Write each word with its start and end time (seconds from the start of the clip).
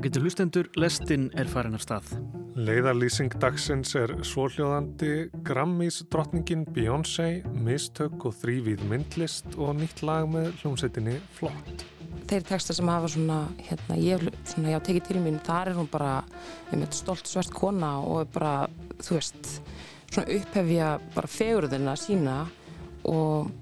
Ágættu 0.00 0.20
hlustendur, 0.22 0.68
lestin 0.80 1.26
er 1.36 1.48
farin 1.52 1.76
af 1.76 1.82
stað. 1.84 2.06
Leiðarlýsing 2.56 3.34
dagsins 3.36 3.90
er 4.00 4.14
svóljóðandi 4.24 5.26
Grammys 5.44 5.98
drottningin 6.08 6.62
Beyoncé, 6.72 7.42
mistök 7.52 8.24
og 8.24 8.32
þrývíð 8.40 8.86
myndlist 8.88 9.58
og 9.60 9.74
nýtt 9.76 10.00
lag 10.08 10.24
með 10.32 10.54
hljómsveitinni 10.62 11.18
Flott. 11.36 11.84
Þeir 12.32 12.48
texta 12.48 12.78
sem 12.78 12.88
hafa 12.88 13.12
svona, 13.12 13.42
hérna, 13.60 14.00
ég 14.00 14.24
svona, 14.48 14.72
já, 14.72 14.80
tekið 14.88 15.10
til 15.10 15.20
mín, 15.20 15.36
þar 15.44 15.74
er 15.74 15.80
hún 15.82 15.92
bara 15.92 16.14
um 16.72 16.80
eitt 16.80 16.96
stolt 16.96 17.28
svert 17.28 17.52
kona 17.52 17.98
og 18.00 18.32
bara, 18.32 18.54
þú 19.04 19.18
veist, 19.18 19.52
svona 20.06 20.38
upphefja 20.38 20.94
bara 21.12 21.34
fegurðina 21.36 22.00
sína 22.00 22.38
og 23.04 23.52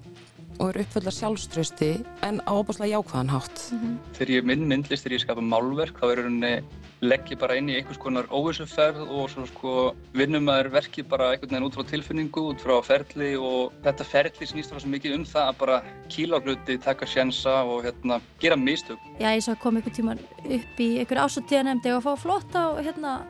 og 0.59 0.73
er 0.73 0.83
uppföll 0.83 1.07
að 1.07 1.17
sjálfströsti 1.17 1.91
en 2.27 2.41
á 2.43 2.53
óbúslega 2.53 2.99
jákvæðan 2.99 3.31
hátt. 3.31 3.59
Mm 3.73 3.79
-hmm. 3.79 3.97
Þegar 4.17 4.31
ég 4.35 4.45
minn 4.45 4.69
myndlist, 4.69 5.05
þegar 5.05 5.17
ég 5.17 5.25
skapa 5.25 5.41
málverk, 5.41 6.01
þá 6.01 6.07
er 6.11 6.17
rauninni 6.23 6.63
legg 7.01 7.31
ég 7.31 7.39
bara 7.39 7.55
inn 7.57 7.69
í 7.71 7.77
einhvers 7.79 7.99
konar 7.99 8.27
óvissuferð 8.27 9.05
og 9.07 9.31
svo 9.31 9.47
sko 9.47 9.95
vinnum 10.13 10.49
að 10.51 10.65
er 10.65 10.69
verkið 10.75 11.09
bara 11.09 11.31
einhvern 11.31 11.51
veginn 11.51 11.67
út 11.69 11.77
frá 11.77 11.85
tilfinningu, 11.87 12.43
út 12.51 12.61
frá 12.61 12.75
ferli 12.83 13.37
og 13.37 13.73
þetta 13.85 14.05
ferli 14.05 14.47
snýst 14.47 14.73
það 14.73 14.83
svo 14.83 14.91
mikið 14.91 15.15
um 15.15 15.25
það 15.25 15.49
að 15.49 15.59
bara 15.59 15.83
kíla 16.09 16.37
á 16.39 16.43
hluti, 16.43 16.79
taka 16.79 17.07
sjensa 17.07 17.63
og 17.63 17.85
hérna 17.85 18.21
gera 18.41 18.57
mistök. 18.57 18.99
Já, 19.21 19.31
ég 19.31 19.43
svo 19.43 19.55
kom 19.63 19.77
einhvern 19.77 19.95
tíman 19.95 20.19
upp 20.45 20.81
í 20.81 20.99
einhver 20.99 21.23
ásóttíðanemndi 21.23 21.95
og 21.95 22.03
að 22.03 22.07
fá 22.09 22.15
flott 22.19 22.59
á 22.59 22.67
hérna 22.83 23.21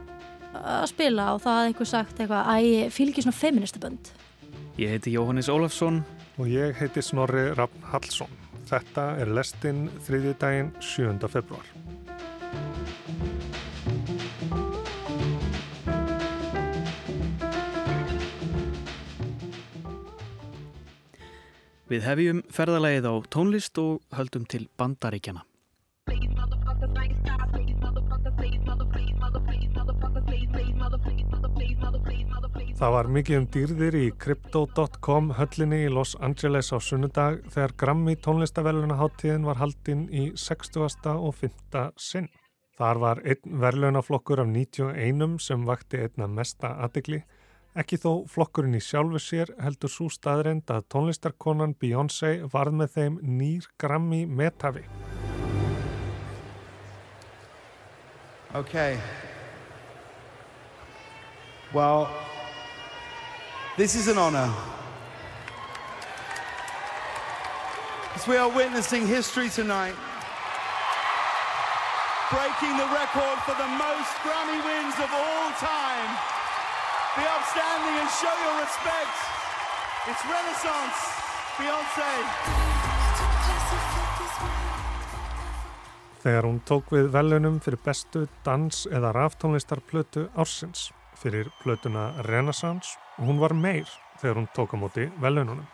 að 0.55 0.87
spila 0.89 1.35
og 1.35 1.43
það 1.45 1.59
hafði 1.59 1.73
einhver 1.73 1.91
sagt 1.93 2.21
eitthvað 2.21 2.49
að 2.55 2.69
ég 2.69 2.93
fylgir 2.93 3.27
svona 3.27 3.37
feministabönd. 3.37 4.13
Ég 4.79 4.95
heiti 4.95 5.13
Jóhannes 5.13 5.51
Ólafsson 5.51 6.05
og 6.39 6.47
ég 6.47 6.77
heiti 6.79 7.03
Snorri 7.03 7.49
Raffn 7.59 7.83
Hallsson. 7.91 8.31
Þetta 8.69 9.05
er 9.19 9.31
lestinn 9.35 9.89
þriðji 10.07 10.35
daginn 10.39 10.71
7. 10.85 11.19
februar. 11.33 11.67
Við 21.89 22.05
hefjum 22.05 22.43
ferðalægið 22.53 23.09
á 23.09 23.15
tónlist 23.33 23.81
og 23.81 24.03
höldum 24.13 24.45
til 24.45 24.69
bandaríkjana. 24.77 25.47
Það 32.79 32.93
var 32.95 33.09
mikið 33.11 33.37
um 33.41 33.47
dýrðir 33.51 33.95
í 33.99 34.09
Crypto.com 34.23 35.33
höllinni 35.35 35.81
í 35.83 35.87
Los 35.91 36.13
Angeles 36.23 36.69
á 36.71 36.79
sunnudag 36.79 37.41
þegar 37.51 37.73
Grammy 37.83 38.13
tónlistaverlunaháttíðin 38.23 39.49
var 39.49 39.59
haldinn 39.59 40.05
í 40.15 40.29
60. 40.39 40.87
og 41.17 41.35
5. 41.41 41.89
sinn. 41.99 42.29
Þar 42.79 43.01
var 43.03 43.23
einn 43.27 43.59
verlunaflokkur 43.65 44.45
af 44.45 44.53
91 44.53 45.41
sem 45.43 45.67
vakti 45.67 46.05
einna 46.05 46.31
mesta 46.31 46.77
aðegli. 46.87 47.19
Ekki 47.75 47.99
þó 47.99 48.13
flokkurinn 48.31 48.79
í 48.79 48.85
sjálfu 48.85 49.25
sér 49.27 49.51
heldur 49.59 49.91
svo 49.91 50.07
staðreind 50.15 50.71
að 50.71 50.87
tónlistarkonan 50.95 51.75
Beyoncé 51.83 52.37
varð 52.55 52.79
með 52.79 52.95
þeim 52.95 53.19
nýr 53.43 53.67
Grammy 53.75 54.23
metafi. 54.31 54.87
Okay. 58.55 59.03
Well... 61.75 62.28
This 63.79 63.95
is 63.95 64.09
an 64.09 64.19
honor. 64.19 64.51
As 68.17 68.27
we 68.27 68.37
are 68.37 68.51
witnessing 68.51 69.07
history 69.07 69.49
tonight, 69.49 69.95
breaking 72.35 72.75
the 72.75 72.91
record 72.91 73.39
for 73.47 73.55
the 73.55 73.71
most 73.79 74.13
Grammy 74.27 74.59
wins 74.67 74.99
of 74.99 75.11
all 75.15 75.49
time. 75.63 76.11
Be 77.15 77.23
upstanding 77.23 77.97
and 78.03 78.11
show 78.19 78.35
your 78.47 78.57
respect. 78.67 79.17
It's 80.11 80.23
Renaissance, 80.27 80.99
Beyoncé. 81.55 82.13
Þegar 86.19 86.43
hún 86.51 86.61
tók 86.67 86.91
við 86.91 87.13
velunum 87.15 87.61
fyrir 87.63 87.79
bestu 87.85 88.27
dans- 88.43 88.87
eða 88.91 89.15
ráftónlistarplötu 89.15 90.29
ársins 90.35 90.91
fyrir 91.19 91.51
plötuna 91.63 92.13
Renaissance 92.23 92.97
Hún 93.19 93.41
var 93.43 93.51
meir 93.51 93.89
þegar 94.21 94.37
hún 94.39 94.47
tók 94.55 94.75
á 94.75 94.77
móti 94.79 95.09
velununum. 95.19 95.67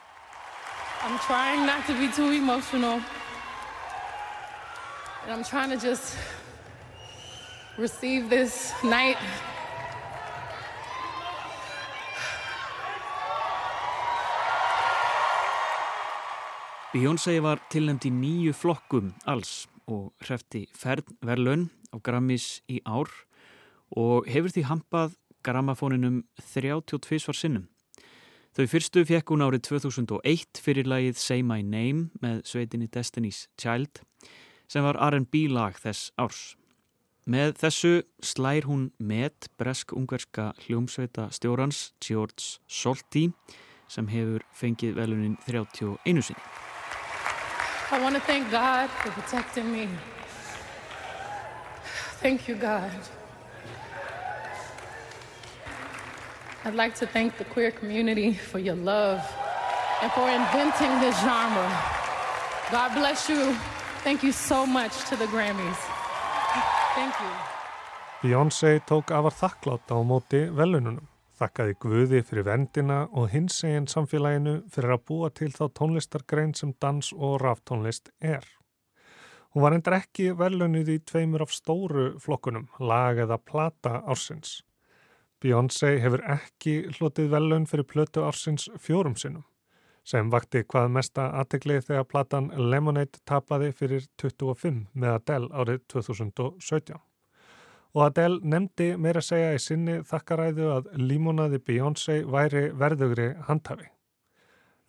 I'm 1.04 1.18
trying 1.28 1.66
not 1.66 1.84
to 1.86 1.92
be 1.92 2.08
too 2.08 2.32
emotional. 2.32 3.00
And 5.22 5.32
I'm 5.32 5.44
trying 5.44 5.68
to 5.68 5.76
just 5.76 6.16
receive 7.76 8.30
this 8.30 8.72
night. 8.82 9.18
Beyoncé 16.94 17.36
var 17.42 17.60
tilnæmt 17.68 18.06
í 18.08 18.10
nýju 18.14 18.54
flokkum 18.56 19.12
alls 19.26 19.66
og 19.90 20.14
hrefti 20.24 20.64
fernverlun 20.72 21.68
á 21.92 22.00
Grammys 22.00 22.62
í 22.70 22.80
ár 22.86 23.10
og 23.92 24.30
hefur 24.30 24.54
því 24.54 24.62
hampað 24.70 25.18
grammafóninum 25.44 26.22
32 26.40 27.20
svar 27.22 27.38
sinnum. 27.38 27.68
Þau 28.54 28.68
fyrstu 28.70 29.02
fekk 29.02 29.32
hún 29.32 29.42
árið 29.42 29.64
2001 29.66 30.60
fyrir 30.62 30.86
lagið 30.86 31.16
Say 31.18 31.42
My 31.42 31.62
Name 31.62 32.10
með 32.22 32.44
sveitinni 32.46 32.86
Destiny's 32.86 33.48
Child 33.58 34.04
sem 34.70 34.84
var 34.86 34.98
R&B 35.10 35.48
lag 35.50 35.74
þess 35.82 36.12
árs. 36.22 36.54
Með 37.24 37.54
þessu 37.62 37.92
slær 38.22 38.66
hún 38.68 38.90
met 39.00 39.48
bresk-ungarska 39.58 40.52
hljómsveita 40.66 41.30
stjórans 41.32 41.94
George 42.04 42.60
Solti 42.68 43.30
sem 43.88 44.06
hefur 44.12 44.44
fengið 44.54 44.98
velunin 45.00 45.38
31 45.48 46.22
sinni. 46.28 46.44
I 47.90 48.00
want 48.02 48.14
to 48.14 48.20
thank 48.20 48.50
God 48.50 48.90
for 48.90 49.10
protecting 49.12 49.72
me. 49.72 49.88
Thank 52.20 52.48
you 52.48 52.56
God. 52.56 53.23
I'd 56.66 56.74
like 56.74 56.94
to 56.96 57.06
thank 57.06 57.36
the 57.36 57.44
queer 57.44 57.70
community 57.70 58.32
for 58.32 58.58
your 58.58 58.76
love 58.76 59.20
and 60.02 60.10
for 60.12 60.30
inventing 60.30 60.92
this 61.00 61.16
genre. 61.20 61.68
God 62.70 62.94
bless 62.94 63.28
you. 63.28 63.54
Thank 64.02 64.22
you 64.22 64.32
so 64.32 64.64
much 64.64 65.04
to 65.10 65.16
the 65.16 65.26
Grammys. 65.26 65.80
Thank 66.94 67.14
you. 67.20 67.32
Beyoncé 68.22 68.80
tók 68.88 69.10
afar 69.10 69.32
þakklátt 69.32 69.92
á 69.92 70.00
móti 70.00 70.40
velununum. 70.48 71.04
Þakkaði 71.36 71.76
Guði 71.82 72.20
fyrir 72.24 72.46
vendina 72.48 72.98
og 73.12 73.28
hins 73.34 73.60
eginn 73.66 73.90
samfélaginu 73.90 74.62
fyrir 74.72 74.96
að 74.96 75.04
búa 75.04 75.28
til 75.34 75.52
þá 75.52 75.66
tónlistargrein 75.76 76.54
sem 76.56 76.72
dans 76.80 77.12
og 77.12 77.42
ráftónlist 77.42 78.08
er. 78.24 78.46
Hún 79.52 79.66
var 79.66 79.76
endur 79.76 79.98
ekki 79.98 80.32
velunuð 80.32 80.94
í 80.94 81.02
tveimur 81.04 81.44
af 81.44 81.52
stóru 81.52 82.14
flokkunum, 82.24 82.70
lag 82.80 83.20
eða 83.20 83.36
plata 83.36 84.00
ársins. 84.08 84.62
Beyoncé 85.44 85.98
hefur 86.00 86.22
ekki 86.24 86.78
hlotið 86.96 87.26
velun 87.34 87.66
fyrir 87.68 87.84
plötu 87.84 88.22
ársins 88.24 88.70
fjórum 88.80 89.12
sinnum 89.20 89.44
sem 90.04 90.28
vakti 90.32 90.62
hvað 90.68 90.90
mesta 90.92 91.26
aðteglið 91.40 91.86
þegar 91.88 92.06
platan 92.08 92.46
Lemonade 92.72 93.20
tapaði 93.28 93.70
fyrir 93.76 94.06
25 94.20 94.82
með 94.92 95.14
Adele 95.18 95.48
árið 95.52 95.80
2017. 95.92 96.98
Og 97.94 98.02
Adele 98.04 98.40
nefndi 98.42 98.90
meira 99.00 99.22
segja 99.24 99.54
í 99.56 99.60
sinni 99.62 100.00
þakkaræðu 100.04 100.68
að 100.74 100.90
límonaði 101.00 101.60
Beyoncé 101.64 102.18
væri 102.28 102.66
verðugri 102.76 103.30
handhafi. 103.48 103.88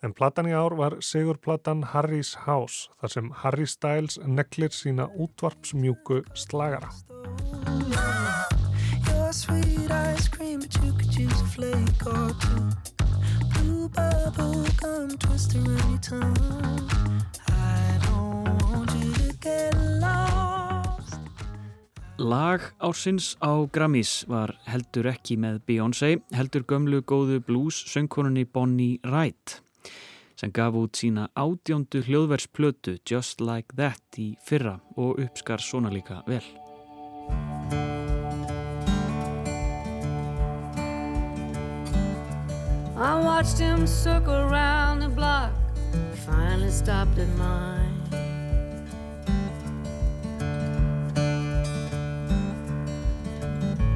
En 0.04 0.12
platan 0.12 0.50
í 0.50 0.52
ár 0.52 0.76
var 0.76 0.98
sigurplatan 1.00 1.86
Harry's 1.94 2.34
House 2.44 2.90
þar 3.00 3.14
sem 3.14 3.32
Harry 3.42 3.68
Styles 3.68 4.20
neklir 4.24 4.72
sína 4.76 5.08
útvarpsmjúku 5.16 6.20
slagara 6.36 6.92
cream, 10.56 10.60
but 10.60 10.84
you 10.84 10.92
could 10.92 11.14
use 11.16 11.40
a 11.40 11.46
flake 11.46 12.06
or 12.06 12.34
two. 12.40 12.70
Blue 13.54 13.88
bubble 13.88 14.64
gum 14.80 15.08
twister 15.18 15.58
around 15.58 15.90
your 15.90 16.00
tongue. 16.00 16.90
I 17.48 17.98
don't 18.06 18.62
want 18.70 18.90
you 19.02 19.12
to 19.12 19.36
get 19.40 19.74
lost. 20.00 21.18
Lag 22.18 22.60
ársins 22.80 23.36
á 23.40 23.68
Grammys 23.70 24.24
var 24.28 24.56
heldur 24.66 25.06
ekki 25.12 25.36
með 25.36 25.60
Beyoncé, 25.68 26.16
heldur 26.32 26.64
gömlu 26.64 27.02
góðu 27.02 27.42
blues 27.44 27.76
söngkonunni 27.92 28.46
Bonnie 28.46 29.00
Wright 29.04 29.60
sem 30.36 30.50
gaf 30.52 30.74
út 30.76 30.98
sína 31.00 31.30
ádjóndu 31.32 32.02
hljóðversplötu 32.04 32.98
Just 33.08 33.40
Like 33.40 33.72
That 33.76 34.20
í 34.20 34.34
fyrra 34.44 34.74
og 35.00 35.16
uppskar 35.22 35.64
svona 35.64 35.88
líka 35.88 36.20
vel. 36.28 36.44
I 42.98 43.20
watched 43.20 43.58
him 43.58 43.86
circle 43.86 44.34
around 44.34 45.00
the 45.00 45.08
block. 45.10 45.52
He 45.92 46.16
finally 46.16 46.70
stopped 46.70 47.18
at 47.18 47.28
mine. 47.36 47.92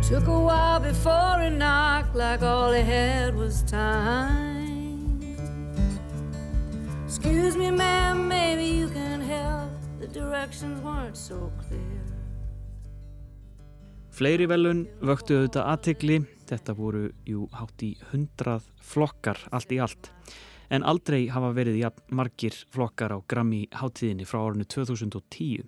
Took 0.03 0.27
a 0.27 0.41
while 0.41 0.81
before 0.81 1.41
it 1.41 1.53
knocked 1.53 2.15
like 2.15 2.43
all 2.43 2.73
it 2.73 2.85
had 2.85 3.35
was 3.35 3.63
time. 3.63 5.23
Excuse 7.07 7.57
me, 7.57 7.71
ma'am, 7.71 8.29
maybe 8.29 8.65
you 8.65 8.89
can 8.89 9.23
help. 9.23 9.71
The 9.99 10.09
directions 10.09 10.83
weren't 10.83 11.17
so 11.17 11.51
clear. 11.63 12.03
Fleiri 14.13 14.45
velun 14.51 14.85
vöktu 15.01 15.39
auðvitað 15.39 15.69
aðtegli, 15.73 16.17
þetta 16.51 16.77
voru 16.79 17.09
jú 17.29 17.47
hátt 17.55 17.85
í 17.87 17.95
hundrað 18.11 18.67
flokkar 18.85 19.41
allt 19.51 19.75
í 19.75 19.81
allt. 19.83 20.11
En 20.71 20.87
aldrei 20.87 21.25
hafa 21.33 21.51
verið 21.55 21.81
jafn 21.83 22.15
margir 22.15 22.55
flokkar 22.71 23.15
á 23.15 23.19
Grammy 23.27 23.65
háttíðinni 23.75 24.27
frá 24.29 24.43
árinu 24.45 24.67
2010. 24.71 25.67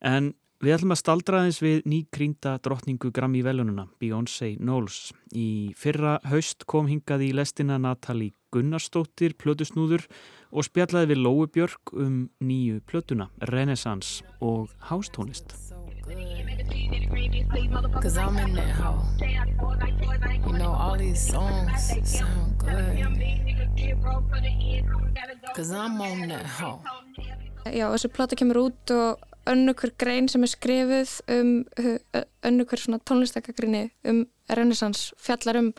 En 0.00 0.32
við 0.64 0.78
ætlum 0.78 0.94
að 0.94 1.00
staldra 1.02 1.42
aðeins 1.42 1.60
við 1.62 1.84
nýkrýnda 1.90 2.56
drottningu 2.64 3.12
Grammy 3.14 3.42
velununa, 3.44 3.86
Beyoncé 4.00 4.54
Knowles. 4.56 5.12
Í 5.36 5.74
fyrra 5.76 6.18
haust 6.30 6.64
kom 6.70 6.88
hingað 6.88 7.28
í 7.28 7.32
lestina 7.36 7.78
Natalie 7.78 8.32
Gunnarsdóttir, 8.54 9.36
plötusnúður 9.36 10.06
og 10.48 10.64
spjallaði 10.64 11.12
við 11.12 11.22
Lói 11.26 11.50
Björk 11.52 11.92
um 11.92 12.22
nýju 12.40 12.80
plötuna, 12.88 13.28
Renaissance 13.52 14.24
og 14.40 14.72
hástónlist. 14.88 15.52
Cause 18.00 18.16
I'm 18.16 18.38
in 18.38 18.54
that 18.54 18.70
hole. 18.70 19.02
You 20.46 20.58
know, 20.58 20.72
all 20.72 20.96
these 20.96 21.20
songs 21.20 21.92
sound 22.04 22.58
good. 22.58 23.04
Cause 25.54 25.72
I'm 25.72 26.00
on 26.00 26.28
that 26.28 26.46
hole. 26.46 26.80
Já, 27.68 27.90
þessi 27.92 28.08
plata 28.08 28.36
kemur 28.38 28.60
út 28.62 28.92
og 28.94 29.24
önnu 29.48 29.74
hver 29.76 29.90
grein 30.00 30.28
sem 30.28 30.44
er 30.46 30.50
skrifuð 30.52 31.14
um 31.34 31.50
önnu 32.46 32.64
hver 32.64 32.80
svona 32.80 33.00
tónlistakagrinni 33.04 33.90
um 34.04 34.22
Renaissance 34.48 35.12
fjallar 35.20 35.58
um 35.60 35.72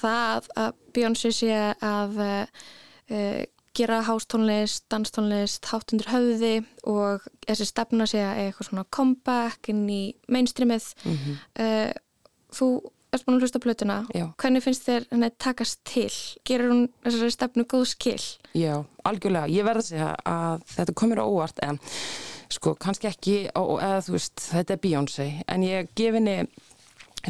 það 0.00 0.48
að 0.56 0.78
Beyoncé 0.96 1.32
sé 1.34 1.50
að 1.84 2.22
uh, 2.24 3.44
gera 3.74 4.00
hástónlist, 4.06 4.84
danstónlist, 4.92 5.66
hátundur 5.70 6.10
höfði 6.12 6.54
og 6.90 7.24
þessi 7.46 7.68
stefna 7.68 8.06
sé 8.06 8.22
að 8.22 8.40
eitthvað 8.44 8.68
svona 8.68 8.86
comeback 8.94 9.70
inn 9.72 9.84
í 9.90 10.02
mainstreamið. 10.30 10.90
Mm 11.04 11.16
-hmm. 11.16 11.38
uh, 11.64 11.92
þú 12.54 12.68
erst 13.14 13.26
búin 13.26 13.38
að 13.38 13.46
hlusta 13.46 13.62
plötuna. 13.62 13.96
Já. 14.14 14.26
Hvernig 14.40 14.64
finnst 14.64 14.86
þér 14.88 15.06
henni 15.10 15.30
takast 15.38 15.80
til? 15.84 16.10
Gerur 16.46 16.72
hún 16.72 16.84
þessari 17.04 17.34
stefnu 17.34 17.64
góð 17.70 17.84
skil? 17.92 18.22
Já, 18.54 18.84
algjörlega. 19.04 19.50
Ég 19.50 19.66
verði 19.66 19.82
að 19.82 19.90
segja 19.90 20.14
að 20.24 20.64
þetta 20.74 20.94
komir 20.94 21.22
á 21.22 21.24
óvart 21.26 21.58
en 21.62 21.80
sko 22.52 22.74
kannski 22.74 23.08
ekki, 23.10 23.36
ó, 23.54 23.78
eða 23.82 24.00
þú 24.06 24.16
veist, 24.16 24.40
þetta 24.52 24.74
er 24.74 24.82
Beyoncé 24.82 25.28
en 25.48 25.66
ég 25.66 25.90
gef 25.96 26.14
henni 26.14 26.46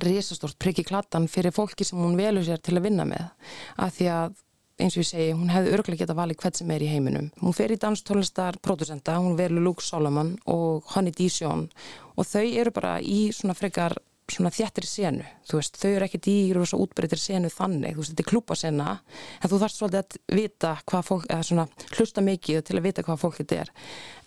risastort 0.02 0.58
priggi 0.58 0.85
klattan 0.87 1.29
fyrir 1.31 1.55
fólki 1.55 1.87
sem 1.87 2.00
hún 2.00 2.17
velur 2.19 2.44
sér 2.44 2.58
til 2.58 2.76
að 2.79 2.88
vinna 2.88 3.06
með 3.06 3.29
af 3.76 3.94
því 3.94 4.08
að 4.11 4.40
eins 4.81 4.97
og 4.97 5.05
ég 5.05 5.09
segi, 5.09 5.35
hún 5.37 5.53
hefði 5.53 5.75
örglega 5.76 6.03
geta 6.03 6.17
valið 6.19 6.41
hvert 6.43 6.59
sem 6.59 6.73
er 6.75 6.82
í 6.82 6.88
heiminum. 6.91 7.29
Hún 7.41 7.55
fer 7.56 7.75
í 7.75 7.79
danstónlistar 7.81 8.59
producenta, 8.65 9.21
hún 9.23 9.38
verður 9.38 9.69
Luke 9.69 9.85
Solomon 9.85 10.35
og 10.50 10.82
Honey 10.94 11.15
Dijon 11.15 11.69
og 12.15 12.26
þau 12.26 12.44
eru 12.47 12.75
bara 12.75 12.97
í 13.03 13.29
svona 13.35 13.56
frekar 13.59 13.97
svona 14.31 14.49
þjættir 14.55 14.87
senu, 14.88 15.25
þú 15.44 15.59
veist, 15.59 15.76
þau 15.76 15.91
eru 15.91 16.06
ekkert 16.06 16.29
í 16.32 16.37
rosa 16.56 16.79
útbreytir 16.81 17.21
senu 17.21 17.50
þannig, 17.53 17.93
þú 17.93 18.00
veist, 18.00 18.12
þetta 18.15 18.25
er 18.25 18.29
klúpasena, 18.31 18.94
en 19.37 19.53
þú 19.53 19.59
þarfst 19.61 19.81
svolítið 19.82 20.00
að 20.00 20.38
vita 20.38 20.71
hvað 20.88 21.09
fólk, 21.11 21.26
eða 21.29 21.49
svona 21.50 21.67
hlusta 21.99 22.25
mikið 22.25 22.62
til 22.65 22.79
að 22.79 22.87
vita 22.88 23.05
hvað 23.05 23.21
fólk 23.21 23.37
þetta 23.43 23.59
er. 23.61 23.73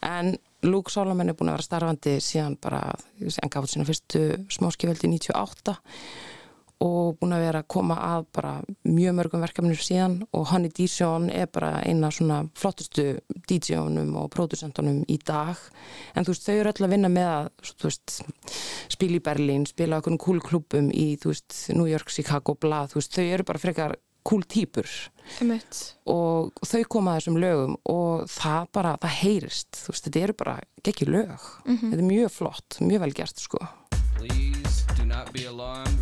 En 0.05 0.35
Luke 0.67 0.93
Solomon 0.93 1.31
er 1.31 1.37
búin 1.37 1.49
að 1.49 1.57
vera 1.57 1.65
starfandi 1.65 2.13
síðan 2.21 2.59
bara, 2.61 2.83
en 3.25 3.49
gaf 3.49 3.65
þetta 3.65 3.73
sína 3.73 3.89
fyrstu 3.89 4.23
smáskiföldi 4.53 5.09
98 5.17 5.77
og 6.83 7.17
búin 7.17 7.33
að 7.33 7.43
vera 7.47 7.61
að 7.63 7.69
koma 7.73 7.97
að 8.05 8.27
bara 8.37 8.53
mjög 8.85 9.15
mörgum 9.17 9.43
verkefnir 9.43 9.81
síðan 9.81 10.19
og 10.31 10.47
Honey 10.51 10.71
Dijon 10.77 11.29
er 11.33 11.49
bara 11.49 11.81
eina 11.81 12.11
svona 12.13 12.43
flottustu 12.57 13.17
DJ-unum 13.49 14.15
og 14.21 14.29
producentunum 14.33 15.03
í 15.09 15.17
dag. 15.25 15.57
En 16.13 16.27
þú 16.27 16.35
veist, 16.35 16.45
þau 16.45 16.55
eru 16.55 16.73
öll 16.73 16.87
að 16.87 16.93
vinna 16.93 17.11
með 17.13 17.29
að 17.33 18.01
spila 18.93 19.17
í 19.17 19.23
Berlín 19.23 19.65
spila 19.69 20.01
okkur 20.01 20.19
cool 20.21 20.43
klubum 20.43 20.91
í, 20.93 21.15
þú 21.21 21.33
veist 21.33 21.63
New 21.73 21.89
York, 21.89 22.13
Chicago, 22.13 22.57
bla, 22.59 22.85
þú 22.91 23.01
veist, 23.01 23.15
þau 23.17 23.25
eru 23.25 23.47
bara 23.47 23.63
frekar 23.63 23.97
cool 24.27 24.43
týpur. 24.43 24.87
Og 26.11 26.63
þau 26.67 26.83
koma 26.91 27.15
að 27.15 27.21
þessum 27.21 27.39
lögum 27.41 27.75
og 27.89 28.27
það 28.31 28.69
bara, 28.75 28.95
það 29.03 29.17
heyrist 29.21 29.81
þú 29.81 29.93
veist, 29.93 30.07
þetta 30.07 30.23
eru 30.25 30.37
bara 30.43 30.55
geggi 30.83 31.07
lög. 31.07 31.45
Mm 31.65 31.77
-hmm. 31.77 31.89
þetta 31.91 32.03
er 32.03 32.11
mjög 32.11 32.31
flott, 32.31 32.79
mjög 32.79 32.99
vel 33.01 33.13
gert 33.13 33.39
sko. 33.39 33.59
Please 34.17 34.85
do 34.97 35.05
not 35.05 35.31
be 35.33 35.45
alarmed, 35.47 35.96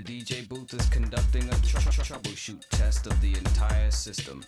The 0.00 0.12
DJ 0.12 0.48
booth 0.48 0.72
is 0.72 0.88
conducting 0.88 1.42
a 1.52 1.56
tr 1.60 1.76
tr 1.76 2.00
troubleshoot 2.00 2.62
test 2.70 3.06
of 3.06 3.20
the 3.20 3.34
entire 3.36 3.90
system. 3.92 4.40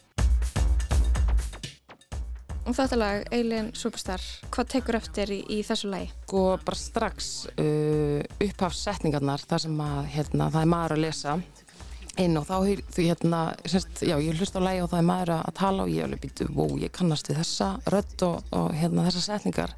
Og 2.65 2.73
þetta 2.73 2.97
lag, 2.97 3.27
Alien 3.37 3.69
Superstar, 3.77 4.25
hvað 4.49 4.71
tekur 4.73 4.97
eftir 4.97 5.35
í, 5.35 5.43
í 5.53 5.59
þessu 5.67 5.91
lagi? 5.93 6.09
Sko 6.25 6.47
bara 6.65 6.81
strax 6.81 7.29
uh, 7.53 8.25
upphafssetningarnar 8.41 9.45
þar 9.45 9.65
sem 9.67 9.85
að 9.91 10.01
hérna, 10.15 10.49
það 10.55 10.61
er 10.63 10.73
maður 10.73 10.97
að 10.97 11.05
lesa 11.05 11.37
inn 12.25 12.41
og 12.41 12.49
þá 12.49 12.57
þú 12.97 13.09
hérna, 13.11 13.45
semst, 13.67 14.07
já 14.09 14.17
ég 14.25 14.41
hlust 14.41 14.57
á 14.57 14.61
lagi 14.65 14.81
og 14.81 14.93
það 14.95 15.03
er 15.03 15.09
maður 15.13 15.37
að 15.37 15.57
tala 15.61 15.85
og 15.85 15.93
ég 15.93 16.09
alveg 16.09 16.25
býtu, 16.25 16.49
wow, 16.57 16.79
ég 16.81 16.97
kannast 16.97 17.29
við 17.29 17.43
þessa 17.43 17.75
rödd 17.93 18.29
og, 18.31 18.53
og 18.57 18.73
hérna 18.81 19.05
þessa 19.11 19.27
setningar 19.35 19.77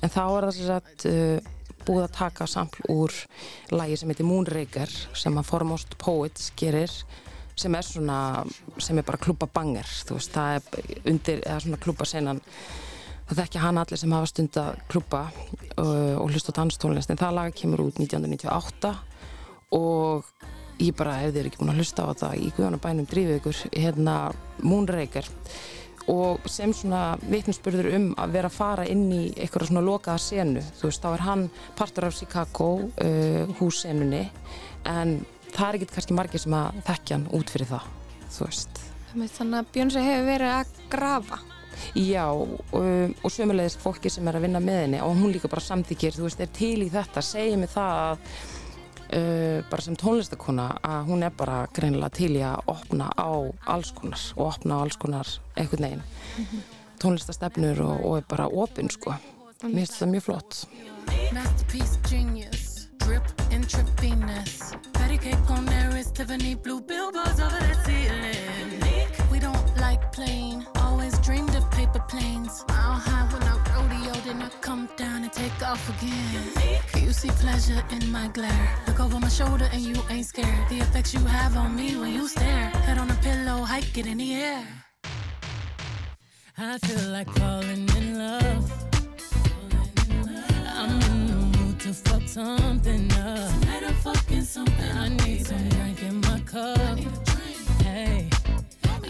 en 0.00 0.10
þá 0.16 0.22
er 0.24 0.46
það 0.46 0.54
sem 0.56 0.72
sagt 0.72 1.10
uh, 1.12 1.52
búið 1.86 2.06
að 2.06 2.14
taka 2.16 2.46
sampl 2.50 2.86
úr 2.92 3.14
lagi 3.74 3.98
sem 3.98 4.12
heitir 4.12 4.28
Moonraker 4.28 4.92
sem 5.18 5.36
að 5.38 5.48
Foremost 5.48 5.96
Poets 6.00 6.52
gerir 6.58 6.92
sem 7.58 7.74
er 7.76 7.84
svona, 7.84 8.18
sem 8.80 8.98
er 8.98 9.04
bara 9.06 9.20
klúpa 9.20 9.46
banger, 9.46 9.88
þú 10.08 10.16
veist, 10.16 10.32
það 10.32 10.54
er 10.56 11.02
undir, 11.10 11.42
eða 11.44 11.58
svona 11.66 11.80
klúpa 11.82 12.06
senan 12.08 12.40
það 13.28 13.42
þekki 13.42 13.62
hann 13.62 13.80
allir 13.80 14.00
sem 14.00 14.14
hafa 14.16 14.30
stund 14.30 14.58
að 14.60 14.80
klúpa 14.90 15.20
uh, 15.28 16.16
og 16.20 16.32
hlusta 16.32 16.54
danstónlist 16.56 17.12
en 17.12 17.20
það 17.20 17.36
lag 17.38 17.54
kemur 17.56 17.84
út 17.86 18.00
1998 18.00 18.94
og 19.78 20.32
ég 20.82 20.96
bara, 20.96 21.20
ef 21.22 21.32
þið 21.32 21.40
er 21.40 21.50
ekki 21.50 21.60
búin 21.60 21.72
að 21.72 21.82
hlusta 21.82 22.04
á 22.04 22.10
þetta 22.10 22.32
í 22.36 22.50
Guðanabænum 22.56 23.08
drífið 23.08 23.38
ykkur, 23.38 23.62
hérna 23.76 24.16
Moonraker 24.64 25.28
og 26.10 26.48
sem 26.50 26.72
svona 26.74 27.16
vitnusspurður 27.22 27.90
um 27.96 28.08
að 28.20 28.34
vera 28.36 28.50
að 28.50 28.56
fara 28.56 28.86
inn 28.90 29.04
í 29.12 29.22
eitthvað 29.36 29.70
svona 29.70 29.84
lokaða 29.86 30.22
senu, 30.22 30.64
þú 30.80 30.88
veist, 30.88 31.04
þá 31.04 31.10
er 31.12 31.24
hann 31.28 31.44
partur 31.78 32.08
af 32.08 32.16
Chicago 32.18 32.70
uh, 32.82 33.54
hússenunni 33.60 34.24
en 34.88 35.20
það 35.52 35.68
er 35.68 35.78
ekkert 35.78 35.96
kannski 35.96 36.16
margir 36.18 36.42
sem 36.42 36.56
að 36.56 36.82
þekkja 36.88 37.18
hann 37.18 37.30
út 37.38 37.52
fyrir 37.52 37.70
það, 37.70 37.88
þú 38.32 38.48
veist. 38.48 38.84
Þannig 39.12 39.58
að 39.58 39.72
Björnsvei 39.74 40.04
hefur 40.06 40.30
verið 40.30 40.54
að 40.56 40.78
grafa. 40.92 41.42
Já, 41.96 42.26
um, 42.32 43.12
og 43.24 43.32
sömulegist 43.32 43.80
fólki 43.82 44.10
sem 44.12 44.26
er 44.28 44.36
að 44.38 44.46
vinna 44.46 44.60
með 44.62 44.80
henni 44.84 45.00
og 45.02 45.16
hún 45.18 45.32
líka 45.32 45.50
bara 45.50 45.64
samþykir, 45.64 46.16
þú 46.16 46.26
veist, 46.26 46.42
er 46.44 46.50
til 46.54 46.84
í 46.84 46.90
þetta, 46.92 47.24
segir 47.24 47.60
mig 47.60 47.72
það 47.72 48.02
að 48.02 48.26
uh, 49.16 49.64
bara 49.70 49.82
sem 49.84 49.96
tónlistakona 49.96 50.68
að 50.82 51.10
hún 51.10 51.22
er 51.26 51.34
bara 51.36 51.66
greinilega 51.74 52.16
til 52.16 52.32
í 52.36 52.42
að 52.46 52.62
opna 52.72 53.10
á 53.16 53.32
alls 53.74 53.92
konar 53.96 54.22
og 54.36 54.46
opna 54.46 54.78
á 54.78 54.82
alls 54.84 54.96
konar 54.96 55.28
einhvern 55.56 55.84
veginn 55.84 56.02
mm 56.02 56.44
-hmm. 56.44 56.60
tónlistastefnur 56.98 57.80
og, 57.80 58.04
og 58.04 58.16
er 58.16 58.24
bara 58.28 58.46
opinn, 58.48 58.90
sko. 58.90 59.14
Mér 59.62 59.74
finnst 59.74 59.92
þetta 59.92 60.06
mjög 60.06 60.22
flott. 60.22 60.66
Masterpiece 61.32 61.98
genius, 62.10 62.88
drip 62.98 63.22
trippiness 63.68 64.74
Patty 64.92 65.18
cake 65.18 65.50
on 65.50 65.64
there 65.66 65.96
is 65.96 66.10
Tiffany 66.10 66.54
blue 66.54 66.80
billboards 66.80 67.40
over 67.40 67.60
that 67.60 67.84
ceiling 67.86 69.30
We 69.30 69.38
don't 69.38 69.76
like 69.76 70.12
plain, 70.12 70.66
always 70.74 71.18
dreamed 71.20 71.54
of 71.54 71.70
paper 71.70 72.02
planes 72.08 72.64
Mile 72.68 73.00
high 73.06 73.26
when 73.32 73.42
I 73.42 73.56
rodeo, 73.72 74.12
then 74.24 74.42
I 74.42 74.48
come 74.60 74.88
down 74.96 75.22
and 75.24 75.32
take 75.32 75.62
off 75.62 75.88
again 75.88 76.61
You 77.12 77.18
see 77.18 77.44
pleasure 77.44 77.84
in 77.90 78.10
my 78.10 78.28
glare 78.28 78.78
Look 78.86 78.98
over 78.98 79.20
my 79.20 79.28
shoulder 79.28 79.68
and 79.70 79.82
you 79.82 79.96
ain't 80.08 80.24
scared 80.24 80.66
The 80.70 80.78
effects 80.78 81.12
you 81.12 81.20
have 81.20 81.58
on 81.58 81.76
me 81.76 81.94
when 81.94 82.10
you 82.10 82.26
stare 82.26 82.70
Head 82.86 82.96
on 82.96 83.10
a 83.10 83.14
pillow, 83.16 83.64
hike 83.64 83.98
it 83.98 84.06
in 84.06 84.16
the 84.16 84.32
air 84.32 84.66
I 86.56 86.78
feel 86.78 87.10
like 87.10 87.28
falling 87.32 87.86
in 87.98 88.16
love 88.16 88.64
I'm 90.74 91.02
in 91.02 91.26
the 91.26 91.58
mood 91.58 91.80
to 91.80 91.92
fuck 91.92 92.22
something 92.26 93.12
up. 93.12 93.60
Tonight 93.60 93.82
I'm 93.88 93.94
fucking 93.96 94.42
something. 94.44 94.96
I 94.96 95.08
need 95.08 95.46
some 95.46 95.68
drink 95.68 96.02
in 96.02 96.18
my 96.22 96.40
cup. 96.40 96.98
Hey, 97.82 98.30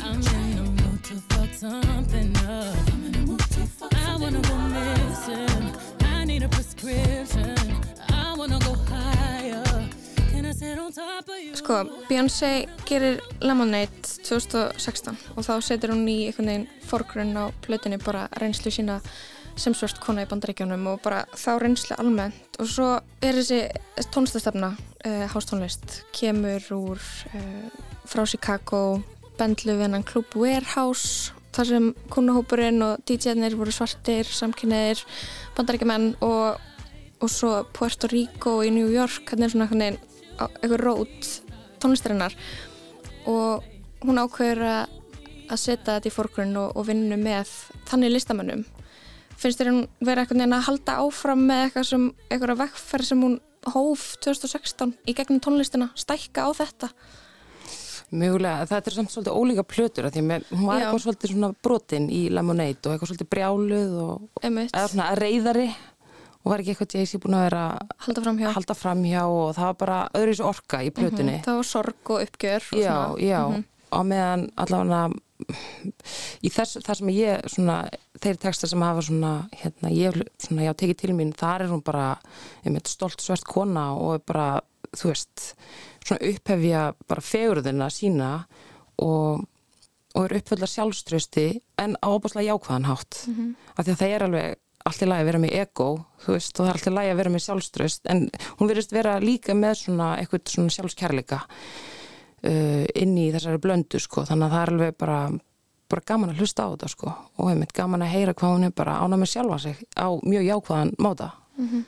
I'm 0.02 0.16
in 0.16 0.56
the 0.56 0.82
mood 0.82 1.04
to 1.04 1.14
fuck 1.30 1.54
something 1.54 2.36
up. 2.38 2.76
I'm 2.92 3.04
in 3.04 3.12
the 3.12 3.18
mood 3.20 3.38
to 3.38 3.60
fuck 3.78 3.94
I 3.94 4.16
wanna 4.16 4.40
go 4.40 4.56
missing. 4.56 6.01
I 6.22 6.24
need 6.24 6.44
a 6.44 6.48
prescription. 6.48 7.50
I 8.08 8.34
wanna 8.38 8.58
go 8.60 8.74
higher. 8.88 9.64
Can 10.30 10.46
I 10.46 10.52
sit 10.52 10.78
on 10.78 10.92
top 10.92 11.28
of 11.28 11.38
you? 11.42 11.56
Sko, 11.56 11.82
Beyoncé 12.08 12.68
gerir 12.86 13.18
Lemonade 13.40 13.90
2016 14.22 15.18
og 15.34 15.42
þá 15.42 15.56
setur 15.66 15.90
hún 15.90 16.06
í 16.06 16.28
einhvern 16.28 16.52
veginn 16.52 16.68
forgrunn 16.86 17.34
á 17.34 17.50
plötunni 17.66 17.98
bara 17.98 18.28
reynslu 18.38 18.70
sína 18.70 19.00
sem 19.58 19.74
svört 19.74 19.98
kona 19.98 20.22
í 20.22 20.30
bandaríkjónum 20.30 20.86
og 20.92 21.02
bara 21.02 21.24
þá 21.34 21.58
reynslu 21.58 21.98
almennt 21.98 22.62
og 22.62 22.70
svo 22.70 22.92
er 23.18 23.42
þessi 23.42 23.64
tónlistastefna 24.14 24.76
uh, 24.78 25.26
hástónlist 25.34 26.04
kemur 26.14 26.62
úr 26.78 27.02
uh, 27.34 27.66
frá 28.06 28.22
Chicago 28.30 29.02
bendlu 29.42 29.74
vinnan 29.74 30.06
klub 30.06 30.38
Warehouse 30.38 31.34
þar 31.52 31.68
sem 31.68 31.88
konahópurinn 32.12 32.82
og 32.86 33.02
DJ-nir 33.08 33.56
voru 33.58 33.74
svartir, 33.74 34.28
samkynniðir 34.28 35.02
bandaríkjumenn 35.56 36.14
og, 36.24 36.62
og 37.20 37.30
svo 37.30 37.52
Puerto 37.76 38.10
Rico 38.12 38.60
í 38.64 38.72
New 38.74 38.88
York 38.92 39.34
hann 39.34 39.44
er 39.44 39.52
svona 39.52 39.68
eitthvað 39.68 40.80
rót 40.80 41.30
tónlistarinnar. 41.82 42.34
Og 43.28 43.62
hún 44.02 44.18
ákveður 44.18 44.66
að 44.66 44.98
að 45.52 45.60
setja 45.60 45.96
þetta 45.96 46.10
í 46.10 46.14
fórgrunn 46.14 46.58
og, 46.60 46.76
og 46.78 46.86
vinnu 46.88 47.18
með 47.20 47.50
þannig 47.90 48.14
listamönnum. 48.14 48.64
Finnst 49.38 49.60
þér 49.60 49.72
hún 49.72 49.82
verið 50.00 50.24
eitthvað 50.24 50.40
neina 50.40 50.60
að 50.60 50.68
halda 50.68 50.98
áfram 51.02 51.42
með 51.48 51.64
eitthvað 51.66 51.88
sem, 51.88 52.06
eitthvað 52.28 52.60
vekkferð 52.62 53.08
sem 53.08 53.24
hún 53.26 53.38
hóf 53.72 54.06
2016 54.24 54.94
í 55.08 55.14
gegnum 55.18 55.42
tónlistina, 55.42 55.90
stækka 55.98 56.46
á 56.46 56.50
þetta 56.62 56.90
Mjögulega, 58.12 58.66
þetta 58.68 58.90
er 58.90 58.96
samt 58.98 59.12
svolítið 59.12 59.38
ólíka 59.40 59.64
plötur 59.64 60.08
að 60.08 60.18
því 60.18 60.22
með, 60.28 60.44
hún 60.52 60.66
var 60.68 60.76
Já. 60.78 60.84
eitthvað 60.84 61.04
svolítið 61.06 61.32
svona 61.32 61.50
brotinn 61.64 62.10
í 62.12 62.20
Lemonade 62.28 62.84
og 62.84 62.92
eitthvað 62.92 63.10
svolítið 63.12 63.30
brjáluð 63.32 63.94
og 64.02 64.44
eða 64.44 64.84
svona 64.92 65.08
reyðari 65.16 65.68
og 66.42 66.50
var 66.50 66.62
ekki 66.62 66.74
eitthvað 66.74 66.96
Jaycee 66.98 67.22
búin 67.22 67.36
að 67.38 67.44
vera 67.46 67.64
halda 68.06 68.24
framhjá. 68.24 68.52
halda 68.56 68.76
framhjá 68.76 69.24
og 69.30 69.52
það 69.56 69.68
var 69.68 69.76
bara 69.82 69.98
öðru 70.18 70.34
í 70.34 70.38
svo 70.38 70.48
orka 70.50 70.82
í 70.82 70.90
plötunni. 70.90 71.36
Mm 71.36 71.38
-hmm. 71.38 71.44
Það 71.46 71.60
var 71.60 71.68
sorg 71.70 72.10
og 72.10 72.22
uppgjör 72.22 72.62
og 72.72 72.78
Já, 72.78 72.94
svona. 72.94 73.18
já, 73.22 73.42
mm 73.48 73.54
-hmm. 73.54 73.64
og 73.90 74.06
meðan 74.06 74.50
allavega 74.56 75.02
í 76.42 76.50
þess, 76.52 76.80
það 76.84 76.98
sem 76.98 77.08
ég 77.08 77.48
svona, 77.50 77.76
þeir 78.22 78.36
texta 78.36 78.66
sem 78.66 78.82
hafa 78.82 79.02
svona, 79.02 79.32
hérna, 79.62 79.90
ég 79.90 80.18
svona, 80.38 80.62
já, 80.62 80.72
tekið 80.74 80.96
til 80.96 81.14
mín, 81.14 81.32
þar 81.32 81.64
er 81.64 81.68
hún 81.68 81.82
bara 81.82 82.18
einmitt 82.64 82.88
stolt 82.88 83.20
svert 83.20 83.44
kona 83.44 83.92
og 83.94 84.22
bara, 84.28 84.60
þú 84.96 85.12
veist, 85.12 85.54
svona 86.06 86.32
upphefja 86.32 86.82
bara 87.08 87.24
fegurðina 87.24 87.88
sína 87.92 88.32
og, 89.02 89.44
og 90.14 90.24
er 90.24 90.36
uppfölda 90.40 90.68
sjálfströsti 90.70 91.46
en 91.78 91.96
á 92.02 92.06
óbúslega 92.10 92.52
jákvæðan 92.52 92.90
hátt 92.90 93.24
mm 93.26 93.34
-hmm. 93.34 93.54
af 93.76 93.86
því 93.86 93.92
að 93.92 94.00
það 94.00 94.14
er 94.14 94.22
alveg 94.22 94.56
allt 94.84 95.02
í 95.02 95.06
lagi 95.06 95.22
að 95.22 95.28
vera 95.30 95.38
með 95.38 95.54
ego, 95.62 95.88
þú 96.24 96.32
veist, 96.32 96.58
og 96.58 96.66
það 96.66 96.68
er 96.68 96.78
allt 96.78 96.86
í 96.86 96.92
lagi 96.92 97.10
að 97.10 97.16
vera 97.20 97.30
með 97.30 97.44
sjálfströst, 97.44 98.06
en 98.10 98.30
hún 98.58 98.68
verist 98.68 98.92
vera 98.92 99.20
líka 99.20 99.54
með 99.54 99.74
svona 99.74 100.18
eitthvað 100.18 100.48
svona 100.50 100.74
sjálfskærleika 100.74 101.40
uh, 102.42 102.84
inn 102.98 103.16
í 103.18 103.30
þessari 103.34 103.62
blöndu 103.62 104.00
sko 104.02 104.26
þannig 104.28 104.48
að 104.48 104.54
það 104.54 104.62
er 104.62 104.74
alveg 104.74 104.98
bara, 104.98 105.18
bara 105.92 106.06
gaman 106.12 106.32
að 106.32 106.42
hlusta 106.42 106.66
á 106.66 106.72
þetta 106.74 106.92
sko 106.92 107.14
og 107.38 107.50
heimitt 107.50 107.74
gaman 107.76 108.04
að 108.04 108.14
heyra 108.16 108.36
hvað 108.38 108.54
hún 108.56 108.68
er 108.68 108.76
bara 108.82 108.98
ána 109.02 109.18
með 109.20 109.34
sjálfa 109.34 109.58
sig 109.66 109.82
á 109.94 110.08
mjög 110.22 110.48
jákvæðan 110.48 110.94
máta 110.98 111.30
mm 111.56 111.68
-hmm. 111.68 111.84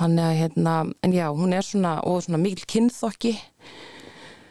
Þannig 0.00 0.26
að 0.26 0.38
hérna 0.40 0.74
en 1.04 1.14
já 1.14 1.26
hún 1.36 1.54
er 1.54 1.66
svona 1.66 1.94
og 2.08 2.22
svona 2.24 2.40
mikil 2.40 2.66
kynþokki. 2.74 3.34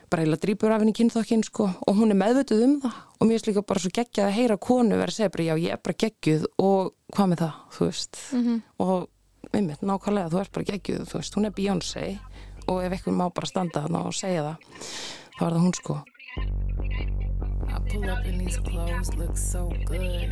Bara 0.09 0.25
eila 0.25 0.39
drýpur 0.41 0.73
af 0.73 0.81
henni 0.81 0.95
kynþokkin 0.97 1.43
sko. 1.45 1.69
Og 1.85 1.99
hún 1.99 2.13
er 2.13 2.17
meðvituð 2.17 2.65
um 2.65 2.75
það. 2.85 2.97
Og 3.19 3.29
mér 3.29 3.41
er 3.41 3.49
líka 3.49 3.65
bara 3.67 3.83
svo 3.83 3.91
geggjað 3.93 4.29
að 4.29 4.37
heyra 4.37 4.57
konu 4.57 4.97
verið 4.97 5.13
að 5.13 5.17
segja 5.17 5.33
bara 5.35 5.47
já 5.49 5.55
ég 5.59 5.75
er 5.75 5.81
bara 5.83 5.99
geggjuð 6.05 6.45
og 6.65 6.93
hvað 7.15 7.31
með 7.31 7.43
það 7.43 7.53
þú 7.75 7.89
veist? 7.89 8.21
Mm 8.31 8.43
-hmm. 8.45 8.61
og 8.79 9.09
einmitt 9.53 9.81
nákvæmlega 9.81 10.29
þú 10.29 10.39
ert 10.39 10.51
bara 10.51 10.69
geggjuð 10.71 11.05
þú 11.09 11.17
veist. 11.17 11.35
Hún 11.35 11.45
er 11.45 11.51
Beyoncé 11.51 12.19
og 12.67 12.83
ef 12.83 12.91
eitthvað 12.91 13.17
má 13.17 13.33
bara 13.33 13.47
standa 13.47 13.81
þarna 13.81 14.05
og 14.05 14.13
segja 14.13 14.43
það 14.43 14.57
þá 15.39 15.45
er 15.45 15.53
það 15.53 15.63
hún 15.65 15.75
sko 15.75 16.03
I 17.71 17.79
pull 17.79 18.09
up 18.09 18.25
in 18.25 18.37
these 18.37 18.57
clothes, 18.57 19.13
look 19.15 19.37
so 19.37 19.71
good. 19.85 20.31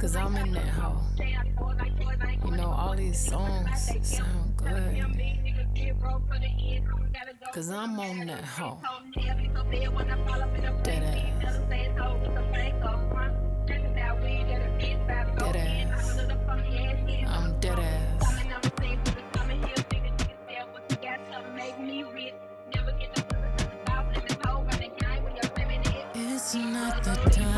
Cause 0.00 0.16
I'm 0.16 0.36
in 0.36 0.52
that 0.52 0.68
hoe. 0.68 1.00
You 2.44 2.50
know 2.52 2.70
all 2.70 2.94
these 2.96 3.18
songs 3.18 3.90
sound 4.02 4.56
good. 4.56 5.04
Cause 7.52 7.70
I'm 7.70 7.98
on 8.00 8.26
that 8.26 8.44
hoe. 8.44 8.78
Dead 10.82 11.02
ass. 11.02 11.54
I'm 17.28 17.60
dead 17.60 17.78
ass 17.78 18.33
not 26.56 27.02
the 27.02 27.14
diamonds. 27.30 27.53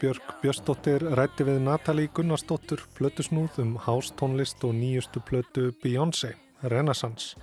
Lóa 0.00 0.14
Björk 0.14 0.30
Björnsdóttir 0.40 1.02
rætti 1.12 1.44
við 1.44 1.58
Natalie 1.60 2.08
Gunnarsdóttur 2.16 2.80
plötusnúð 2.96 3.58
um 3.60 3.74
hástónlist 3.76 4.62
og 4.64 4.72
nýjustu 4.72 5.20
plötu 5.20 5.74
Beyoncé, 5.82 6.36
Renaissance. 6.62 7.36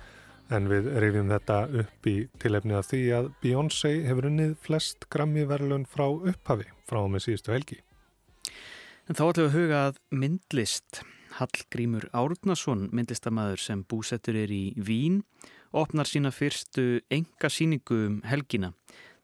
En 0.50 0.66
við 0.66 0.88
rifjum 0.98 1.30
þetta 1.30 1.58
upp 1.84 2.08
í 2.10 2.16
tilefni 2.42 2.74
af 2.74 2.88
því 2.90 3.02
að 3.14 3.28
Beyoncé 3.44 3.92
hefur 4.08 4.26
unnið 4.32 4.56
flest 4.64 5.06
grammi 5.06 5.44
verðlun 5.46 5.86
frá 5.86 6.08
upphafi 6.08 6.66
frá 6.88 6.98
með 7.06 7.28
síðustu 7.28 7.54
helgi. 7.54 7.78
En 9.06 9.14
þá 9.14 9.22
ætlum 9.28 9.46
við 9.46 9.52
að 9.52 9.58
huga 9.60 9.84
að 9.84 10.02
myndlist. 10.10 11.02
Hallgrímur 11.38 12.08
Árnason, 12.10 12.88
myndlistamæður 12.90 13.62
sem 13.62 13.86
búsettur 13.86 14.34
er 14.34 14.50
í 14.50 14.72
Vín, 14.74 15.22
opnar 15.70 16.10
sína 16.10 16.34
fyrstu 16.34 17.04
enga 17.06 17.52
síningu 17.52 18.02
um 18.08 18.18
helgina 18.26 18.72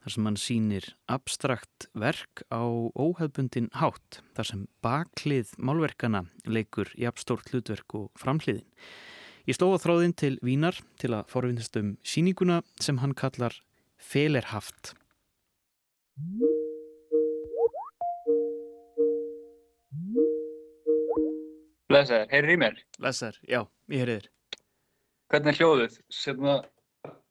þar 0.04 0.12
sem 0.12 0.26
hann 0.28 0.36
sínir 0.36 0.86
abstrakt 1.08 1.86
verk 1.96 2.42
á 2.52 2.60
óhefbundin 2.92 3.70
hátt 3.72 4.18
þar 4.36 4.48
sem 4.50 4.64
baklið 4.84 5.54
málverkana 5.56 6.26
leikur 6.44 6.90
í 7.00 7.06
abstórt 7.08 7.48
hlutverk 7.48 7.96
og 7.96 8.10
framhliðin. 8.20 8.66
Ég 9.48 9.56
stóða 9.56 9.80
þráðinn 9.80 10.12
til 10.20 10.34
Vínar 10.44 10.76
til 11.00 11.14
að 11.16 11.32
forvinnast 11.32 11.76
um 11.80 11.94
síninguna 12.04 12.60
sem 12.84 13.00
hann 13.00 13.16
kallar 13.16 13.56
Felerhaft. 13.96 14.92
Blessaður, 21.88 22.28
heyrir 22.32 22.52
í 22.52 22.60
mér? 22.60 22.78
Blessaður, 23.00 23.40
já, 23.48 23.60
ég 23.92 24.04
heyri 24.04 24.20
þér. 24.20 24.30
hvernig 25.32 25.52
er 25.54 25.58
hljóðið? 25.60 25.98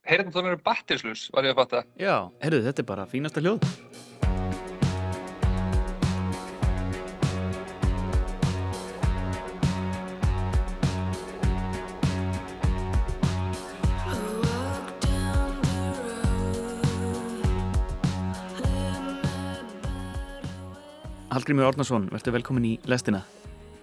Heyrðum 0.03 0.33
þú 0.35 0.41
verið 0.43 0.63
batterislus, 0.67 1.21
var 1.31 1.45
ég 1.47 1.53
að 1.53 1.59
fatta. 1.61 1.81
Já, 1.95 2.15
heyrðu, 2.43 2.65
þetta 2.65 2.83
er 2.83 2.87
bara 2.89 3.05
fínasta 3.07 3.39
hljóð. 3.39 3.63
Hallgrímur 21.33 21.65
Árnason, 21.65 22.09
verður 22.11 22.35
velkomin 22.35 22.67
í 22.67 22.73
lestina. 22.91 23.23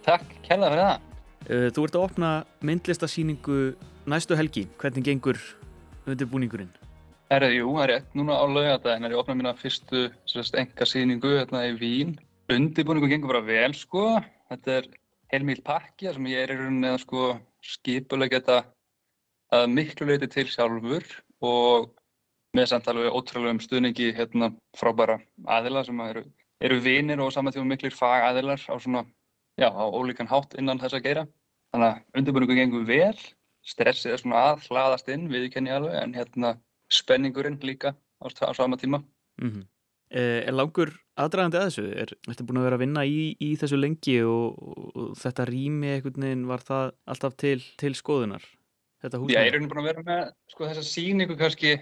Takk, 0.05 0.29
kærlega 0.45 0.69
fyrir 0.71 0.85
það. 0.85 1.09
Uh, 1.49 1.67
Þú 1.73 1.87
ert 1.89 1.97
að 1.97 2.05
opna 2.05 2.29
myndlistasýningu 2.69 3.59
næstu 4.13 4.37
helgi. 4.39 4.69
Hvernig 4.79 5.09
gengur 5.09 5.41
undirbúningurinn? 6.09 6.73
Erðu, 7.31 7.51
jú, 7.55 7.69
það 7.77 7.85
er 7.85 7.93
rétt. 7.95 8.09
Núna 8.19 8.41
á 8.41 8.45
laugadaginn 8.51 9.07
er 9.07 9.13
ég 9.13 9.19
að 9.19 9.23
opna 9.23 9.37
mína 9.39 9.55
fyrstu 9.59 10.09
enga 10.59 10.89
sýningu 10.89 11.37
hérna 11.37 11.67
í 11.69 11.77
Vín. 11.79 12.17
Undirbúningu 12.51 13.11
gengur 13.13 13.35
bara 13.35 13.45
vel, 13.47 13.71
sko. 13.79 14.19
Þetta 14.51 14.77
er 14.81 14.89
heilmíl 15.31 15.61
pakki 15.63 16.11
sem 16.11 16.27
ég 16.33 16.43
er 16.43 16.55
í 16.55 16.59
rauninni 16.59 16.91
að 16.91 17.05
sko, 17.05 17.29
skipulega 17.63 18.39
geta 18.39 18.59
að 19.55 19.67
miklu 19.77 20.09
leiti 20.09 20.29
til 20.31 20.47
sjálfur 20.51 21.07
og 21.47 21.91
með 22.57 22.71
samt 22.73 22.89
alveg 22.91 23.15
ótrúlega 23.15 23.55
um 23.55 23.63
stuðningi 23.63 24.11
hérna 24.17 24.51
frábæra 24.79 25.21
aðila 25.47 25.85
sem 25.87 26.01
eru, 26.03 26.25
eru 26.63 26.79
vinir 26.83 27.23
og 27.23 27.31
saman 27.35 27.55
tíma 27.55 27.69
miklir 27.71 27.95
fagaðilar 27.95 28.59
á 28.59 28.75
svona, 28.75 29.05
já, 29.55 29.69
á 29.71 29.85
ólíkan 29.87 30.31
hátt 30.31 30.57
innan 30.59 30.83
þess 30.83 30.99
að 30.99 31.07
gera. 31.07 31.27
Þannig 31.71 31.93
að 31.93 32.19
undirbúningu 32.19 32.59
gengur 32.59 32.87
vel, 32.89 33.15
stressið 33.67 34.15
er 34.15 34.23
svona 34.23 34.45
að 34.51 34.65
hlaðast 34.69 35.11
inn, 35.13 35.29
viðkenni 35.33 35.73
alveg, 35.75 35.99
en 36.01 36.17
hérna 36.17 36.55
spenningurinn 36.91 37.61
líka 37.63 37.95
á, 37.95 38.27
á 38.27 38.53
sama 38.57 38.77
tíma. 38.81 39.03
Mm 39.41 39.51
-hmm. 39.51 39.67
Er 40.11 40.53
langur 40.53 40.91
aðdragandi 41.15 41.59
að 41.59 41.67
þessu? 41.69 41.85
Er 42.03 42.13
þetta 42.27 42.47
búin 42.47 42.59
að 42.59 42.65
vera 42.67 42.79
að 42.79 42.83
vinna 42.83 43.05
í, 43.07 43.37
í 43.39 43.51
þessu 43.61 43.77
lengi 43.79 44.17
og, 44.27 44.57
og, 44.59 45.13
þetta 45.21 45.47
rými 45.47 45.93
einhvern 45.95 46.25
veginn 46.27 46.49
var 46.51 46.65
það 46.67 46.91
alltaf 47.07 47.37
til, 47.39 47.61
til 47.79 47.95
skoðunar? 47.95 48.43
Ég 49.03 49.39
er 49.39 49.55
raunin 49.55 49.69
búin 49.71 49.81
að 49.85 49.89
vera 49.93 50.03
með 50.03 50.33
sko, 50.51 50.67
þessa 50.67 50.83
sýningu 50.85 51.37
kannski 51.39 51.79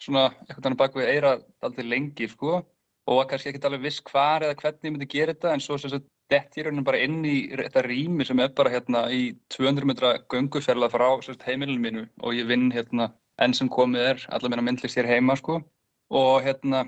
svona 0.00 0.30
einhvern 0.48 0.64
veginn 0.64 0.80
bak 0.80 0.96
við 0.96 1.10
eira 1.12 1.36
aldrei 1.60 1.86
lengi 1.86 2.28
sko 2.32 2.64
og 3.06 3.28
kannski 3.30 3.52
ekkert 3.52 3.68
alveg 3.68 3.84
viss 3.86 4.02
hvar 4.08 4.42
eða 4.42 4.56
hvernig 4.58 4.88
ég 4.88 4.94
myndi 4.94 5.10
gera 5.12 5.34
þetta 5.34 5.52
en 5.52 5.62
svo 5.62 5.78
sem 5.78 5.92
sagt 5.92 6.08
dett 6.32 6.58
ég 6.58 6.66
raunin 6.66 6.84
bara 6.86 7.00
inn 7.04 7.20
í 7.26 7.36
þetta 7.52 7.84
rými 7.86 8.26
sem 8.26 8.40
er 8.42 8.52
bara 8.56 8.72
hérna 8.72 9.06
í 9.14 9.36
200 9.54 9.88
metra 9.88 10.12
gönguferla 10.32 10.88
frá 10.90 11.06
sagt, 11.22 11.46
heimilinu 11.46 11.82
mínu. 11.82 12.04
Og 12.22 12.34
ég 12.34 12.48
vinn 12.50 12.70
hérna 12.74 13.12
enn 13.42 13.54
sem 13.54 13.70
komið 13.70 14.10
er 14.10 14.26
allar 14.32 14.52
meina 14.52 14.64
myndlist 14.66 14.98
hér 14.98 15.10
heima 15.10 15.36
sko. 15.38 15.60
Og 16.10 16.42
hérna 16.46 16.84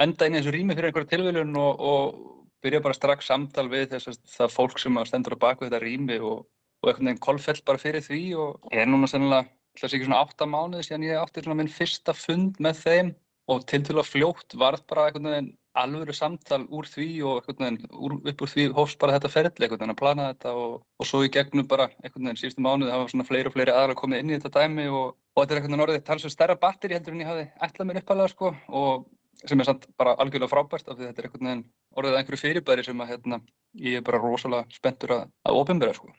enda 0.00 0.28
inn 0.28 0.36
í 0.36 0.42
þessu 0.42 0.54
rými 0.56 0.76
fyrir 0.76 0.90
einhverja 0.90 1.12
tilviljun 1.14 1.56
og, 1.60 1.80
og 1.80 2.20
byrja 2.62 2.82
bara 2.84 2.96
strax 2.96 3.28
samtal 3.30 3.68
við 3.72 3.88
þess 3.94 4.12
að 4.12 4.20
það 4.36 4.54
fólk 4.58 4.78
sem 4.82 5.02
stendur 5.08 5.38
á 5.40 5.44
baku 5.46 5.66
þetta 5.66 5.82
rými 5.82 6.20
og, 6.20 6.44
og 6.82 6.90
einhvern 6.90 7.12
veginn 7.12 7.26
kolfell 7.26 7.58
bara 7.66 7.80
fyrir 7.80 8.04
því. 8.04 8.22
Og 8.36 8.72
ég 8.74 8.84
er 8.84 8.92
núna 8.92 9.10
sennilega 9.10 9.48
ætla 9.72 9.88
að 9.88 9.94
segja 9.94 10.06
svona 10.06 10.20
átta 10.20 10.48
mánuði 10.48 10.86
síðan 10.86 11.04
ég 11.06 11.20
átti 11.20 11.44
svona 11.44 11.58
minn 11.62 11.72
fyrsta 11.72 12.12
fund 12.16 12.58
með 12.60 12.80
þeim 12.82 13.12
og 13.50 13.66
til 13.66 13.82
til 13.86 13.98
að 13.98 14.10
fljótt 14.10 14.56
varð 14.58 14.84
bara 14.90 15.08
einhvern 15.08 15.30
veginn 15.30 15.50
alvöru 15.78 16.12
samtal 16.14 16.66
úr 16.68 16.86
því 16.88 17.08
og 17.24 17.48
einhvern 17.48 17.78
veginn 17.78 18.28
upp 18.30 18.44
úr 18.44 18.50
því 18.52 18.66
hófst 18.76 18.98
bara 19.00 19.16
þetta 19.16 19.32
ferli 19.32 19.64
einhvern 19.66 19.80
veginn 19.80 19.94
að 19.94 20.00
plana 20.02 20.28
þetta 20.32 20.52
og, 20.60 20.74
og 21.00 21.08
svo 21.08 21.22
í 21.24 21.32
gegnum 21.32 21.68
bara 21.68 21.88
einhvern 22.02 22.28
veginn 22.28 22.40
síðustu 22.42 22.64
mánuði 22.64 22.92
hafa 22.92 23.08
svona 23.12 23.26
fleiri 23.28 23.48
og 23.48 23.56
fleiri 23.56 23.74
aðra 23.74 23.96
komið 23.98 24.22
inn 24.22 24.32
í 24.32 24.38
þetta 24.38 24.60
dæmi 24.60 24.86
og, 24.90 25.16
og 25.16 25.40
þetta 25.40 25.54
er 25.54 25.60
einhvern 25.60 25.72
veginn 25.72 25.86
orðið 25.86 26.04
talsveit 26.08 26.36
stærra 26.36 26.58
batteri 26.60 26.98
heldur 26.98 27.16
en 27.16 27.24
ég 27.24 27.32
hafði 27.32 27.48
ætlað 27.66 27.88
mér 27.88 28.02
uppalega 28.02 28.34
sko 28.34 28.52
og 28.68 29.08
sem 29.48 29.60
er 29.60 29.68
samt 29.68 29.88
bara 29.98 30.14
algjörlega 30.22 30.52
frábært 30.52 30.90
af 30.90 30.98
því 30.98 31.08
þetta 31.08 31.22
er 31.22 31.28
einhvern 31.28 31.48
veginn 31.48 31.64
orðið 31.98 32.18
einhverju 32.18 32.42
fyrirbæri 32.42 32.84
sem 32.86 33.00
að 33.02 33.14
hérna 33.14 33.40
ég 33.80 33.98
er 33.98 34.04
bara 34.06 34.20
rosalega 34.22 34.76
spenntur 34.76 35.16
að, 35.16 35.24
að 35.48 35.58
opinbera 35.62 35.96
sko. 35.96 36.12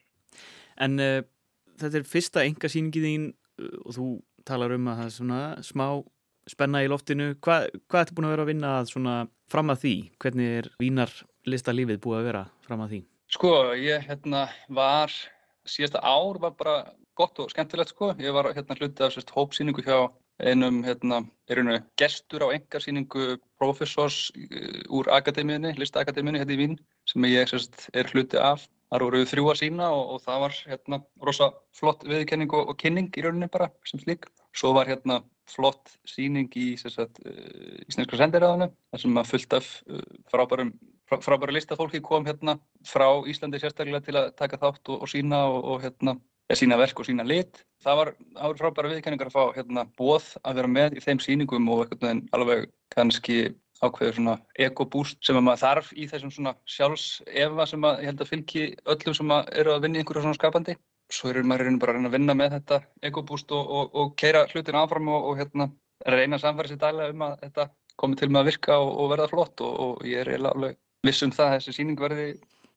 En 0.82 0.98
uh, 1.00 1.22
þetta 1.80 2.02
er 2.02 2.10
fyrsta 2.10 2.44
enga 2.44 2.72
sýningið 2.72 3.08
þín 3.08 3.30
uh, 3.30 3.78
og 3.86 3.96
þú 3.98 4.08
talar 4.48 4.76
um 4.76 4.90
að 4.92 5.00
það 5.00 5.10
er 5.10 5.16
svona 5.18 5.42
smá 5.64 5.88
spenna 6.50 6.84
í 6.84 6.90
loftinu. 6.92 7.34
Hva, 7.44 7.64
hvað 7.90 8.06
ertu 8.06 8.18
búin 8.18 8.28
að 8.30 8.36
vera 8.36 8.46
að 8.46 8.52
vinna 8.52 8.74
svona 8.90 9.16
fram 9.52 9.74
að 9.74 9.86
því? 9.86 9.96
Hvernig 10.24 10.58
er 10.60 10.70
vínar 10.82 11.14
listalífið 11.50 12.02
búið 12.04 12.20
að 12.20 12.28
vera 12.32 12.44
fram 12.66 12.84
að 12.86 12.96
því? 12.96 13.02
Sko, 13.34 13.54
ég 13.80 14.04
hérna 14.06 14.44
var, 14.70 15.14
síðasta 15.66 16.04
ár 16.06 16.38
var 16.44 16.54
bara 16.60 16.76
gott 17.18 17.40
og 17.42 17.50
skemmtilegt 17.54 17.94
sko. 17.94 18.12
Ég 18.22 18.36
var 18.36 18.52
hérna 18.54 18.78
hluti 18.78 19.06
af 19.06 19.14
sérst 19.16 19.34
hópsýningu 19.34 19.86
hjá 19.86 20.10
einum 20.42 20.82
hérna, 20.86 21.22
er 21.50 21.62
einu 21.62 21.80
gestur 22.00 22.46
á 22.46 22.54
engarsýningu 22.56 23.38
professors 23.62 24.32
uh, 24.34 24.82
úr 24.90 25.10
akademíunni, 25.14 25.76
listakademíunni 25.78 26.42
hérna 26.42 26.56
í 26.56 26.62
Vín 26.62 26.80
sem 27.10 27.26
ég 27.30 27.50
sérst 27.50 27.90
er 27.94 28.10
hluti 28.12 28.40
af. 28.42 28.68
Það 28.94 29.06
voru 29.08 29.26
þrjú 29.26 29.46
að 29.50 29.60
sína 29.62 29.90
og, 29.94 30.16
og 30.16 30.26
það 30.26 30.42
var 30.44 30.58
hérna 30.70 31.00
rosa 31.26 31.50
flott 31.74 32.04
viðkenning 32.06 32.54
og, 32.54 32.74
og 32.74 32.78
kynning 32.82 33.10
í 33.18 33.26
rauninni 33.26 33.50
bara 33.54 33.72
sem 33.90 34.02
slík. 34.02 34.28
Svo 34.54 34.74
var 34.78 34.90
hérna 34.90 35.24
flott 35.50 35.96
síning 36.08 36.52
í 36.60 36.74
sagt, 36.80 37.22
uh, 37.26 37.80
Íslenska 37.88 38.20
sendiræðinu 38.20 38.70
þar 38.72 39.04
sem 39.04 39.22
að 39.22 39.32
fullt 39.32 39.56
af 39.60 39.72
uh, 39.90 40.04
frábærum 40.32 40.74
frá, 41.10 41.18
frábæru 41.24 41.56
listafólki 41.56 42.02
kom 42.04 42.28
hérna 42.28 42.58
frá 42.88 43.08
Íslandi 43.30 43.62
sérstaklega 43.62 44.04
til 44.06 44.18
að 44.20 44.30
taka 44.40 44.60
þátt 44.62 44.94
og, 44.94 45.04
og 45.04 45.12
sína 45.12 45.44
og, 45.50 45.60
og 45.74 45.84
hérna 45.84 46.18
ja, 46.50 46.58
sína 46.60 46.78
verk 46.80 47.00
og 47.00 47.08
sína 47.08 47.26
lit. 47.28 47.64
Það 47.84 48.00
var, 48.00 48.14
var 48.38 48.62
frábæra 48.62 48.94
viðkenningar 48.94 49.32
að 49.32 49.36
fá 49.36 49.58
hérna 49.58 49.88
bóð 50.00 50.32
að 50.44 50.62
vera 50.62 50.72
með 50.78 50.98
í 50.98 51.04
þeim 51.04 51.22
síningum 51.24 51.70
og 51.74 51.86
eitthvað 51.86 52.24
alveg 52.36 52.72
kannski 52.94 53.38
ákveður 53.84 54.18
svona 54.18 54.38
ekobúst 54.64 55.20
sem 55.26 55.38
að 55.38 55.46
maður 55.48 55.64
þarf 55.64 55.92
í 55.98 56.08
þessum 56.08 56.32
svona 56.32 56.54
sjálfsefa 56.70 57.66
sem 57.68 57.88
að 57.88 58.04
ég 58.04 58.12
held 58.12 58.24
að 58.24 58.32
fylgi 58.32 58.66
öllum 58.94 59.18
sem 59.18 59.34
að 59.36 59.50
eru 59.60 59.74
að 59.74 59.86
vinna 59.86 60.00
í 60.00 60.04
einhverju 60.04 60.24
svona 60.24 60.40
skapandi. 60.40 60.78
Svo 61.14 61.30
er 61.30 61.44
maður 61.46 61.76
bara 61.82 61.94
að 61.94 62.00
reyna 62.00 62.10
að 62.10 62.16
vinna 62.18 62.36
með 62.38 62.56
þetta 62.58 62.80
ekobúst 63.10 63.52
og, 63.54 63.70
og, 63.78 63.92
og 64.02 64.14
keira 64.18 64.48
hlutin 64.50 64.80
áfram 64.80 65.12
og, 65.14 65.28
og 65.30 65.42
hérna 65.42 65.70
reyna 66.10 66.40
að 66.40 66.46
samfæra 66.48 66.72
sér 66.72 66.82
dælega 66.82 67.14
um 67.14 67.26
að 67.28 67.36
þetta 67.44 67.68
komi 68.02 68.18
til 68.18 68.32
með 68.32 68.42
að 68.42 68.50
virka 68.50 68.80
og 68.82 69.12
verða 69.12 69.30
flott 69.30 69.62
og 69.68 70.02
ég 70.10 70.24
er 70.24 70.48
alveg 70.50 70.80
viss 71.06 71.24
um 71.26 71.36
það 71.36 71.52
að 71.52 71.56
þessi 71.60 71.76
síning 71.78 72.00
verði 72.00 72.28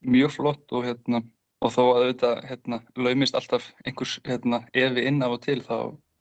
mjög 0.04 0.36
flott 0.36 0.76
og 0.76 0.84
hérna 0.86 1.22
og 1.64 1.72
þó 1.72 1.82
að 1.82 2.00
auðvitað 2.00 2.42
hérna 2.50 2.80
laumist 3.00 3.38
alltaf 3.38 3.70
einhvers 3.86 4.18
hérna 4.28 4.62
evi 4.76 5.06
inn 5.08 5.22
af 5.24 5.38
og 5.38 5.44
til 5.46 5.62
þá 5.64 5.78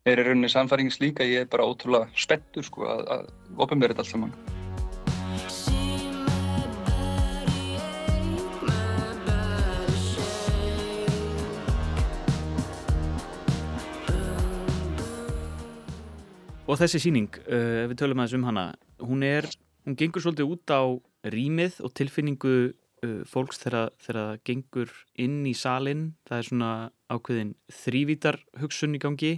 er 0.08 0.22
í 0.22 0.28
rauninni 0.28 0.52
samfæringins 0.54 1.02
líka 1.04 1.28
ég 1.28 1.44
er 1.44 1.52
bara 1.52 1.68
ótrúlega 1.68 2.08
spettur 2.16 2.66
sko 2.66 2.88
að, 2.88 3.08
að 3.18 3.66
opinberið 3.66 4.04
allt 4.04 4.14
saman. 4.14 4.55
Og 16.66 16.80
þessi 16.82 16.98
síning, 16.98 17.30
uh, 17.46 17.84
ef 17.84 17.92
við 17.92 18.00
tölum 18.02 18.22
aðeins 18.24 18.40
um 18.40 18.46
hana, 18.48 18.64
hún 19.06 19.22
er, 19.26 19.46
hún 19.86 19.98
gengur 20.00 20.24
svolítið 20.24 20.54
út 20.56 20.72
á 20.74 20.82
rýmið 21.30 21.78
og 21.86 21.94
tilfinningu 21.94 22.54
uh, 23.06 23.20
fólks 23.30 23.62
þegar 23.62 23.94
það 24.02 24.32
gengur 24.50 24.96
inn 25.22 25.44
í 25.46 25.54
salin. 25.54 26.08
Það 26.26 26.40
er 26.40 26.48
svona 26.50 26.72
ákveðin 27.14 27.54
þrývítar 27.70 28.40
hugsun 28.64 28.98
í 28.98 29.04
gangi 29.04 29.32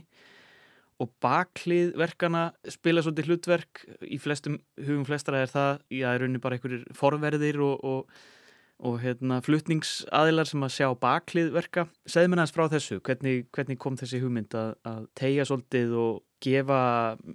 og 1.03 1.11
baklið 1.21 1.91
verkana 1.99 2.45
spila 2.71 3.03
svolítið 3.03 3.33
hlutverk. 3.33 3.83
Í 4.07 4.21
flestum 4.23 4.61
hugum 4.79 5.03
flestara 5.09 5.43
er 5.43 5.51
það, 5.51 5.83
já, 5.99 6.07
er 6.13 6.23
rauninni 6.23 6.43
bara 6.47 6.55
einhverjir 6.55 6.87
forverðir 6.95 7.59
og, 7.67 7.83
og, 7.83 8.23
og 8.85 8.99
hérna, 9.01 9.39
flutningsaðilar 9.45 10.49
sem 10.49 10.65
að 10.65 10.73
sjá 10.75 10.87
baklið 11.01 11.49
verka. 11.55 11.87
Segð 12.09 12.29
mér 12.31 12.43
næst 12.43 12.57
frá 12.57 12.67
þessu, 12.69 12.99
hvernig, 13.05 13.47
hvernig 13.55 13.79
kom 13.81 13.97
þessi 13.97 14.21
hugmynd 14.21 14.53
að, 14.57 14.75
að 14.85 15.07
tegja 15.17 15.47
svolítið 15.49 15.95
og 15.97 16.19
gefa 16.43 16.81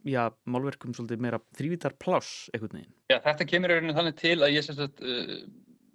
já, 0.07 0.23
málverkum 0.47 0.95
svolítið 0.95 1.25
meira 1.25 1.41
þrývítar 1.59 1.97
pláss 1.99 2.47
einhvern 2.53 2.79
veginn? 2.79 2.95
Já, 3.11 3.19
þetta 3.25 3.49
kemur 3.51 3.73
í 3.73 3.79
rauninu 3.79 3.97
þannig 3.97 4.19
til 4.21 4.37
að 4.39 4.55
ég 4.55 4.67
sem 4.67 4.79
sagt 4.79 5.03
uh, 5.03 5.33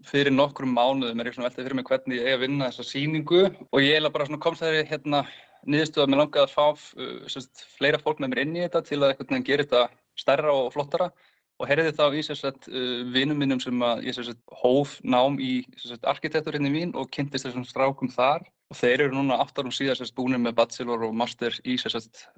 fyrir 0.08 0.36
nokkrum 0.36 0.76
mánuðum 0.76 1.24
er 1.24 1.30
ég 1.30 1.38
svona 1.38 1.48
veltið 1.48 1.70
fyrir 1.70 1.80
mig 1.80 1.88
hvernig 1.88 2.20
ég 2.20 2.28
eigi 2.28 2.38
að 2.38 2.44
vinna 2.44 2.68
þessa 2.68 2.88
síningu 2.90 3.44
og 3.48 3.80
ég 3.80 3.94
eiginlega 3.94 4.16
bara 4.18 4.28
svona 4.28 4.44
komst 4.44 4.66
þeirri 4.66 4.84
hérna 4.92 5.24
niðurstuð 5.68 6.04
að 6.04 6.12
mér 6.12 6.22
langaði 6.24 6.44
að 6.44 6.58
fá 6.58 6.68
uh, 6.68 7.32
sagt, 7.32 7.64
fleira 7.80 8.04
fólk 8.04 8.20
með 8.20 8.34
mér 8.34 8.44
inn 8.44 8.60
í 8.60 8.66
þetta 8.66 8.84
til 8.90 9.00
að 9.00 9.14
einhvern 9.14 9.34
veginn 9.38 9.50
gera 9.52 9.68
þetta 9.68 9.86
stærra 10.18 10.60
og 10.60 10.72
flottara 10.76 11.12
og 11.58 11.70
heyrði 11.70 11.93
þá 11.98 12.06
í 12.13 12.24
sagt, 12.28 12.67
uh, 12.70 13.02
vinum 13.13 13.39
minnum 13.41 13.62
sem 13.62 13.82
að 13.84 14.06
ég 14.08 14.17
sagt, 14.17 14.43
hóf 14.62 14.98
nám 15.04 15.39
í 15.41 15.63
arkitektur 16.04 16.58
hérna 16.58 16.70
í 16.70 16.76
Vín 16.76 16.93
og 16.96 17.10
kynntist 17.13 17.48
þessum 17.48 17.65
strákum 17.67 18.12
þar. 18.13 18.46
Og 18.67 18.76
þeir 18.76 19.06
eru 19.06 19.15
núna 19.15 19.38
átt 19.39 19.56
árum 19.56 19.72
síðan 19.72 20.10
búinir 20.12 20.41
með 20.43 20.58
bachelor 20.58 21.06
og 21.08 21.13
master 21.15 21.56
í 21.63 21.78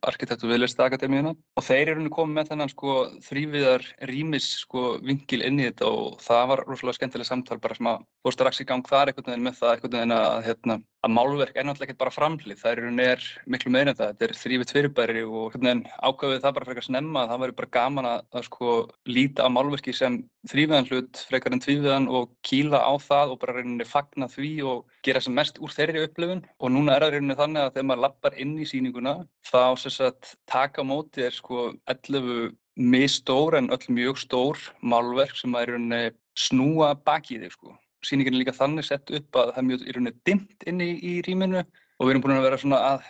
arkitektur 0.05 0.51
viðlistakademíuna 0.51 1.32
og 1.34 1.65
þeir 1.65 1.95
eru 1.95 2.03
nú 2.03 2.12
komið 2.13 2.36
með 2.36 2.51
þennan 2.51 2.69
sko, 2.69 2.97
þrýviðar 3.25 3.88
rýmis 4.12 4.51
sko, 4.62 4.84
vingil 5.01 5.41
inn 5.47 5.58
í 5.58 5.65
þetta. 5.65 5.89
Og 5.89 6.21
það 6.21 6.43
var 6.51 6.63
rosalega 6.67 6.99
skemmtileg 6.99 7.29
samtal 7.32 7.58
bara 7.63 7.79
sem 7.79 7.89
að 7.89 8.05
fór 8.21 8.38
strax 8.38 8.62
í 8.62 8.67
gang 8.69 8.86
þar 8.86 9.10
einhvern 9.10 9.32
veginn 9.32 9.47
með 9.47 9.58
það 9.63 9.73
einhvern 9.73 9.97
veginn 9.97 10.17
að 10.19 10.45
hérna, 10.51 10.77
að 10.99 11.13
málverk 11.15 11.55
er 11.55 11.63
náttúrulega 11.63 11.93
ekki 11.93 11.99
bara 12.01 12.12
framhlið, 12.12 12.57
það 12.59 12.79
er, 13.05 13.21
miklu 13.47 13.71
meira 13.71 13.93
en 13.93 13.97
það, 13.97 14.09
þetta 14.12 14.25
er 14.25 14.33
þrýfitt 14.39 14.73
fyrirbæri 14.75 15.23
og 15.23 15.55
ákveðið 15.55 16.41
það 16.43 16.55
bara 16.57 16.67
frekar 16.67 16.88
snemma 16.88 17.23
að 17.23 17.31
það 17.31 17.41
væri 17.43 17.55
bara 17.59 17.71
gaman 17.77 18.09
að, 18.09 18.25
að 18.35 18.45
sko 18.49 18.75
líta 19.07 19.47
á 19.47 19.49
málverki 19.55 19.95
sem 19.95 20.19
þrýfiðan 20.51 20.89
hlut 20.91 21.23
frekar 21.31 21.55
en 21.55 21.63
tvífiðan 21.63 22.09
og 22.19 22.29
kýla 22.47 22.83
á 22.83 22.93
það 22.99 23.33
og 23.33 23.41
bara 23.45 23.57
reyninni 23.57 23.88
fagna 23.88 24.27
því 24.31 24.53
og 24.73 25.01
gera 25.07 25.23
sem 25.23 25.35
mest 25.39 25.59
úr 25.63 25.75
þeirri 25.75 26.05
upplifun. 26.09 26.43
Og 26.59 26.73
núna 26.75 26.95
er 26.95 27.07
það 27.07 27.15
reyninni 27.15 27.39
þannig 27.39 27.63
að 27.63 27.73
þegar 27.75 27.89
maður 27.89 28.05
lappar 28.05 28.39
inn 28.43 28.55
í 28.59 28.67
síninguna 28.67 29.17
þá 29.47 29.59
að 29.63 30.31
taka 30.51 30.83
móti 30.83 31.27
er 31.29 31.35
sko 31.35 31.69
11 31.88 32.55
misstór 32.79 33.59
en 33.59 33.71
öll 33.75 33.85
mjög 33.91 34.19
stór 34.19 34.59
málverk 34.83 35.39
sem 35.39 35.55
að 35.55 35.73
reyninni 35.73 36.09
snúa 36.39 36.93
baki 37.07 37.39
þig 37.39 37.55
sko 37.55 37.79
sýningin 38.05 38.35
er 38.35 38.43
líka 38.43 38.55
þannig 38.55 38.88
sett 38.88 39.12
upp 39.12 39.39
að 39.39 39.53
það 39.53 39.62
er 39.62 39.67
mjög 39.69 39.85
í 39.85 39.95
rauninni 39.95 40.15
dimmt 40.27 40.67
inn 40.69 40.83
í, 40.83 40.89
í 40.99 41.13
rýminu 41.27 41.62
og 41.63 42.07
við 42.07 42.13
erum 42.13 42.25
búin 42.25 42.38
að 42.38 42.47
vera 42.47 42.62
svona 42.62 42.81
að 42.93 43.07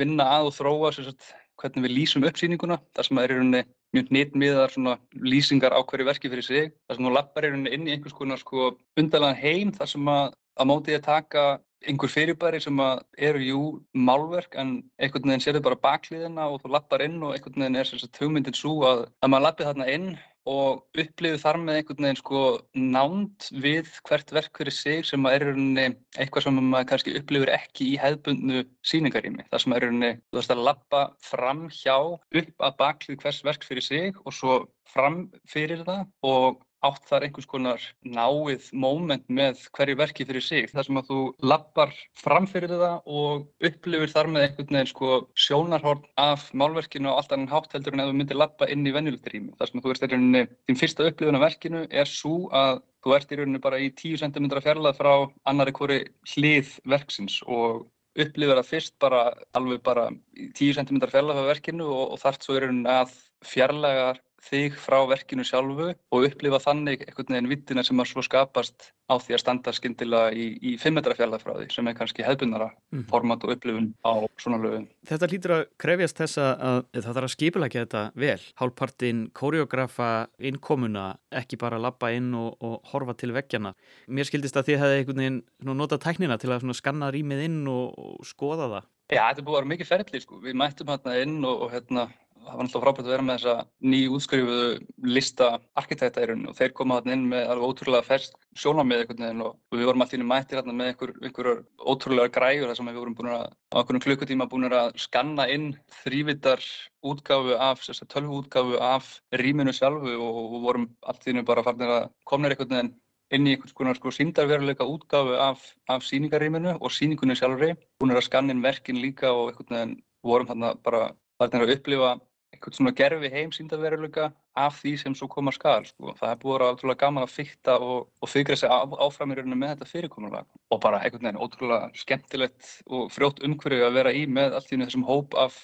vinna 0.00 0.26
að 0.36 0.50
og 0.50 0.56
þróa 0.58 0.92
sagt, 0.94 1.32
hvernig 1.60 1.86
við 1.86 1.96
lýsum 1.96 2.26
upp 2.28 2.38
sýninguna 2.40 2.78
þar 2.96 3.08
sem 3.08 3.18
það 3.18 3.26
er 3.26 3.34
í 3.34 3.38
rauninni 3.38 3.62
mjög 3.90 4.12
nýttmiðar 4.14 4.76
lýsingar 5.18 5.74
á 5.74 5.80
hverju 5.82 6.06
verki 6.06 6.30
fyrir 6.30 6.46
sig 6.46 6.70
þar 6.86 6.96
sem 6.96 7.08
þú 7.08 7.14
lappar 7.16 7.46
í 7.46 7.50
rauninni 7.50 7.74
inn 7.74 7.88
í 7.88 7.96
einhvers 7.96 8.14
konar 8.14 8.38
sko 8.38 8.70
undarlegan 9.00 9.40
heim 9.40 9.74
þar 9.74 9.90
sem 9.90 10.12
að 10.14 10.36
að 10.60 10.68
mótið 10.68 10.98
að 10.98 11.06
taka 11.08 11.44
einhver 11.88 12.12
fyrirbæri 12.12 12.60
sem 12.60 12.80
að 12.84 13.02
eru 13.28 13.44
jú 13.44 13.60
málverk 13.96 14.56
en 14.60 14.72
einhvern 15.00 15.30
veginn 15.30 15.44
sér 15.44 15.56
þau 15.56 15.66
bara 15.70 15.82
bakliðina 15.86 16.48
og 16.52 16.60
þú 16.60 16.72
lappar 16.74 17.04
inn 17.06 17.16
og 17.22 17.32
einhvern 17.34 17.64
veginn 17.64 17.80
er 17.80 17.88
sérstaklega 17.88 18.26
hugmyndin 18.26 18.58
svo 18.58 18.74
að, 18.84 19.06
að 19.24 19.32
maður 19.32 19.46
lappið 19.46 19.70
þarna 19.70 19.86
inn 19.94 20.10
og 20.48 20.84
upplifið 20.96 21.42
þar 21.42 21.58
með 21.60 21.78
einhvern 21.80 22.06
veginn 22.06 22.20
sko 22.20 22.42
nánd 22.72 23.48
við 23.64 23.90
hvert 24.08 24.32
verk 24.32 24.56
fyrir 24.56 24.74
sig 24.74 25.04
sem 25.08 25.26
er 25.28 25.44
eitthvað 25.50 26.46
sem 26.46 26.60
maður 26.60 26.88
kannski 26.92 27.16
upplifir 27.20 27.52
ekki 27.54 27.90
í 27.92 27.98
hefðbundnu 28.00 28.64
síningarými. 28.86 29.44
Það 29.50 29.64
sem 29.64 29.76
er 29.76 29.86
þú 29.90 30.40
veist 30.40 30.54
að 30.54 30.64
lappa 30.70 31.02
fram 31.24 31.66
hjá 31.74 31.96
upp 32.00 32.66
að 32.66 32.80
baklið 32.80 33.20
hvers 33.24 33.44
verk 33.44 33.68
fyrir 33.68 33.84
sig 33.84 34.24
og 34.24 34.34
svo 34.34 34.58
fram 34.88 35.28
fyrir 35.48 35.84
það 35.86 36.06
og 36.26 36.64
átt 36.86 37.08
þar 37.08 37.26
einhvers 37.26 37.48
konar 37.48 37.82
náið 38.06 38.70
móment 38.72 39.26
með 39.28 39.64
hverju 39.76 39.96
verki 40.00 40.26
fyrir 40.28 40.44
sig. 40.44 40.68
Það 40.72 40.86
sem 40.86 41.00
að 41.00 41.10
þú 41.10 41.18
lappar 41.52 41.94
framfyrir 42.22 42.72
það 42.72 43.10
og 43.20 43.68
upplifir 43.70 44.12
þar 44.14 44.30
með 44.32 44.46
einhvern 44.46 44.78
veginn 44.78 44.90
sko 44.90 45.20
sjónarhorn 45.46 46.04
af 46.20 46.48
málverkinu 46.56 47.12
og 47.12 47.20
allt 47.20 47.34
annan 47.36 47.52
hátt 47.52 47.76
heldur 47.76 47.96
en 47.96 48.04
að 48.04 48.12
þú 48.12 48.18
myndir 48.20 48.40
lappa 48.40 48.70
inn 48.72 48.86
í 48.88 48.94
venjulegt 48.96 49.28
rými. 49.32 49.52
Það 49.58 49.70
sem 49.70 49.80
að 49.80 49.86
þú 49.86 49.94
ert 49.94 50.06
í 50.06 50.10
rauninni, 50.14 50.44
þín 50.68 50.80
fyrsta 50.80 51.08
upplifun 51.10 51.40
af 51.40 51.46
verkinu 51.46 51.86
er 51.90 52.10
svo 52.10 52.36
að 52.56 52.82
þú 53.04 53.16
ert 53.16 53.32
í 53.32 53.40
rauninni 53.40 53.62
bara 53.62 53.80
í 53.80 53.88
10 53.96 54.20
cm 54.24 54.50
fjarlað 54.60 55.00
frá 55.00 55.14
annari 55.48 55.74
hvori 55.76 56.02
hlið 56.34 56.76
verksins 56.88 57.40
og 57.46 57.86
upplifir 58.18 58.58
það 58.58 58.68
fyrst 58.68 58.96
bara 59.02 59.22
alveg 59.56 59.82
bara 59.86 60.08
10 60.36 60.80
cm 60.80 61.00
fjarlað 61.04 61.38
frá 61.38 61.50
verkinu 61.52 61.86
og, 61.86 62.16
og 62.16 62.22
þart 62.22 62.44
svo 62.44 62.56
í 62.56 62.64
rauninni 62.64 62.90
að 62.92 63.14
fjarlagar 63.46 64.20
þig 64.44 64.76
frá 64.80 64.98
verkinu 65.08 65.44
sjálfu 65.46 65.90
og 65.92 66.24
upplifa 66.26 66.60
þannig 66.62 67.04
einhvern 67.06 67.34
veginn 67.34 67.50
vittina 67.50 67.84
sem 67.86 68.00
að 68.00 68.10
svo 68.10 68.24
skapast 68.24 68.90
á 69.10 69.14
því 69.18 69.34
að 69.34 69.42
standa 69.42 69.72
skindilega 69.74 70.30
í, 70.32 70.46
í 70.62 70.74
5 70.80 70.94
metra 70.96 71.16
fjarlæð 71.18 71.44
frá 71.44 71.52
því 71.56 71.66
sem 71.74 71.90
er 71.90 71.96
kannski 71.98 72.24
hefðbundara 72.24 72.68
mm. 72.94 73.04
format 73.10 73.44
og 73.46 73.54
upplifun 73.56 73.90
á 74.06 74.12
svona 74.40 74.60
lögum. 74.62 74.86
Þetta 75.10 75.30
lítur 75.32 75.56
að 75.56 75.64
krefjast 75.82 76.22
þess 76.22 76.40
að 76.44 76.84
það 76.94 77.10
þarf 77.10 77.28
að 77.28 77.34
skipilækja 77.34 77.84
þetta 77.86 78.04
vel. 78.24 78.38
Hálfpartin 78.60 79.24
kóreografa 79.36 80.10
innkomuna, 80.38 81.08
ekki 81.42 81.58
bara 81.60 81.80
lappa 81.82 82.12
inn 82.14 82.30
og, 82.38 82.54
og 82.62 82.78
horfa 82.92 83.16
til 83.18 83.34
vekkjana. 83.36 83.74
Mér 84.08 84.30
skildist 84.30 84.58
að 84.60 84.70
þið 84.70 84.82
hefði 84.84 85.02
einhvern 85.02 85.24
veginn 85.24 85.42
notað 85.80 86.04
tæknina 86.06 86.38
til 86.40 86.54
að 86.54 86.70
skanna 86.78 87.10
rýmið 87.14 87.46
inn 87.48 87.60
og, 87.70 87.98
og 87.98 88.26
skoða 88.28 88.70
það. 88.76 88.88
Já, 89.10 89.24
þetta 89.26 89.42
búið 89.42 89.56
að 89.56 89.58
vera 89.58 89.70
mikið 89.72 89.88
ferli 89.88 90.20
sko. 90.22 90.36
Við 90.44 90.58
mættum 90.60 90.90
hérna 90.92 91.14
inn 91.18 91.38
og, 91.42 91.64
og 91.64 91.72
hérna 91.74 92.04
það 92.44 92.56
var 92.56 92.66
náttúrulega 92.66 92.84
frábært 92.84 93.06
að 93.06 93.12
vera 93.12 93.24
með 93.26 93.36
þessa 93.38 93.54
nýjútskrifuðu 93.92 94.68
lista 95.14 95.48
arkitekta 95.80 96.22
í 96.22 96.28
rauninu 96.30 96.50
og 96.52 96.56
þeir 96.58 96.72
koma 96.76 96.98
þarna 96.98 97.16
inn 97.16 97.26
með 97.30 97.50
alveg 97.52 97.72
ótrúlega 97.72 98.06
fersk 98.06 98.38
sjónamið 98.62 99.02
einhvern 99.02 99.24
veginn 99.24 99.44
og 99.44 99.76
við 99.76 99.88
vorum 99.90 100.04
í 100.06 100.28
mættir 100.30 100.60
hérna 100.60 100.76
með 100.76 100.90
einhver, 100.92 101.12
einhverjar 101.20 101.60
ótrúlega 101.92 102.32
græur 102.36 102.70
þar 102.70 102.78
sem 102.78 102.90
við 102.90 102.98
vorum 103.00 103.18
búin 103.18 103.32
að 103.34 103.44
á 103.50 103.76
einhvern 103.80 104.04
klukkutíma 104.06 104.48
búin 104.50 104.70
að 104.70 104.96
skanna 105.04 105.46
inn 105.52 105.68
þrývittar 106.00 106.64
útgáfu 107.12 107.60
af, 107.60 107.84
tölvu 108.08 108.40
útgáfu 108.40 108.80
af 108.80 109.12
rýminu 109.36 109.76
sjálfu 109.76 110.16
og 110.16 110.42
við 110.56 110.66
vorum 110.66 110.90
inn 111.26 111.44
bara 111.44 111.64
farnir 111.66 111.94
að 111.98 112.10
komna 112.24 112.50
einhvern 112.50 112.76
veginn 112.76 112.94
inn 113.30 113.46
í 113.46 113.54
einhvers 113.54 113.76
konar 113.76 113.98
sko 113.98 114.10
síndarveruleika 114.10 114.86
útgáfu 114.88 115.36
af, 115.38 115.62
af 115.88 116.02
síningarýminu 116.02 116.78
og 116.80 116.90
síningunni 116.90 117.36
sjálfri, 117.38 117.76
búin 118.00 118.16
að 118.16 118.26
skanna 118.26 118.56
inn 118.56 118.64
verkin 118.64 118.98
líka 118.98 119.30
og 119.30 119.52
einhvern 119.52 119.76
veginn 119.76 119.98
vorum 120.26 120.48
þarna 120.48 120.74
bara 120.82 121.12
farnir 121.40 121.64
að 121.64 121.76
upplifa 121.78 122.10
eitthvað 122.50 122.76
svona 122.76 122.92
gerfi 122.98 123.30
heim 123.30 123.52
síndaveruleika 123.54 124.30
af 124.58 124.80
því 124.82 124.92
sem 124.98 125.14
svo 125.14 125.28
koma 125.30 125.52
skal 125.54 125.84
sko. 125.86 126.14
það 126.18 126.32
er 126.32 126.40
búið 126.42 126.54
að 126.54 126.58
vera 126.58 126.74
ótrúlega 126.74 127.00
gaman 127.04 127.26
að 127.26 127.34
fykta 127.36 127.76
og, 127.78 128.08
og 128.20 128.30
fykra 128.30 128.56
sig 128.58 128.72
á, 128.72 128.78
áfram 129.06 129.32
í 129.32 129.38
rauninu 129.38 129.58
með 129.60 129.74
þetta 129.74 129.90
fyrirkomulega 129.92 130.44
og 130.74 130.82
bara 130.82 131.00
einhvern 131.04 131.28
veginn 131.28 131.42
ótrúlega 131.46 131.90
skemmtilegt 132.02 132.72
og 132.90 133.06
frjótt 133.14 133.44
umhverju 133.46 133.86
að 133.86 133.96
vera 134.00 134.14
í 134.16 134.26
með 134.26 134.58
allt 134.58 134.74
í 134.74 134.80
þessum 134.82 135.06
hóp 135.06 135.38
af, 135.38 135.62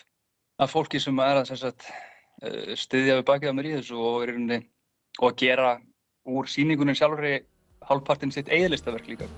af 0.63 0.73
fólki 0.73 1.03
sem 1.03 1.19
er 1.27 1.43
að 1.43 1.53
sagt, 1.57 1.91
eh, 2.43 2.73
styðja 2.79 3.21
við 3.21 3.29
bakið 3.33 3.53
á 3.53 3.57
mér 3.59 3.71
í 3.73 3.77
þessu 3.81 4.01
og, 4.01 4.25
rauninni, 4.31 4.63
og 5.21 5.31
að 5.33 5.39
gera 5.43 5.77
úr 6.27 6.51
síningunum 6.51 6.99
sjálfur 6.99 7.31
hálfpartinn 7.87 8.35
sitt 8.35 8.51
eigðlistaverk 8.51 9.11
líka 9.11 9.31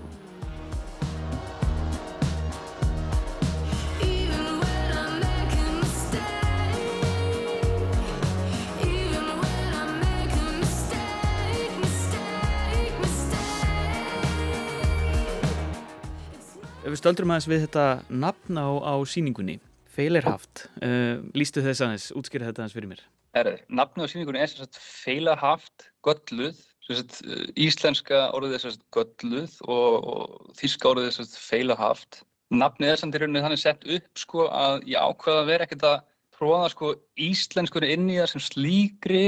Ef 16.89 16.95
við 16.95 17.01
stöldrum 17.03 17.33
aðeins 17.35 17.47
við 17.51 17.59
þetta 17.67 17.83
nafn 18.09 18.57
á, 18.57 18.69
á 18.81 18.95
síningunni, 19.05 19.59
Feilerhaft, 19.93 20.63
uh, 20.81 21.19
lístu 21.37 21.61
þess 21.61 21.83
aðeins, 21.85 22.07
útskýra 22.17 22.47
þetta 22.49 22.63
aðeins 22.63 22.77
fyrir 22.79 22.89
mér. 22.89 23.03
Erður, 23.37 23.59
nafn 23.77 24.01
á 24.01 24.09
síningunni 24.09 24.41
er 24.41 24.49
sagt, 24.49 24.79
Feilerhaft, 24.81 25.85
gölluð, 26.07 26.63
sagt, 26.87 27.19
uh, 27.27 27.43
íslenska 27.61 28.23
orðið 28.39 28.57
er 28.57 28.63
sagt, 28.63 28.87
gölluð 28.97 29.59
og, 29.67 30.09
og 30.15 30.55
þíska 30.57 30.89
orðið 30.95 31.11
er 31.11 31.29
Feilerhaft. 31.43 32.23
Nafnið 32.57 32.95
er 32.95 33.03
samt 33.03 33.19
í 33.19 33.21
rauninni 33.21 33.45
þannig 33.45 33.61
sett 33.67 33.85
upp 33.99 34.23
sko, 34.25 34.47
að 34.49 34.89
ég 34.89 34.97
ákvaða 34.97 35.43
að 35.43 35.53
vera 35.53 35.69
ekkert 35.69 35.87
að 35.91 35.99
prófa 36.39 36.73
sko, 36.73 36.95
íslenskunni 37.27 37.93
inn 37.99 38.09
í 38.15 38.17
það 38.17 38.31
sem 38.33 38.47
slíkri, 38.47 39.27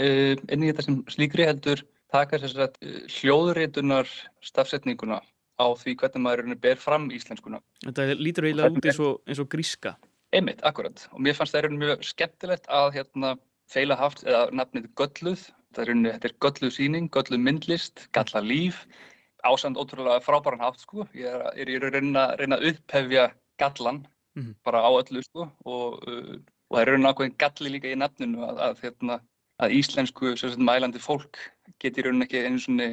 uh, 0.00 0.32
inn 0.48 0.64
í 0.64 0.72
þetta 0.72 0.88
sem 0.88 0.96
slíkri 1.12 1.50
heldur 1.50 1.84
taka 2.16 2.40
þess 2.40 2.56
að 2.56 2.80
uh, 2.88 2.96
hljóðrétunar 3.18 4.16
stafsetninguna 4.48 5.20
á 5.60 5.66
því 5.78 5.94
hvernig 6.00 6.24
maður 6.24 6.54
ber 6.62 6.80
fram 6.80 7.08
íslenskuna. 7.12 7.60
Þetta 7.84 8.08
lítur 8.18 8.48
eiginlega 8.48 8.72
út 8.76 8.88
eins 8.88 9.00
og, 9.02 9.20
eins 9.26 9.42
og 9.42 9.48
gríska. 9.52 9.96
Einmitt, 10.32 10.62
akkurat. 10.64 11.04
Og 11.12 11.20
mér 11.20 11.36
fannst 11.36 11.54
það 11.54 11.66
er 11.68 11.74
mjög 11.80 12.06
skemmtilegt 12.08 12.68
að 12.72 12.94
hérna, 12.96 13.34
feila 13.72 13.98
haft, 14.00 14.24
eða 14.24 14.46
nafnið 14.56 14.88
Gölluð. 14.96 15.44
Það 15.76 15.82
er, 15.84 15.92
þetta 16.06 16.30
er 16.30 16.36
Gölluð 16.44 16.74
síning, 16.78 17.10
Gölluð 17.12 17.44
myndlist, 17.44 18.06
Galla 18.16 18.40
líf. 18.44 18.86
Ásand 19.44 19.76
ótrúlega 19.80 20.22
frábæran 20.24 20.64
haft, 20.64 20.86
sko. 20.86 21.04
Ég 21.18 21.28
er, 21.28 21.44
er 21.52 21.68
í 21.68 21.78
raun 21.82 22.16
að 22.16 22.34
reyna 22.40 22.58
að 22.58 22.70
upphefja 22.70 23.28
gallan, 23.60 24.06
mm 24.36 24.42
-hmm. 24.42 24.56
bara 24.64 24.84
á 24.86 24.90
öllu, 24.90 25.22
sko. 25.22 25.50
Og, 25.66 26.00
uh, 26.08 26.38
og 26.70 26.76
það 26.76 26.82
er 26.82 26.92
raun 26.92 27.10
ákveðin 27.10 27.38
galli 27.38 27.74
líka 27.74 27.92
í 27.92 27.98
nafninu 27.98 28.46
að, 28.46 28.62
að, 28.68 28.82
hérna, 28.86 29.20
að 29.60 29.76
íslensku 29.76 30.34
mælandi 30.56 30.98
fólk 30.98 31.38
getur 31.82 32.08
raun 32.08 32.24
ekki 32.24 32.46
einu 32.46 32.58
svonni 32.58 32.88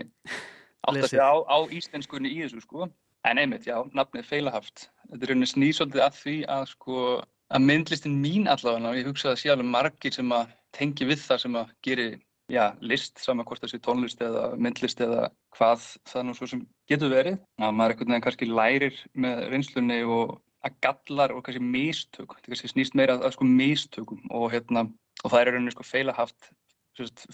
átt 0.88 1.02
að 1.02 1.12
segja 1.12 1.28
á, 1.28 1.36
á 1.44 1.58
íslenskunni 1.76 2.32
í 2.32 2.42
þessu 2.44 2.63
sko. 2.63 2.89
En 3.28 3.42
einmitt, 3.42 3.68
já, 3.68 3.76
nafnið 3.96 4.30
feilahaft. 4.30 4.88
Þetta 5.10 5.26
er 5.26 5.32
rauninni 5.34 5.50
snýsóldið 5.52 6.06
að 6.06 6.18
því 6.22 6.36
að 6.56 6.65
sko, 6.72 7.04
að 7.52 7.65
myndlistin 7.65 8.18
mín 8.24 8.48
allavega, 8.48 8.94
og 8.94 9.00
ég 9.00 9.10
hugsa 9.10 9.34
að 9.34 9.54
alveg 9.56 9.72
margir 9.74 10.15
sem 10.15 10.32
að 10.36 10.54
tengi 10.76 11.08
við 11.10 11.24
það 11.26 11.42
sem 11.44 11.58
að 11.60 11.74
geri, 11.86 12.10
já, 12.50 12.63
list, 12.80 13.20
saman 13.20 13.48
hvort 13.50 13.65
það 13.65 13.74
sé 13.74 13.80
tónlist 13.84 14.24
eða 14.24 14.46
myndlist 14.56 15.04
eða 15.04 15.28
hvað 15.58 15.89
það 16.12 16.26
nú 16.26 16.38
svo 16.38 16.50
sem 16.54 16.63
getur 16.92 17.12
verið. 17.12 17.42
Að 17.60 17.76
maður 17.76 17.96
ekkert 17.96 18.13
nefn 18.13 18.26
kannski 18.28 18.50
lærir 18.50 19.04
með 19.26 19.44
reynslunni 19.52 20.00
og 20.08 20.38
að 20.63 20.80
gallar 20.86 21.36
og 21.36 21.44
kannski 21.44 21.63
mistök, 21.63 22.38
þetta 22.38 22.54
kannski 22.54 22.72
snýst 22.72 22.96
meira 22.96 23.18
að, 23.18 23.28
að 23.28 23.36
sko 23.36 23.50
mistökum 23.52 24.24
og 24.32 24.50
hérna, 24.56 24.88
og 25.24 25.34
það 25.34 25.42
er 25.42 25.54
rauninni 25.54 25.76
sko 25.76 25.88
feilahaft, 25.88 26.52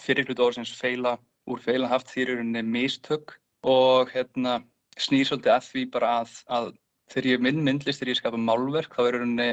fyrir 0.01 0.25
hlutu 0.27 0.45
orðsins 0.45 0.73
feila 0.77 1.15
úr 1.51 1.61
feilin 1.61 1.91
haft 1.91 2.09
því 2.11 2.29
rauninni 2.29 2.63
mistök 2.65 3.37
og 3.65 4.11
hérna, 4.13 4.59
snýr 4.97 5.27
svolítið 5.29 5.53
að 5.55 5.69
því 5.69 5.85
bara 5.93 6.11
að, 6.23 6.35
að 6.57 6.73
þegar 7.13 7.31
ég 7.31 7.45
minn 7.45 7.63
myndlist, 7.65 8.01
þegar 8.01 8.13
ég 8.13 8.19
skapa 8.21 8.41
málverk, 8.41 8.95
þá 8.95 9.01
er 9.05 9.17
rauninni 9.19 9.49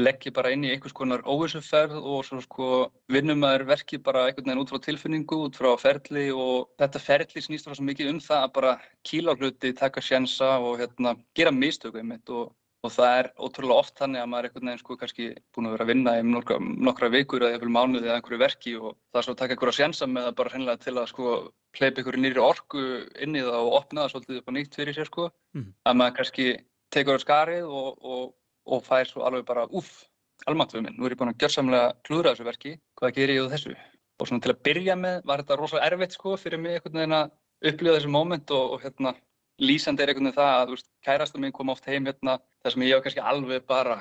leggja 0.00 0.32
bara 0.34 0.50
inn 0.50 0.64
í 0.66 0.72
einhvers 0.74 0.94
konar 0.96 1.22
óvissuferð 1.22 1.94
og 2.00 2.24
svo 2.26 2.40
sko 2.42 2.68
vinnum 3.12 3.38
maður 3.44 3.66
verki 3.68 4.00
bara 4.02 4.24
einhvern 4.26 4.48
veginn 4.48 4.62
út 4.64 4.72
frá 4.72 4.80
tilfinningu, 4.82 5.38
út 5.46 5.58
frá 5.58 5.70
ferli 5.78 6.26
og 6.34 6.72
þetta 6.82 7.02
ferli 7.02 7.42
snýst 7.44 7.68
frá 7.68 7.76
svo 7.76 7.86
mikið 7.86 8.10
um 8.10 8.20
það 8.24 8.42
að 8.42 8.54
bara 8.56 8.72
kíla 9.06 9.34
á 9.34 9.38
hluti, 9.38 9.70
taka 9.78 10.02
sjensa 10.02 10.56
og 10.58 10.80
hérna 10.82 11.14
gera 11.38 11.54
mistöku 11.54 12.02
einmitt 12.02 12.34
og, 12.34 12.50
og 12.84 12.92
það 12.92 13.18
er 13.18 13.28
ótrúlega 13.40 13.80
oft 13.80 13.96
þannig 13.96 14.20
að 14.20 14.28
maður 14.30 14.46
er 14.46 14.50
einhvern 14.50 14.68
veginn 14.68 14.82
sko 14.82 14.96
kannski 15.00 15.26
búin 15.54 15.68
að 15.68 15.74
vera 15.74 15.84
að 15.86 15.90
vinna 15.90 16.14
í 16.18 16.24
nokkra, 16.28 16.58
nokkra 16.60 17.10
vikur 17.14 17.44
eða 17.44 17.56
eitthvað 17.56 17.74
mánuði 17.76 18.08
eða 18.10 18.16
einhverju 18.18 18.40
verki 18.42 18.74
og 18.76 18.90
það 18.92 19.20
er 19.20 19.26
svo 19.26 19.34
að 19.34 19.40
taka 19.40 19.56
einhverja 19.56 19.78
sjensa 19.78 20.08
með 20.10 20.26
það 20.28 20.36
bara 20.40 20.52
hreinlega 20.52 20.82
til 20.82 20.94
að 20.94 21.08
sko 21.12 21.34
hleypa 21.78 22.02
einhverju 22.02 22.22
nýri 22.24 22.44
orku 22.44 22.84
inn 23.24 23.38
í 23.38 23.44
það 23.46 23.60
og 23.60 23.76
opna 23.80 24.04
það 24.04 24.12
svolítið 24.12 24.40
upp 24.40 24.52
á 24.52 24.56
nýtt 24.58 24.78
fyrir 24.80 24.98
sér 24.98 25.10
sko. 25.10 25.28
Mhm. 25.56 25.70
Að 25.88 25.98
maður 26.00 26.16
kannski 26.18 26.48
tekur 26.94 27.16
á 27.16 27.24
skarið 27.24 27.64
og, 27.80 27.90
og, 28.04 28.24
og 28.68 28.84
fær 28.84 29.08
svo 29.08 29.24
alveg 29.24 29.46
bara 29.48 29.66
uff, 29.72 30.04
almatvöð 30.50 30.84
minn, 30.84 30.98
nú 30.98 31.08
er 31.08 31.14
ég 31.14 31.20
búin 31.20 31.32
að 31.32 31.40
gjörsamlega 31.40 31.92
klúðra 32.04 32.34
þessu 32.34 32.48
verki, 32.50 32.74
hvað 33.00 33.16
gerir 33.16 33.38
ég 33.38 33.46
úr 33.46 33.54
þessu? 33.54 33.76
Og 34.20 34.28
svona 34.28 34.44
til 34.44 34.52
að 34.52 34.62
byrja 34.66 34.94
með 34.98 35.22
var 35.26 35.40
þetta 35.40 35.56
rosalega 35.58 35.88
erfitt 35.88 36.14
sko 36.14 36.36
fyrir 36.38 36.60
mig 36.60 36.76
einhvern 36.76 37.00
veginn 37.00 37.16
að 37.16 37.32
upplifa 37.70 37.96
þessu 37.96 38.12
moment 38.12 38.52
og, 38.54 38.76
og 38.76 38.84
hérna 38.84 39.14
lýsandi 39.60 40.02
er 40.02 40.10
einhvern 40.10 40.28
veginn 40.28 40.38
það 40.38 40.52
að 40.60 40.70
veist, 40.74 40.88
kærasta 41.04 41.38
mín 41.38 41.52
kom 41.54 41.70
oft 41.70 41.86
heim 41.86 42.06
hérna 42.08 42.38
þar 42.62 42.74
sem 42.74 42.82
ég 42.82 42.96
var 42.96 43.04
kannski 43.04 43.22
alveg 43.22 43.66
bara 43.66 43.98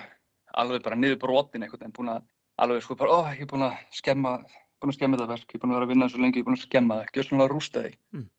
alveg 0.54 0.84
bara 0.84 0.96
niður 0.98 1.20
brotin 1.22 1.64
einhvern 1.64 1.82
veginn 1.84 1.98
búin 1.98 2.14
að 2.14 2.24
alveg 2.64 2.84
sko 2.86 2.96
bara, 2.96 3.12
ó, 3.12 3.20
ég 3.34 3.42
er 3.46 3.50
búin 3.50 3.66
að 3.68 3.78
skemma 3.94 4.38
búin 4.82 4.94
að 4.94 4.98
skemma 4.98 5.18
þetta 5.18 5.30
verk, 5.34 5.48
ég 5.50 5.56
er 5.58 5.62
búin 5.64 5.74
að 5.74 5.78
vera 5.78 5.88
að 5.88 5.94
vinna 5.94 6.10
svo 6.10 6.22
lengi 6.22 6.40
ég 6.40 6.44
er 6.44 6.50
búin 6.50 6.58
að 6.60 6.66
skemma 6.68 7.00
það, 7.02 7.24
svona 7.28 7.46
að 7.46 7.54
rústa 7.54 7.86
því 7.86 7.94
Mm. 8.14 8.30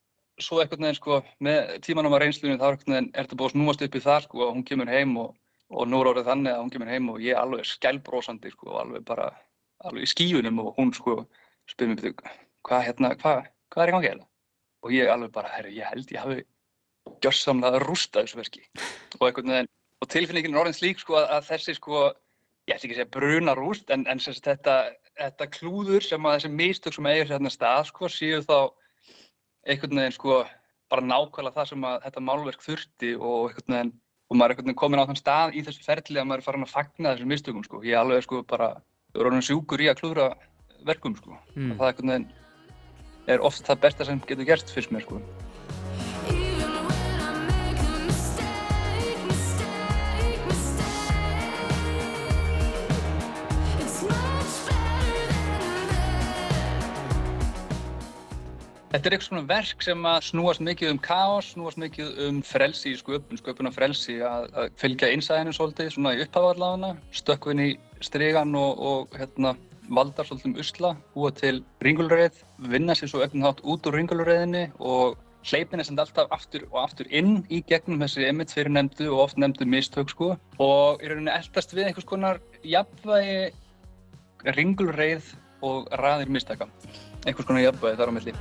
svo 0.41 0.61
einhvern 0.61 0.83
veginn 0.83 0.99
sko 0.99 1.23
með 1.41 1.81
tímanum 1.87 2.15
á 2.15 2.19
reynslunni 2.19 2.59
þá 2.59 2.67
er 2.67 2.77
þetta 3.15 3.39
búin 3.39 3.49
að 3.49 3.55
snúast 3.55 3.83
upp 3.83 3.95
í 3.95 4.01
það 4.03 4.21
sko 4.23 4.39
og 4.47 4.55
hún 4.55 4.65
kemur 4.67 4.91
heim 4.91 5.17
og, 5.19 5.37
og 5.71 5.89
nú 5.89 6.01
er 6.01 6.11
orðið 6.11 6.31
þannig 6.31 6.53
að 6.53 6.63
hún 6.63 6.73
kemur 6.75 6.91
heim 6.91 7.11
og 7.11 7.21
ég 7.23 7.35
er 7.35 7.43
alveg 7.43 7.65
skælbrósandi 7.67 8.51
sko 8.51 8.79
alveg 8.79 9.05
bara 9.07 9.31
alveg 9.85 10.03
í 10.03 10.11
skíunum 10.11 10.59
og 10.65 10.75
hún 10.79 10.91
sko 10.95 11.29
spyr 11.71 11.89
mér 11.93 12.15
hvað 12.65 12.87
hérna, 12.89 13.15
hvað 13.15 13.47
hvað 13.71 13.85
er 17.07 17.17
gjörsamlega 17.25 17.81
rústað 17.85 18.27
þessu 18.27 18.41
verki 18.41 18.63
og 19.21 19.41
veginn, 19.41 19.69
og 20.03 20.11
tilfinningin 20.13 20.55
er 20.55 20.61
orðin 20.65 20.77
slík 20.77 21.01
sko 21.01 21.19
að, 21.21 21.27
að 21.39 21.49
þessi 21.53 21.75
sko, 21.79 22.05
ég 22.69 22.77
ætla 22.77 22.89
ekki 22.89 22.95
að 22.95 23.01
segja 23.01 23.15
bruna 23.17 23.55
rúst, 23.59 23.91
en, 23.95 24.07
en 24.11 24.21
sagt 24.21 24.45
þetta, 24.45 24.77
þetta 25.21 25.51
klúður 25.53 26.05
sem 26.05 26.27
að 26.27 26.39
þessi 26.39 26.53
mistök 26.53 26.97
sem 26.97 27.09
eigir 27.11 27.31
hérna 27.33 27.53
stað 27.53 27.89
sko 27.91 28.11
séu 28.13 28.41
þá 28.45 28.57
einhvern 29.65 30.01
veginn 30.01 30.17
sko 30.17 30.43
bara 30.93 31.05
nákvæmlega 31.05 31.57
það 31.57 31.71
sem 31.73 31.87
að 31.89 32.01
þetta 32.07 32.25
málverk 32.29 32.65
þurfti 32.65 33.13
og 33.17 33.51
einhvern 33.51 33.77
veginn, 33.77 33.93
og 34.31 34.37
maður 34.37 34.45
er 34.45 34.55
einhvern 34.55 34.69
veginn 34.69 34.81
komin 34.83 35.01
á 35.01 35.09
þann 35.09 35.21
stað 35.21 35.57
í 35.57 35.65
þessu 35.67 35.85
ferli 35.87 36.21
að 36.21 36.29
maður 36.29 36.43
er 36.43 36.49
farin 36.49 36.67
að 36.67 36.75
fagna 36.75 37.15
þessum 37.15 37.33
mistökum 37.33 37.65
sko, 37.67 37.81
ég 37.85 37.97
er 37.97 38.03
alveg 38.03 38.27
sko 38.27 38.43
bara, 38.49 38.71
ég 39.15 39.21
er 39.21 39.31
orðin 39.31 39.47
sjúkur 39.49 39.85
í 39.85 39.89
að 39.93 40.01
klúðra 40.03 40.29
verkum 40.85 41.17
sko, 41.17 41.39
Mm. 41.57 41.77
það 41.79 41.87
einhvern 41.89 42.13
veginn 42.13 42.29
er 43.33 43.41
oft 43.41 43.65
það 43.65 43.81
besta 43.81 44.05
sem 44.05 44.21
getur 44.29 44.45
gerst 44.45 44.73
fyrst 44.75 44.93
mér 44.93 45.07
sko. 45.07 45.21
Þetta 58.95 59.09
er 59.09 59.15
eitthvað 59.17 59.27
svona 59.27 59.49
verk 59.51 59.81
sem 59.83 60.05
að 60.07 60.17
snúast 60.23 60.61
mikið 60.63 60.91
um 60.93 60.99
kaos, 61.03 61.49
snúast 61.51 61.79
mikið 61.83 62.19
um 62.29 62.37
frelsi 62.47 62.93
í 62.93 62.99
sköpun, 63.01 63.41
sköpun 63.41 63.67
af 63.67 63.75
frelsi, 63.75 64.21
að, 64.23 64.45
að 64.55 64.69
fylgja 64.79 65.09
einsæðinu 65.11 65.55
svolítið, 65.57 65.89
svona 65.91 66.13
í 66.15 66.21
upphafalláðuna, 66.23 66.91
stökkvinn 67.19 67.63
í 67.65 67.67
stregan 68.07 68.53
og, 68.55 68.85
og 68.87 69.17
hérna, 69.19 69.57
valdar 69.99 70.29
svolítið 70.29 70.47
um 70.53 70.61
usla, 70.63 70.93
búa 71.17 71.33
til 71.35 71.59
ringulreið, 71.83 72.39
vinna 72.71 72.95
sér 72.95 73.11
svo 73.11 73.25
eftir 73.27 73.43
þátt 73.43 73.65
út 73.67 73.89
úr 73.91 73.99
ringulreiðinni 73.99 74.63
og 74.79 75.19
hleypin 75.51 75.83
er 75.83 75.89
sem 75.89 75.99
alltaf 75.99 76.31
aftur 76.39 76.63
og 76.69 76.79
aftur 76.85 77.11
inn 77.11 77.41
í 77.51 77.65
gegnum 77.67 78.05
þessi 78.05 78.29
emitt 78.29 78.55
fyrir 78.55 78.71
nefndu 78.77 79.09
og 79.09 79.25
oft 79.25 79.41
nefndu 79.43 79.67
mistök 79.73 80.15
sko 80.15 80.37
og 80.63 81.03
í 81.03 81.11
rauninni 81.11 81.35
eldast 81.35 81.75
við 81.75 81.89
einhvers 81.89 82.07
konar 82.13 82.39
jafnvægi 82.63 84.55
ringulreið 84.55 85.35
og 85.67 85.91
raðir 85.99 86.31
mistaka, 86.31 86.71
einhvers 87.27 87.51
konar 87.51 87.67
jafnvægi 87.67 87.99
þar 87.99 88.15
á 88.15 88.17
milli. 88.21 88.37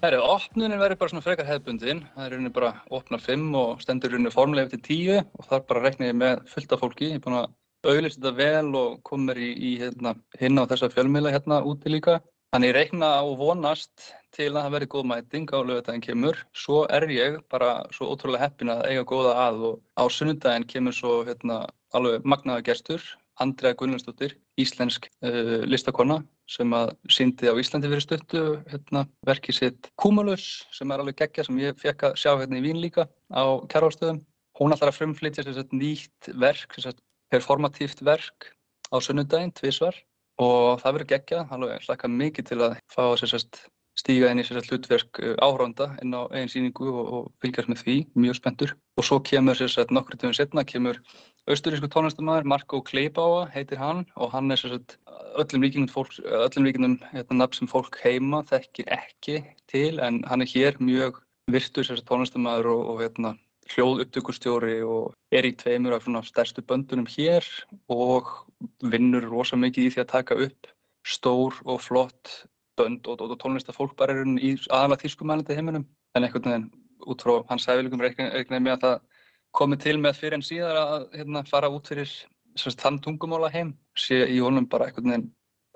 Það 0.00 0.14
eru, 0.14 0.20
opnunin 0.32 0.80
verður 0.80 0.96
bara 0.96 1.12
svona 1.12 1.24
frekar 1.26 1.44
hefðbundin. 1.44 1.98
Það 2.14 2.24
er 2.24 2.30
rauninni 2.32 2.50
bara 2.56 2.68
opna 2.96 3.18
5 3.20 3.42
og 3.60 3.82
stendur 3.84 4.14
rauninni 4.14 4.30
formulega 4.32 4.70
eftir 4.70 4.80
10 4.86 5.18
og 5.20 5.48
þar 5.50 5.66
bara 5.68 5.82
reikna 5.84 6.06
ég 6.08 6.14
með 6.16 6.40
fullt 6.48 6.72
af 6.72 6.80
fólki. 6.80 7.10
Ég 7.10 7.18
er 7.18 7.24
búinn 7.26 7.36
að 7.36 7.50
auðlýsa 7.84 8.16
þetta 8.16 8.32
vel 8.38 8.78
og 8.80 8.94
kom 9.04 9.26
mér 9.28 9.40
í, 9.44 9.50
í 9.52 9.72
hérna, 9.82 10.14
hinna 10.40 10.64
á 10.64 10.70
þessa 10.72 10.88
fjölmiðla 10.94 11.34
hérna 11.34 11.60
úti 11.68 11.92
líka. 11.92 12.16
Þannig 12.54 12.72
ég 12.72 12.76
reikna 12.78 13.10
á 13.20 13.24
vonast 13.42 14.06
til 14.32 14.48
að 14.48 14.62
það 14.62 14.72
verði 14.78 14.90
góð 14.96 15.06
mæting 15.12 15.52
á 15.52 15.58
lögadaginn 15.60 16.06
kemur. 16.08 16.40
Svo 16.56 16.80
er 16.88 17.08
ég 17.12 17.36
bara 17.52 17.74
svo 17.92 18.08
ótrúlega 18.14 18.46
heppin 18.46 18.72
að 18.72 18.86
eiga 18.88 19.04
góða 19.12 19.36
að 19.44 19.66
og 19.68 19.78
á 20.00 20.04
sunnudaginn 20.08 20.68
kemur 20.72 20.96
svo 20.96 21.18
hérna, 21.28 21.66
alveg 21.92 22.24
magnaða 22.24 22.64
gestur, 22.72 23.04
Andrea 23.40 23.76
Gunnlaugsdóttir, 23.78 24.36
íslensk 24.60 25.08
uh, 25.24 25.62
listakonna 25.64 26.20
sem 26.50 26.72
að 26.76 26.92
síndi 27.08 27.48
á 27.48 27.54
Íslandi 27.56 27.88
fyrir 27.90 28.04
stuttu 28.04 28.42
hérna, 28.68 29.06
verkið 29.26 29.58
sitt 29.58 29.90
Kúmalus 30.00 30.66
sem 30.74 30.90
er 30.90 31.02
alveg 31.02 31.20
geggja 31.22 31.46
sem 31.46 31.60
ég 31.62 31.78
fekk 31.80 32.10
að 32.10 32.18
sjá 32.20 32.32
hérna 32.34 32.60
í 32.60 32.64
Vín 32.66 32.82
líka 32.82 33.06
á 33.30 33.44
kærvalstöðum. 33.70 34.20
Hún 34.60 34.74
ætlar 34.74 34.92
að 34.92 34.98
frumflytja 34.98 35.46
sér 35.46 35.62
nýtt 35.72 36.32
verk, 36.36 36.76
sér 36.76 36.98
performatíft 37.30 38.02
verk 38.04 38.50
á 38.90 38.96
sunnudaginn, 39.00 39.54
tvísvar 39.54 39.96
og 40.40 40.80
það 40.82 40.96
verður 40.96 41.10
geggja, 41.14 41.44
alveg 41.54 41.86
hlakka 41.86 42.10
mikið 42.10 42.50
til 42.50 42.60
að 42.66 42.78
fá 42.90 43.04
sér 43.20 43.36
stíga 43.98 44.30
inn 44.30 44.40
í 44.40 44.44
sér 44.46 44.60
sett 44.60 44.70
hlutverk 44.70 45.20
áhraunda 45.42 45.90
inn 46.02 46.14
á 46.14 46.30
eigin 46.30 46.52
síningu 46.52 46.88
og, 46.92 47.10
og 47.16 47.26
fylgjast 47.42 47.70
með 47.72 47.82
því, 47.82 47.96
mjög 48.24 48.38
spenntur. 48.38 48.74
Og 48.96 49.06
svo 49.06 49.18
kemur 49.26 49.58
sér 49.58 49.72
sett 49.72 49.92
nokkru 49.94 50.18
tímum 50.20 50.36
setna, 50.36 50.64
kemur 50.64 51.00
austurísku 51.50 51.90
tónlistamæður, 51.90 52.48
Marko 52.52 52.82
Kleibáa 52.86 53.48
heitir 53.54 53.80
hann 53.80 54.04
og 54.16 54.32
hann 54.34 54.52
er 54.52 54.60
sér 54.60 54.76
sett 54.76 54.96
öllum 55.40 55.64
líkingum 55.64 55.90
fólk, 55.90 56.16
öllum 56.22 56.68
líkingum 56.68 56.96
hérna 57.10 57.42
nafn 57.42 57.60
sem 57.60 57.70
fólk 57.70 57.98
heima 58.04 58.42
þekkir 58.50 58.90
ekki 58.96 59.40
til 59.70 60.00
en 60.04 60.22
hann 60.30 60.44
er 60.44 60.50
hér 60.50 60.80
mjög 60.82 61.22
virtur 61.50 61.86
sér 61.86 62.00
sett 62.00 62.10
tónlistamæður 62.10 62.72
og, 62.74 62.82
og 62.94 63.04
hérna 63.04 63.36
hljóðupptökustjóri 63.70 64.80
og 64.82 65.14
er 65.34 65.46
í 65.46 65.54
tveimur 65.58 65.94
af 65.96 66.04
svona 66.04 66.22
stærstu 66.26 66.62
böndunum 66.66 67.08
hér 67.10 67.46
og 67.92 68.30
vinnur 68.82 69.28
rosa 69.30 69.58
mikið 69.60 69.86
í 69.86 69.92
því 69.94 70.02
að 70.04 70.12
taka 70.14 70.38
upp 70.46 70.70
stór 71.06 71.56
og 71.64 71.80
flott 71.84 72.32
bönd 72.80 73.06
og, 73.06 73.20
og, 73.20 73.34
og 73.36 73.40
tónlistafólk 73.44 73.96
bara 74.00 74.16
er 74.16 74.34
í 74.40 74.56
aðalega 74.68 75.04
þýskumælandi 75.04 75.56
heiminum 75.58 75.86
en 76.16 76.26
einhvern 76.26 76.48
veginn 76.48 76.68
út 77.06 77.24
frá 77.24 77.40
hans 77.48 77.68
hæfileikum 77.68 78.02
reiknaði 78.02 78.60
með 78.60 78.76
að 78.76 78.84
það 78.84 79.00
komi 79.56 79.78
til 79.80 79.96
með 79.98 80.20
fyrir 80.20 80.38
en 80.38 80.46
síðar 80.46 80.78
að 80.80 81.06
hérna, 81.18 81.42
fara 81.48 81.70
út 81.72 81.88
fyrir 81.90 82.10
semst, 82.58 82.80
þann 82.80 83.00
tungumála 83.04 83.50
heim 83.52 83.74
sé 83.98 84.22
í 84.30 84.40
honum 84.42 84.68
bara 84.70 84.88
einhvern 84.88 85.12
veginn 85.12 85.28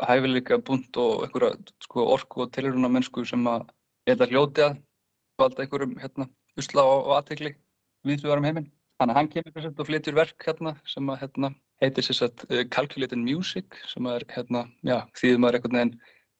hæfileika 0.02 0.58
bunt 0.58 0.96
og 0.98 1.24
einhverja 1.26 1.56
sko, 1.86 2.06
orku 2.16 2.44
og 2.44 2.52
tilhöruna 2.54 2.90
mennsku 2.90 3.24
sem 3.28 3.44
að 3.50 3.66
ég 4.06 4.14
held 4.14 4.24
að 4.26 4.34
hljóti 4.34 4.64
að 4.66 4.80
valda 5.40 5.64
einhverjum 5.64 5.98
hérna, 6.02 6.28
usla 6.60 6.86
og, 6.86 7.04
og 7.08 7.18
aðtegli 7.18 7.54
við 8.04 8.24
við 8.24 8.32
varum 8.32 8.48
heiminn. 8.48 8.72
Þannig 9.00 9.14
að 9.14 9.18
hann 9.18 9.30
kemur 9.32 9.64
sett, 9.64 9.80
og 9.80 9.88
flytjur 9.88 10.16
verk 10.18 10.44
hérna 10.46 10.74
sem 10.86 11.08
að 11.10 11.22
hérna, 11.24 11.50
heitir 11.82 12.06
sér 12.06 12.18
sett 12.20 12.44
uh, 12.46 12.62
Calculated 12.70 13.18
Music 13.18 13.78
sem 13.90 14.06
er 14.10 14.26
hérna, 14.30 14.66
já, 14.86 15.00
þýðum 15.18 15.42
maður 15.44 15.58
einhvern 15.58 15.78
veginn 15.80 15.96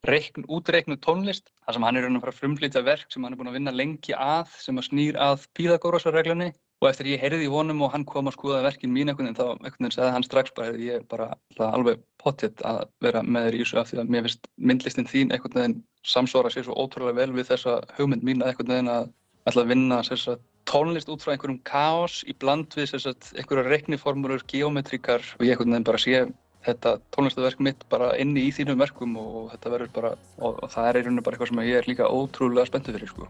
reikn, 0.09 0.45
útreiknu 0.53 0.99
tónlist 1.01 1.51
þar 1.65 1.77
sem 1.77 1.87
hann 1.87 1.97
er 1.99 2.07
raun 2.07 2.19
að 2.19 2.25
fara 2.27 2.35
að 2.35 2.41
frumflytja 2.43 2.85
verk 2.85 3.13
sem 3.13 3.25
hann 3.25 3.35
er 3.35 3.41
búin 3.41 3.51
að 3.51 3.59
vinna 3.59 3.75
lengi 3.75 4.15
að 4.15 4.53
sem 4.61 4.79
að 4.79 4.89
snýr 4.91 5.19
að 5.21 5.47
Píðagórasarreglunni 5.57 6.51
og 6.85 6.89
eftir 6.91 7.09
ég 7.15 7.23
heyrði 7.23 7.47
í 7.47 7.53
honum 7.53 7.83
og 7.87 7.93
hann 7.95 8.05
kom 8.09 8.29
að 8.29 8.37
skoða 8.37 8.63
verkin 8.67 8.93
mín 8.93 9.09
einhvern 9.09 9.31
veginn 9.31 9.39
þá 9.39 9.47
einhvern 9.55 9.87
veginn 9.87 9.95
sagði 9.97 10.15
hann 10.17 10.27
strax 10.27 10.55
bara 10.57 10.75
ég 10.77 11.01
er 11.01 11.05
bara 11.09 11.31
alveg 11.71 12.03
pottitt 12.21 12.65
að 12.69 12.83
vera 13.05 13.23
með 13.25 13.49
þér 13.49 13.57
í 13.57 13.63
þessu 13.63 13.81
af 13.81 13.91
því 13.91 14.01
að 14.03 14.15
mér 14.15 14.27
finnst 14.27 14.49
myndlistin 14.71 15.09
þín 15.09 15.33
einhvern 15.33 15.59
veginn 15.61 15.77
samsvara 16.05 16.53
sér 16.53 16.67
svo 16.67 16.77
ótrúlega 16.77 17.21
vel 17.23 17.37
við 17.39 17.53
þessa 17.53 17.79
hugmynd 17.97 18.27
mín 18.27 18.45
að 18.45 18.53
einhvern 18.53 18.75
veginn 18.75 18.93
að 18.93 19.09
ætla 19.49 19.65
að 19.65 19.73
vinna 19.73 20.03
sér 20.05 20.39
tónlist 20.69 21.11
út 21.13 21.25
frá 21.25 21.35
einhverjum 21.35 21.61
kaos 21.69 22.23
í 22.29 22.37
bland 22.41 22.77
við 22.77 22.93
sér 22.93 23.13
einhverja 23.39 23.69
reikniformurur, 23.69 24.45
geometrikar 24.49 25.25
og 25.39 25.45
ég 25.45 25.55
einhvern 25.55 25.77
veginn 25.77 25.89
bara 25.89 26.01
sé 26.01 26.25
þetta 26.65 26.95
tónlistaverk 27.15 27.61
mitt 27.65 27.85
bara 27.93 28.15
inni 28.21 28.47
í 28.49 28.53
þínum 28.55 28.81
verkum 28.81 29.17
og 29.21 29.51
þetta 29.53 29.75
verður 29.75 29.93
bara, 29.95 30.15
og, 30.39 30.63
og 30.65 30.73
það 30.73 30.89
er 30.89 30.99
í 30.99 31.05
rauninu 31.05 31.25
bara 31.25 31.37
eitthvað 31.37 31.53
sem 31.53 31.63
ég 31.69 31.81
er 31.81 31.91
líka 31.91 32.09
ótrúlega 32.09 32.71
spenntið 32.71 32.99
fyrir 32.99 33.13
sko. 33.13 33.29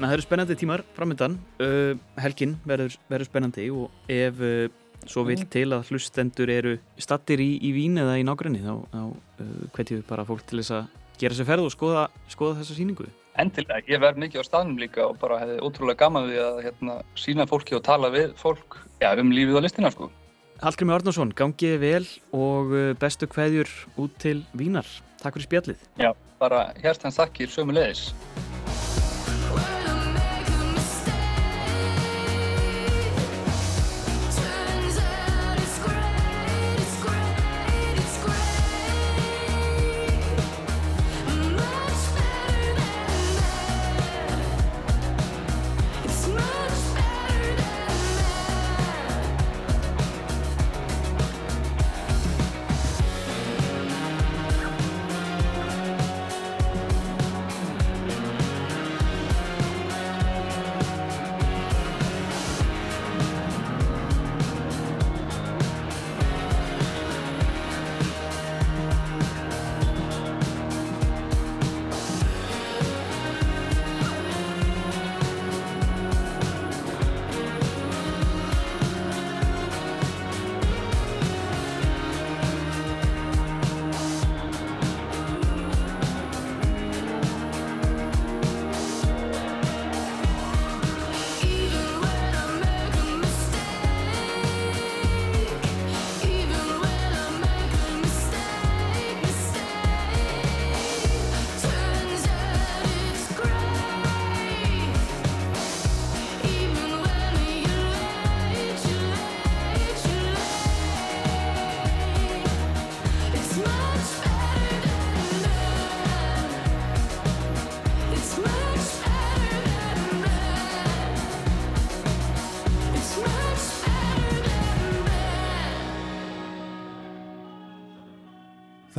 Na, 0.00 0.08
það 0.08 0.16
eru 0.16 0.24
spennandi 0.24 0.54
tímar 0.58 0.82
framöndan, 0.96 1.36
uh, 1.62 1.92
helgin 2.18 2.56
verður, 2.66 2.96
verður 3.06 3.28
spennandi 3.28 3.68
og 3.70 4.10
ef 4.10 4.40
uh, 4.42 4.64
svo 5.06 5.22
vil 5.28 5.44
til 5.50 5.68
að 5.76 5.92
hlustendur 5.92 6.50
eru 6.50 6.72
stattir 6.98 7.38
í, 7.42 7.52
í 7.62 7.70
vín 7.76 8.00
eða 8.02 8.16
í 8.18 8.26
nágrinni 8.26 8.64
þá, 8.64 8.74
þá 8.90 9.02
uh, 9.04 9.52
hvetjum 9.76 10.00
við 10.00 10.08
bara 10.08 10.26
fólk 10.26 10.42
til 10.48 10.58
þess 10.58 10.74
að 10.80 10.98
gera 11.22 11.38
sér 11.38 11.46
ferð 11.52 11.68
og 11.68 11.74
skoða, 11.76 12.08
skoða 12.32 12.58
þessa 12.62 12.80
síningu. 12.80 13.06
Endilega, 13.40 13.80
ég 13.88 14.00
verð 14.02 14.20
mikið 14.20 14.42
á 14.44 14.48
staðnum 14.48 14.80
líka 14.80 15.06
og 15.06 15.16
bara 15.22 15.38
hefði 15.40 15.60
ótrúlega 15.64 16.02
gaman 16.04 16.26
við 16.28 16.42
að 16.44 16.58
hérna, 16.66 16.96
sína 17.16 17.46
fólki 17.48 17.78
og 17.78 17.84
tala 17.86 18.10
við 18.12 18.34
fólk 18.36 18.76
já, 19.00 19.08
um 19.16 19.32
lífið 19.32 19.56
á 19.56 19.64
listina 19.64 19.92
sko. 19.94 20.10
Hallgrimur 20.62 21.00
Arnarsson, 21.00 21.32
gangiði 21.34 21.78
vel 21.80 22.04
og 22.36 22.74
uh, 22.76 22.90
bestu 23.00 23.26
kveðjur 23.26 23.72
út 24.04 24.12
til 24.22 24.42
vínar. 24.52 24.86
Takk 25.22 25.38
fyrir 25.38 25.48
spjallið. 25.48 25.88
Já, 26.02 26.12
bara 26.42 26.68
hérstans 26.84 27.16
takkir 27.18 27.50
sömu 27.50 27.74
leiðis. 27.74 28.10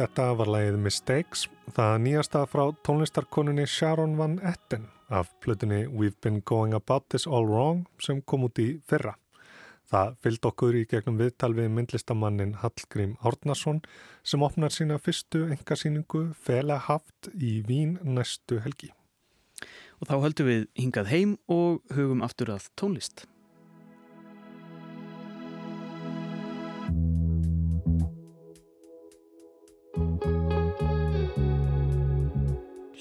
Þetta 0.03 0.23
var 0.35 0.49
lagið 0.51 0.77
Mistakes, 0.83 1.45
það 1.77 1.93
nýjasta 2.03 2.41
frá 2.51 2.65
tónlistarkoninni 2.83 3.63
Sharon 3.71 4.17
Van 4.19 4.33
Etten 4.43 4.89
af 5.07 5.29
plutinni 5.39 5.85
We've 5.87 6.19
Been 6.19 6.41
Going 6.43 6.75
About 6.75 7.05
This 7.13 7.23
All 7.23 7.47
Wrong 7.47 7.85
sem 8.03 8.19
kom 8.27 8.43
út 8.43 8.59
í 8.59 8.81
fyrra. 8.83 9.13
Það 9.87 10.19
fylgd 10.25 10.49
okkur 10.51 10.75
í 10.75 10.83
gegnum 10.91 11.21
viðtal 11.21 11.53
við 11.55 11.71
myndlistamannin 11.77 12.57
Hallgrím 12.59 13.15
Árnason 13.23 13.79
sem 14.27 14.43
opnar 14.43 14.75
sína 14.75 14.99
fyrstu 14.99 15.45
engasýningu 15.55 16.25
Fela 16.35 16.81
Haft 16.89 17.31
í 17.39 17.61
Vín 17.63 17.95
næstu 18.03 18.59
helgi. 18.65 18.91
Og 20.03 20.11
þá 20.11 20.17
höldum 20.25 20.51
við 20.51 20.67
hingað 20.83 21.13
heim 21.15 21.37
og 21.47 21.79
hugum 21.95 22.27
aftur 22.27 22.51
að 22.57 22.67
tónlist. 22.75 23.23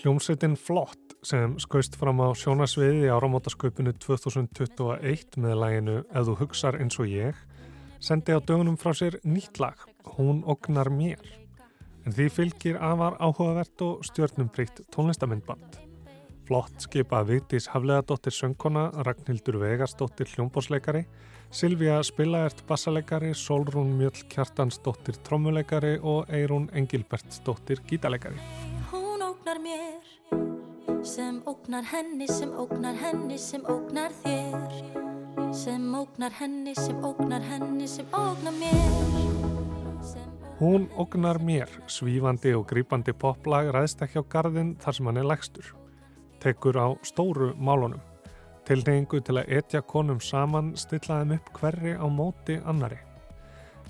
Hljómsveitin 0.02 0.56
Flott 0.58 1.12
sem 1.22 1.52
skaust 1.62 1.94
fram 1.94 2.18
á 2.26 2.34
sjónasviði 2.34 3.04
í 3.04 3.10
áramótasköpunu 3.14 3.92
2021 4.02 5.36
með 5.38 5.60
læginu 5.60 5.94
Ef 6.10 6.24
þú 6.26 6.34
hugsar 6.40 6.78
eins 6.82 6.98
og 6.98 7.06
ég 7.06 7.38
sendi 8.02 8.34
á 8.34 8.42
dögunum 8.42 8.74
frá 8.74 8.90
sér 8.98 9.20
nýtt 9.22 9.60
lag, 9.62 9.78
Hún 10.16 10.42
ognar 10.42 10.90
mér. 10.90 11.22
En 12.02 12.16
því 12.16 12.26
fylgir 12.34 12.80
afar 12.82 13.14
áhugavert 13.22 13.86
og 13.86 14.02
stjörnumbreytt 14.02 14.82
tónlistamindband. 14.90 15.78
Flott 16.50 16.82
skipa 16.82 17.22
Vigdís 17.22 17.70
Hafleðadóttir 17.70 18.34
söngkona, 18.34 18.88
Ragnhildur 19.06 19.60
Vegarsdóttir 19.62 20.34
hljómbósleikari, 20.34 21.06
Silvíja 21.54 22.02
Spilaert 22.02 22.66
bassalegari, 22.66 23.30
Solrún 23.38 23.94
Mjöll 24.02 24.26
Kjartansdóttir 24.34 25.22
trommuleikari 25.22 26.00
og 26.02 26.26
Eirún 26.26 26.72
Engilbertsdóttir 26.74 27.86
gítalegari. 27.86 28.42
Ógnar 29.42 29.58
mér 29.58 31.02
sem 31.02 31.42
ógnar 31.46 31.82
henni, 31.82 32.26
sem 32.28 32.50
ógnar 32.58 32.94
henni, 32.94 33.38
sem 33.38 33.64
ógnar 33.66 34.12
þér 34.22 34.74
sem 35.50 35.94
ógnar 35.98 36.30
henni, 36.38 36.74
sem 36.74 37.00
ógnar 37.02 37.42
henni, 37.42 37.86
sem 37.86 38.06
ógnar 38.14 38.54
mér 38.60 38.92
Hún 40.60 40.86
ógnar 40.94 41.42
mér, 41.42 41.66
svífandi 41.90 42.54
og 42.54 42.68
grípandi 42.70 43.16
poplag 43.18 43.72
ræðst 43.74 44.06
ekki 44.06 44.22
á 44.22 44.24
gardin 44.30 44.76
þar 44.78 44.98
sem 45.00 45.10
hann 45.10 45.18
er 45.18 45.26
lægstur. 45.26 45.74
Tekur 46.38 46.78
á 46.78 46.86
stóru 47.02 47.50
málunum. 47.58 47.98
Tilneyingu 48.62 49.24
til 49.26 49.42
að 49.42 49.50
etja 49.58 49.82
konum 49.82 50.22
saman 50.22 50.76
stillaðum 50.78 51.40
upp 51.40 51.52
hverri 51.58 51.98
á 51.98 52.06
móti 52.06 52.62
annari. 52.62 53.02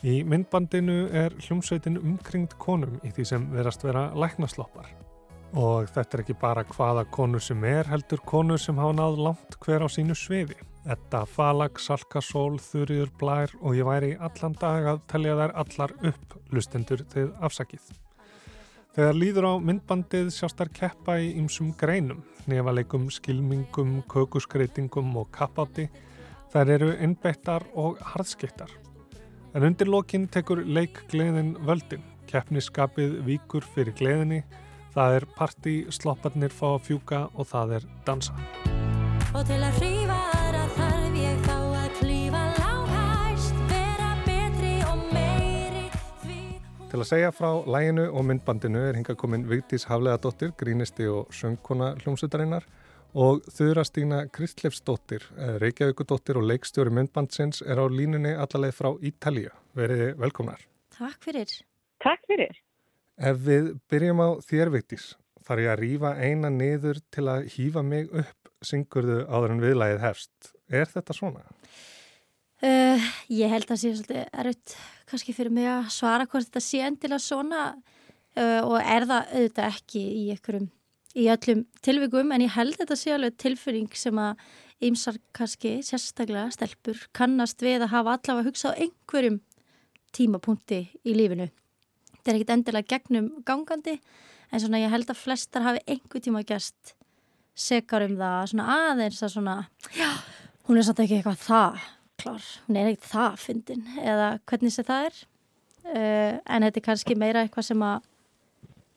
Í 0.00 0.24
myndbandinu 0.24 1.10
er 1.12 1.36
hljómsveitin 1.44 2.00
umkringd 2.00 2.56
konum 2.56 2.96
í 3.04 3.12
því 3.12 3.32
sem 3.34 3.50
verast 3.52 3.84
vera 3.84 4.08
læknasloppar. 4.16 5.11
Og 5.52 5.88
þetta 5.92 6.16
er 6.16 6.22
ekki 6.22 6.36
bara 6.40 6.62
hvaða 6.64 7.02
konur 7.12 7.42
sem 7.44 7.64
er, 7.68 7.84
heldur 7.92 8.22
konur 8.24 8.60
sem 8.60 8.78
hafa 8.80 8.94
náð 8.96 9.18
langt 9.26 9.56
hver 9.60 9.84
á 9.84 9.88
sínu 9.92 10.16
sviði. 10.16 10.56
Þetta 10.82 11.26
Falag, 11.28 11.76
Salkasól, 11.78 12.56
Þurriður, 12.58 13.10
Blær 13.20 13.52
og 13.60 13.76
ég 13.76 13.86
væri 13.86 14.14
allan 14.16 14.56
dag 14.58 14.88
að 14.94 15.02
telja 15.12 15.36
þær 15.38 15.52
allar 15.62 15.92
upp 16.08 16.38
lustendur 16.50 17.04
til 17.12 17.28
afsakið. 17.44 17.84
Þegar 18.96 19.14
líður 19.16 19.48
á 19.48 19.52
myndbandið 19.68 20.32
sjást 20.34 20.58
þær 20.58 20.72
keppa 20.76 21.18
í 21.20 21.30
ymsum 21.40 21.70
greinum, 21.80 22.24
nefaleikum, 22.48 23.06
skilmingum, 23.12 24.00
kökuskreitingum 24.08 25.14
og 25.20 25.30
kappátti. 25.36 25.86
Þær 26.52 26.74
eru 26.78 26.90
innbeittar 26.96 27.68
og 27.78 28.00
harðskiptar. 28.12 28.72
En 29.52 29.68
undir 29.68 29.88
lokin 29.88 30.26
tekur 30.32 30.64
leikgleðin 30.64 31.54
völdin, 31.68 32.04
keppniskapið 32.28 33.20
víkur 33.28 33.64
fyrir 33.76 33.96
gleðinni, 34.00 34.42
það 34.94 35.16
er 35.18 35.26
parti, 35.36 35.76
slopparnir 35.90 36.52
fá 36.52 36.68
að 36.74 36.84
fjúka 36.88 37.24
og 37.32 37.48
það 37.48 37.76
er 37.78 37.88
dansa. 38.06 38.34
og 39.32 39.46
til 39.48 39.60
að 39.64 39.78
hrífa 39.80 40.18
aðra 40.36 40.64
þarf 40.76 41.14
ég 41.16 41.38
þá 41.46 41.56
að 41.56 41.90
klífa 42.00 42.42
langhæst 42.58 43.62
vera 43.70 44.10
betri 44.26 44.74
og 44.90 45.06
meiri 45.14 45.86
því 46.22 46.38
Til 46.92 47.00
að 47.00 47.08
segja 47.08 47.32
frá 47.32 47.50
læginu 47.64 48.06
og 48.12 48.26
myndbandinu 48.28 48.82
er 48.90 48.98
hinga 49.00 49.16
komin 49.16 49.46
Vigdís 49.48 49.88
Hafleðadóttir, 49.88 50.52
grínisti 50.60 51.08
og 51.08 51.32
söngkona 51.32 51.94
hljómsutarinnar 52.02 52.68
og 53.12 53.42
Þura 53.52 53.84
Stína 53.84 54.26
Kristlefsdóttir, 54.32 55.24
Reykjavíkudóttir 55.60 56.38
og 56.40 56.46
leikstjóri 56.48 56.92
myndbandsins 56.96 57.60
er 57.60 57.80
á 57.80 57.84
línunni 57.88 58.32
allarleið 58.32 58.76
frá 58.76 58.92
Ítalíu. 59.04 59.52
Verið 59.76 60.14
velkomnar. 60.20 60.64
Takk 60.96 61.20
fyrir. 61.24 61.52
Takk 62.00 62.24
fyrir. 62.28 62.56
Ef 63.20 63.42
við 63.44 63.72
byrjum 63.92 64.22
á 64.24 64.28
þér 64.46 64.72
Vigdís, 64.72 65.12
þarf 65.44 65.64
ég 65.64 65.72
að 65.72 65.82
rýfa 65.82 66.12
eina 66.16 66.50
niður 66.52 67.00
til 67.12 67.26
að 67.28 67.48
hýfa 67.52 67.82
mig 67.84 68.08
upp 68.10 68.52
syngurðu 68.64 69.22
áður 69.26 69.56
en 69.56 69.62
viðlægið 69.62 70.04
hefst. 70.04 70.52
Er 70.72 70.88
þetta 70.90 71.16
svona? 71.16 71.42
Uh, 72.62 73.08
ég 73.32 73.50
held 73.50 73.66
að 73.66 73.72
það 73.72 73.80
sé 73.80 73.90
svolítið 73.96 74.36
erfitt 74.38 74.76
kannski 75.10 75.34
fyrir 75.34 75.54
mig 75.54 75.66
að 75.66 75.88
svara 75.90 76.28
hvort 76.30 76.46
þetta 76.46 76.62
sé 76.62 76.82
endilega 76.86 77.24
svona 77.24 77.62
uh, 77.74 78.60
og 78.62 78.76
er 78.78 79.08
það 79.10 79.32
auðvitað 79.32 79.66
ekki 79.72 80.02
í 80.02 80.22
einhverjum 80.30 80.68
í 81.18 81.24
öllum 81.32 81.64
tilvikum 81.84 82.30
en 82.32 82.44
ég 82.46 82.54
held 82.54 82.78
þetta 82.78 82.96
sé 82.96 83.12
alveg 83.16 83.34
tilfinning 83.42 83.90
sem 83.98 84.20
að 84.22 84.44
ýmsar 84.82 85.18
kannski, 85.36 85.80
sérstaklega 85.86 86.50
stelpur, 86.54 87.02
kannast 87.14 87.62
við 87.62 87.84
að 87.84 87.92
hafa 87.96 88.16
allavega 88.16 88.48
hugsað 88.48 88.78
á 88.78 88.80
einhverjum 88.86 89.42
tímapunkti 90.14 90.80
í 91.06 91.16
lífinu. 91.18 91.50
Þetta 92.22 92.30
er 92.30 92.38
ekkit 92.38 92.52
endilega 92.54 92.86
gegnum 92.92 93.24
gangandi 93.42 93.96
en 94.52 94.60
svona 94.62 94.78
ég 94.78 94.92
held 94.92 95.10
að 95.10 95.18
flestar 95.18 95.64
hafi 95.66 95.80
einhver 95.90 96.22
tíma 96.22 96.44
gerst 96.46 96.92
sekar 97.58 98.04
um 98.06 98.14
það 98.20 98.52
svona 98.52 98.76
aðeins 98.76 99.18
að 99.26 99.32
svona 99.34 99.56
já, 99.90 100.06
hún 100.68 100.78
er 100.78 100.86
samt 100.86 101.02
ekki 101.02 101.18
eitthvað 101.18 101.42
það 101.42 101.82
klár, 102.22 102.46
hún 102.68 102.78
er 102.78 102.92
ekkit 102.92 103.08
það 103.10 103.36
fyndin 103.42 103.84
eða 103.98 104.28
hvernig 104.46 104.74
sé 104.74 104.84
það 104.86 105.08
er. 105.08 105.20
Uh, 105.82 106.34
en 106.46 106.66
þetta 106.68 106.78
er 106.78 106.86
kannski 106.86 107.16
meira 107.18 107.42
eitthvað 107.42 107.66
sem 107.72 107.82
að 107.82 108.04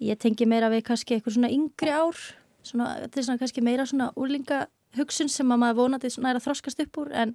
ég 0.06 0.20
tengi 0.22 0.46
meira 0.46 0.70
við 0.70 0.84
kannski 0.92 1.18
eitthvað 1.18 1.40
svona 1.40 1.54
yngri 1.56 1.94
ár. 1.96 2.20
Svona, 2.66 2.92
þetta 3.02 3.20
er 3.20 3.28
svona 3.28 3.42
kannski 3.42 3.64
meira 3.66 3.88
svona 3.90 4.12
úrlinga 4.20 4.66
hugsun 5.00 5.32
sem 5.32 5.50
að 5.50 5.64
maður 5.64 5.80
vonandi 5.82 6.14
svona 6.14 6.32
er 6.32 6.40
að 6.40 6.46
þroskast 6.46 6.86
upp 6.86 7.02
úr 7.02 7.16
en 7.24 7.34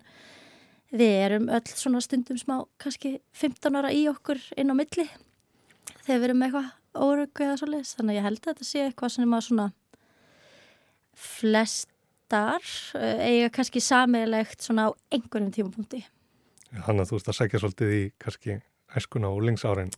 við 0.95 1.17
erum 1.27 1.51
öll 1.51 1.67
svona 1.75 2.01
stundum 2.03 2.39
smá 2.39 2.57
kannski 2.83 3.19
15 3.43 3.79
ára 3.79 3.91
í 3.95 4.07
okkur 4.11 4.41
inn 4.59 4.71
á 4.71 4.75
milli 4.79 5.07
þegar 6.07 6.21
við 6.21 6.29
erum 6.29 6.47
eitthvað 6.47 6.71
óryggu 7.07 7.47
eða 7.47 7.59
svo 7.61 7.69
leiðis 7.71 7.95
þannig 7.99 8.15
að 8.15 8.19
ég 8.19 8.27
held 8.27 8.41
að 8.41 8.49
þetta 8.51 8.69
sé 8.69 8.85
eitthvað 8.87 9.15
sem 9.15 9.37
að 9.37 9.45
svona 9.47 9.67
flestar 11.21 12.71
uh, 12.97 13.23
eiga 13.27 13.53
kannski 13.55 13.83
sammeilegt 13.85 14.65
svona 14.65 14.89
á 14.89 14.91
einhverjum 15.13 15.53
tímapunkti. 15.55 16.05
Þannig 16.71 17.05
að 17.05 17.11
þú 17.11 17.19
veist 17.19 17.31
að 17.33 17.39
segja 17.41 17.63
svolítið 17.63 17.97
í 17.97 18.03
kannski 18.23 18.61
æskuna 18.97 19.31
og 19.31 19.43
lingsárin 19.47 19.91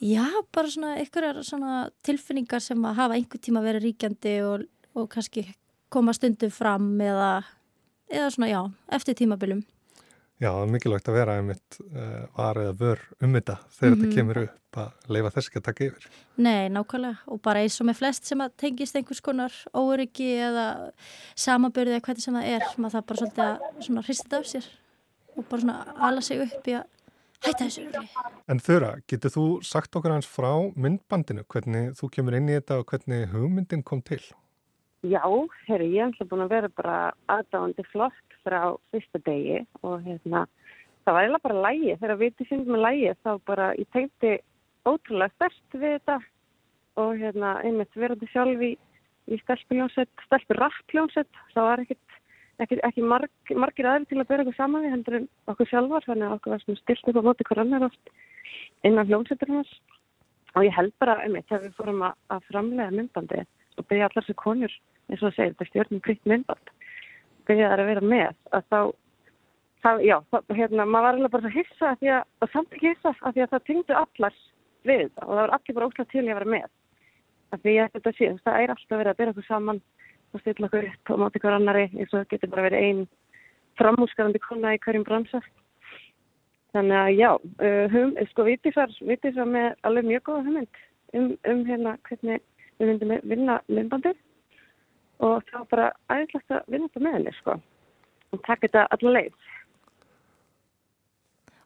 Já, 0.00 0.28
bara 0.52 0.68
svona 0.68 0.96
einhverjar 1.00 1.38
svona 1.44 1.76
tilfinningar 2.04 2.60
sem 2.60 2.82
að 2.84 2.98
hafa 2.98 3.16
einhver 3.16 3.40
tíma 3.40 3.62
verið 3.64 3.86
ríkjandi 3.86 4.34
og, 4.44 4.66
og 4.92 5.08
kannski 5.12 5.46
koma 5.92 6.12
stundum 6.12 6.52
fram 6.52 6.90
eða, 7.00 7.30
eða 8.12 8.28
svona 8.34 8.50
já, 8.50 8.60
eftir 8.92 9.16
tímabilum 9.16 9.62
Já, 10.36 10.50
það 10.52 10.62
er 10.66 10.72
mikilvægt 10.74 11.06
að 11.08 11.14
vera 11.16 11.34
einmitt 11.40 11.76
uh, 11.80 12.26
var 12.36 12.58
eða 12.60 12.72
vör 12.76 12.98
um 13.24 13.32
þetta 13.32 13.54
þegar 13.72 13.90
mm 13.90 13.94
-hmm. 13.94 14.02
þetta 14.02 14.06
Mhm. 14.06 14.16
kemur 14.16 14.38
upp 14.42 14.76
að 14.76 14.90
leifa 15.14 15.30
þess 15.30 15.48
ekki 15.48 15.58
að 15.60 15.64
taka 15.68 15.84
yfir. 15.86 16.08
Nei, 16.36 16.68
nákvæmlega 16.68 17.16
og 17.26 17.40
bara 17.42 17.60
eins 17.60 17.80
og 17.80 17.86
með 17.86 17.96
flest 17.96 18.24
sem 18.26 18.38
að 18.40 18.50
tengist 18.56 18.96
einhvers 18.96 19.20
konar 19.22 19.52
óryggi 19.72 20.28
eða 20.48 20.66
samaburði 21.34 21.94
eða 21.96 22.00
hvernig 22.04 22.20
sem 22.26 22.34
það 22.34 22.44
er 22.54 22.62
maður 22.76 22.92
það 22.96 23.06
bara 23.06 23.20
svolítið 23.20 23.44
að 23.46 23.58
svona 23.86 24.02
hristið 24.02 24.38
af 24.38 24.44
sér 24.46 24.66
og 25.36 25.44
bara 25.48 25.60
svona 25.60 25.94
ala 25.96 26.20
sig 26.20 26.40
upp 26.40 26.68
í 26.68 26.72
að 26.76 26.84
hætta 27.46 27.64
þessu 27.64 27.80
rögli. 27.86 28.08
En 28.48 28.58
Þura, 28.60 28.90
getur 29.08 29.30
þú 29.30 29.62
sagt 29.64 29.96
okkur 29.96 30.10
hans 30.12 30.26
frá 30.26 30.52
myndbandinu, 30.76 31.44
hvernig 31.48 31.94
þú 31.96 32.10
kemur 32.10 32.34
inn 32.34 32.48
í 32.48 32.60
þetta 32.60 32.78
og 32.80 32.86
hvernig 32.86 33.28
hugmyndin 33.32 33.82
kom 33.82 34.02
til? 34.02 34.20
Já, 35.04 35.22
herri, 35.68 35.90
ég 35.94 36.00
er 36.02 36.06
alltaf 36.10 36.28
búin 36.28 36.44
að 36.44 36.48
vera 36.50 36.68
bara 36.68 37.12
aðdáðandi 37.28 37.84
flott 37.92 38.25
frá 38.46 38.60
fyrsta 38.94 39.20
degi 39.26 39.60
og 39.82 40.00
hérna, 40.06 40.46
það 41.04 41.16
var 41.16 41.26
eiginlega 41.26 41.48
bara 41.48 41.64
lægi, 41.66 41.96
þegar 42.00 42.20
við 42.22 42.46
syngum 42.48 42.76
með 42.76 42.84
lægi 42.86 43.14
þá 43.26 43.30
bara, 43.50 43.70
ég 43.78 43.90
tengdi 43.94 44.32
ótrúlega 44.86 45.34
stert 45.34 45.78
við 45.80 45.96
þetta 45.96 46.18
og 47.02 47.16
hérna, 47.20 47.56
einmitt 47.66 47.98
verandi 47.98 48.28
sjálf 48.32 48.62
í, 48.64 48.72
í 49.28 49.38
stelpuljónsett, 49.42 50.12
stelpurappljónsett, 50.28 51.42
það 51.52 51.68
var 51.68 51.82
ekkit, 51.84 52.16
ekki, 52.64 52.78
ekki 52.88 53.04
marg, 53.04 53.52
margir 53.52 53.90
aðri 53.90 54.08
til 54.10 54.20
að 54.22 54.30
bera 54.30 54.44
eitthvað 54.44 54.60
saman 54.60 54.86
við 54.86 54.94
heldur 54.94 55.18
en 55.20 55.28
okkur 55.52 55.70
sjálfar, 55.72 56.06
þannig 56.06 56.28
að 56.28 56.38
okkur 56.38 56.54
var 56.54 56.64
svona 56.64 56.82
stilt 56.82 57.12
upp 57.12 57.20
á 57.20 57.26
móti 57.28 57.48
hver 57.50 57.62
annar 57.64 57.88
oft 57.90 58.14
innan 58.86 59.10
hljónsetturnas 59.10 59.74
og 60.56 60.64
ég 60.64 60.72
held 60.72 60.94
bara, 61.02 61.18
einmitt, 61.24 61.46
þegar 61.50 61.66
við 61.66 61.76
fórum 61.76 62.04
að, 62.06 62.16
að 62.32 62.48
framlega 62.50 62.94
myndbandi 62.94 63.44
og 63.76 63.88
byggja 63.90 64.08
allar 64.08 64.24
þessu 64.24 64.38
konur, 64.40 64.76
eins 65.10 65.20
og 65.20 65.28
það 65.28 65.36
segir, 65.36 65.52
þetta 65.52 65.70
stjórnum 65.70 66.04
krytt 66.06 66.30
myndband, 66.30 66.72
byggja 67.48 67.70
þær 67.72 67.82
að 67.82 67.90
vera 67.90 68.06
með, 68.12 68.38
að 68.56 68.66
þá, 68.72 68.80
þá 69.84 69.90
já, 70.04 70.16
þá, 70.30 70.38
hérna, 70.58 70.86
maður 70.86 71.06
var 71.06 71.18
alveg 71.18 71.34
bara 71.34 71.44
svo 71.46 71.54
hissa 71.54 71.90
að 71.90 72.00
því 72.00 72.12
að, 72.16 72.24
og 72.40 72.52
samt 72.52 72.76
ekki 72.76 72.92
hissa 72.92 73.12
að 73.20 73.36
því 73.36 73.44
að 73.44 73.52
það 73.52 73.66
tengdu 73.70 73.98
allar 74.00 74.40
við 74.86 75.02
þetta 75.04 75.26
og 75.26 75.32
það 75.32 75.42
var 75.42 75.54
allir 75.56 75.78
bara 75.78 75.90
óslægt 75.90 76.10
til 76.14 76.24
í 76.24 76.30
að 76.30 76.40
vera 76.40 76.54
með. 76.56 76.66
Að 77.54 77.62
því 77.62 77.76
að 77.82 77.92
þetta 77.94 78.14
sé, 78.16 78.32
það 78.46 78.58
er 78.62 78.74
alltaf 78.74 78.98
verið 79.00 79.12
að 79.12 79.20
byrja 79.20 79.34
okkur 79.34 79.46
saman 79.46 79.82
og 80.32 80.42
stilla 80.42 80.68
okkur 80.70 80.88
upp 80.90 81.12
og 81.12 81.22
máta 81.22 81.40
ykkur 81.40 81.56
annari 81.56 81.86
eins 81.86 82.10
og 82.10 82.18
það 82.18 82.28
getur 82.32 82.52
bara 82.54 82.66
verið 82.66 82.88
einn 82.88 83.06
framúskarandi 83.76 84.42
kona 84.42 84.74
í 84.74 84.82
hverjum 84.82 85.06
bransa. 85.06 85.40
Þannig 86.74 86.98
að 86.98 87.10
já, 87.16 87.30
uh, 87.36 87.94
hum, 87.94 88.12
sko 88.32 88.44
Vítisar, 88.48 88.92
Vítisar 89.06 89.48
með 89.48 89.70
alveg 89.86 90.08
mjög 90.10 90.24
góða 90.26 90.44
hugmynd 90.48 90.80
um, 91.16 91.28
um 91.48 91.62
hérna 91.68 91.94
hvernig 92.08 92.42
við 92.76 92.90
myndum 92.90 93.14
vinna 93.30 93.60
myndbandið 93.70 94.18
og 95.22 95.42
það 95.48 95.58
var 95.58 95.68
bara 95.72 95.88
æðislegt 96.12 96.54
að 96.54 96.70
vinna 96.72 96.88
þetta 96.88 97.04
með 97.06 97.18
henni 97.18 97.34
sko 97.40 97.56
og 98.34 98.42
taka 98.44 98.66
þetta 98.66 98.86
allar 98.96 99.14
leið. 99.16 99.34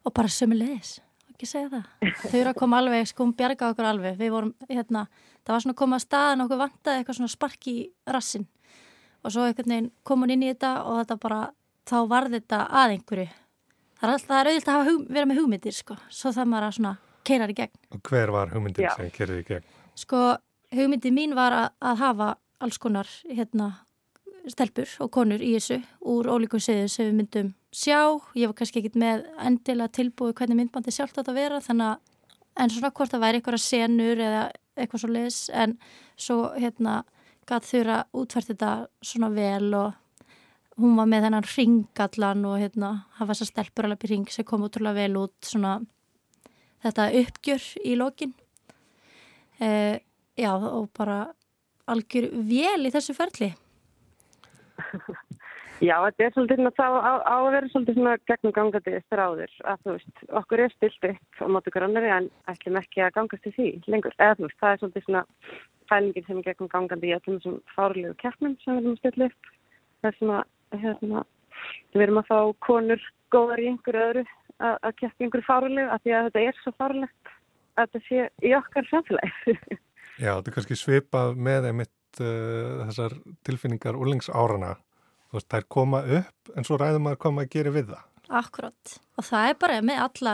Og 0.01 0.13
bara 0.17 0.31
sömulegis, 0.33 0.95
ekki 1.29 1.49
segja 1.49 1.69
það. 1.69 2.13
Þau 2.23 2.37
eru 2.39 2.51
að 2.53 2.59
koma 2.61 2.79
alveg, 2.81 3.09
sko, 3.09 3.25
hún 3.25 3.35
bjargaði 3.37 3.75
okkur 3.75 3.89
alveg. 3.89 4.17
Við 4.17 4.33
vorum, 4.33 4.53
hérna, 4.69 5.03
það 5.43 5.53
var 5.53 5.63
svona 5.65 5.75
að 5.75 5.81
koma 5.81 5.99
að 5.99 6.05
staðan 6.05 6.45
okkur 6.45 6.61
vantaði 6.61 7.01
eitthvað 7.01 7.19
svona 7.19 7.33
spark 7.35 7.69
í 7.69 7.75
rassin. 8.15 8.47
Og 9.21 9.33
svo 9.35 9.45
einhvern 9.45 9.75
veginn 9.75 9.91
kom 10.07 10.23
hún 10.23 10.33
inn 10.33 10.45
í 10.47 10.49
þetta 10.49 10.71
og 10.87 11.01
þetta 11.03 11.19
bara, 11.21 11.41
þá 11.89 11.97
varði 12.09 12.39
þetta 12.39 12.63
að 12.81 12.95
einhverju. 12.95 13.27
Það 14.01 14.07
er 14.07 14.13
alltaf, 14.15 14.31
það 14.31 14.39
er 14.39 14.51
auðvitað 14.51 14.73
að 14.73 14.79
hafa 14.79 14.89
hug, 14.89 15.01
vera 15.17 15.29
með 15.29 15.41
hugmyndir, 15.41 15.77
sko. 15.77 15.97
Svo 16.09 16.31
það 16.33 16.49
maður 16.49 16.67
að 16.67 16.77
svona 16.79 16.93
keirar 17.29 17.53
í 17.53 17.57
gegn. 17.59 17.75
Og 17.93 18.01
hver 18.09 18.33
var 18.33 18.55
hugmyndin 18.55 18.87
Já. 18.87 18.93
sem 18.97 19.11
kerði 19.13 19.43
í 19.43 19.45
gegn? 19.51 19.67
Sko, 20.01 20.21
hugmyndin 20.73 21.13
mín 21.13 21.35
var 21.37 21.53
að, 21.53 21.67
að 21.91 22.01
hafa 22.01 22.29
alls 22.61 22.77
konar, 22.81 23.09
hérna, 23.29 23.71
stelpur 24.49 24.89
og 25.03 25.11
konur 25.13 25.41
í 25.41 25.53
þessu 25.57 25.81
úr 26.09 26.29
ólíkum 26.31 26.61
siðum 26.61 26.89
sem 26.89 27.09
við 27.09 27.17
myndum 27.19 27.51
sjá. 27.73 28.17
Ég 28.37 28.49
var 28.49 28.57
kannski 28.57 28.81
ekkit 28.81 28.97
með 28.99 29.27
endilega 29.41 29.93
tilbúið 29.97 30.37
hvernig 30.39 30.59
myndbandi 30.59 30.93
sjálft 30.93 31.19
átt 31.21 31.29
að 31.29 31.39
vera 31.41 31.61
þannig 31.61 31.93
að 31.93 32.61
en 32.61 32.73
svona 32.73 32.91
hvort 32.91 33.13
það 33.13 33.23
væri 33.23 33.39
eitthvað 33.39 33.63
senur 33.63 34.21
eða 34.21 34.43
eitthvað 34.75 35.03
svo 35.03 35.11
leis 35.11 35.39
en 35.53 35.77
svo 36.19 36.37
hérna 36.57 37.01
gæt 37.49 37.67
þurra 37.67 37.97
útfært 38.17 38.51
þetta 38.51 38.71
svona 39.05 39.31
vel 39.35 39.73
og 39.77 39.97
hún 40.81 40.95
var 40.97 41.09
með 41.09 41.27
þennan 41.27 41.49
ringallan 41.51 42.45
og 42.49 42.59
hérna 42.61 42.91
hafa 43.17 43.33
þessar 43.33 43.51
stelpur 43.51 43.87
alveg 43.87 44.07
í 44.07 44.11
ring 44.13 44.31
sem 44.31 44.47
kom 44.47 44.65
útrúlega 44.67 45.03
vel 45.03 45.19
út 45.23 45.35
svona 45.47 45.79
þetta 46.85 47.09
uppgjör 47.21 47.67
í 47.85 47.97
lokin 47.99 48.33
eh, 49.59 49.99
já 50.37 50.51
og 50.55 50.89
bara 50.97 51.23
algjör 51.93 52.29
vel 52.49 52.87
í 52.87 52.93
þessu 52.93 53.17
ferli? 53.17 53.51
Já, 55.81 55.95
þetta 56.05 56.23
er 56.23 56.33
svolítið 56.35 56.59
svona, 56.59 56.71
þá 56.77 56.85
á, 56.93 57.13
á 57.25 57.35
að 57.39 57.47
vera 57.55 57.69
svolítið 57.71 57.95
svona 57.97 58.11
gegnum 58.29 58.53
gangandi 58.53 58.99
stráður 59.07 59.53
að 59.65 59.79
þú 59.81 59.95
veist, 59.95 60.19
okkur 60.39 60.61
er 60.61 60.73
stilt 60.75 61.07
upp 61.09 61.41
á 61.41 61.45
móti 61.49 61.73
hver 61.73 61.85
annari 61.87 62.11
en 62.13 62.27
ætlum 62.51 62.77
ekki 62.77 63.01
að 63.01 63.15
gangast 63.15 63.47
í 63.49 63.53
því 63.55 63.69
lengur, 63.89 64.13
eða 64.21 64.37
þú 64.37 64.45
veist, 64.45 64.59
það 64.61 64.75
er 64.75 64.81
svolítið 64.83 65.07
svona 65.07 65.23
fælingin 65.89 66.27
sem 66.27 66.37
er 66.37 66.45
gegnum 66.45 66.71
gangandi 66.71 67.09
í 67.09 67.15
öllum 67.17 67.39
þessum 67.39 67.57
fárlegu 67.73 68.13
keppnum 68.21 68.53
sem 68.61 68.77
við 68.77 68.83
erum 68.83 68.93
að 68.93 69.01
stilla 69.01 69.29
upp. 69.31 69.49
Það 70.01 70.11
er 70.11 70.19
svona, 70.19 70.39
hérna 70.83 71.25
við 71.95 72.05
erum 72.05 72.21
að 72.21 72.29
fá 72.29 72.39
konur 72.67 73.09
góðar 73.33 73.61
í 73.61 73.69
einhverju 73.71 74.05
öðru 74.05 74.25
að, 74.61 74.75
að 74.75 74.97
keppa 75.01 75.17
í 75.17 75.25
einhverju 75.25 75.47
fárlegu 75.49 75.87
af 75.89 76.03
því 76.03 76.15
að 76.17 76.27
þetta 76.29 76.45
er 76.45 76.61
svo 76.61 76.75
fárlegt 76.77 77.33
að 77.79 77.87
þetta 77.87 78.03
sé 78.07 78.27
í 78.45 78.53
okkar 78.57 78.91
samfélagi 78.91 79.57
Já, 80.21 80.35
þetta 80.37 80.51
er 80.51 80.55
kannski 80.55 80.77
svipað 80.77 81.37
með 81.41 81.67
einmitt 81.71 82.21
uh, 82.21 82.85
þessar 82.85 83.17
tilfinningar 83.47 83.97
úrlingsárana. 83.97 84.75
Þú 85.31 85.37
veist, 85.39 85.47
þær 85.49 85.67
koma 85.71 86.01
upp 86.19 86.51
en 86.53 86.67
svo 86.67 86.77
ræðum 86.77 87.07
maður 87.07 87.21
hvað 87.23 87.37
maður 87.37 87.53
gerir 87.55 87.73
við 87.73 87.93
það. 87.93 88.07
Akkurát 88.41 88.97
og 89.17 89.25
það 89.27 89.47
er 89.49 89.55
bara 89.59 89.79
með 89.83 90.01
alla 90.05 90.33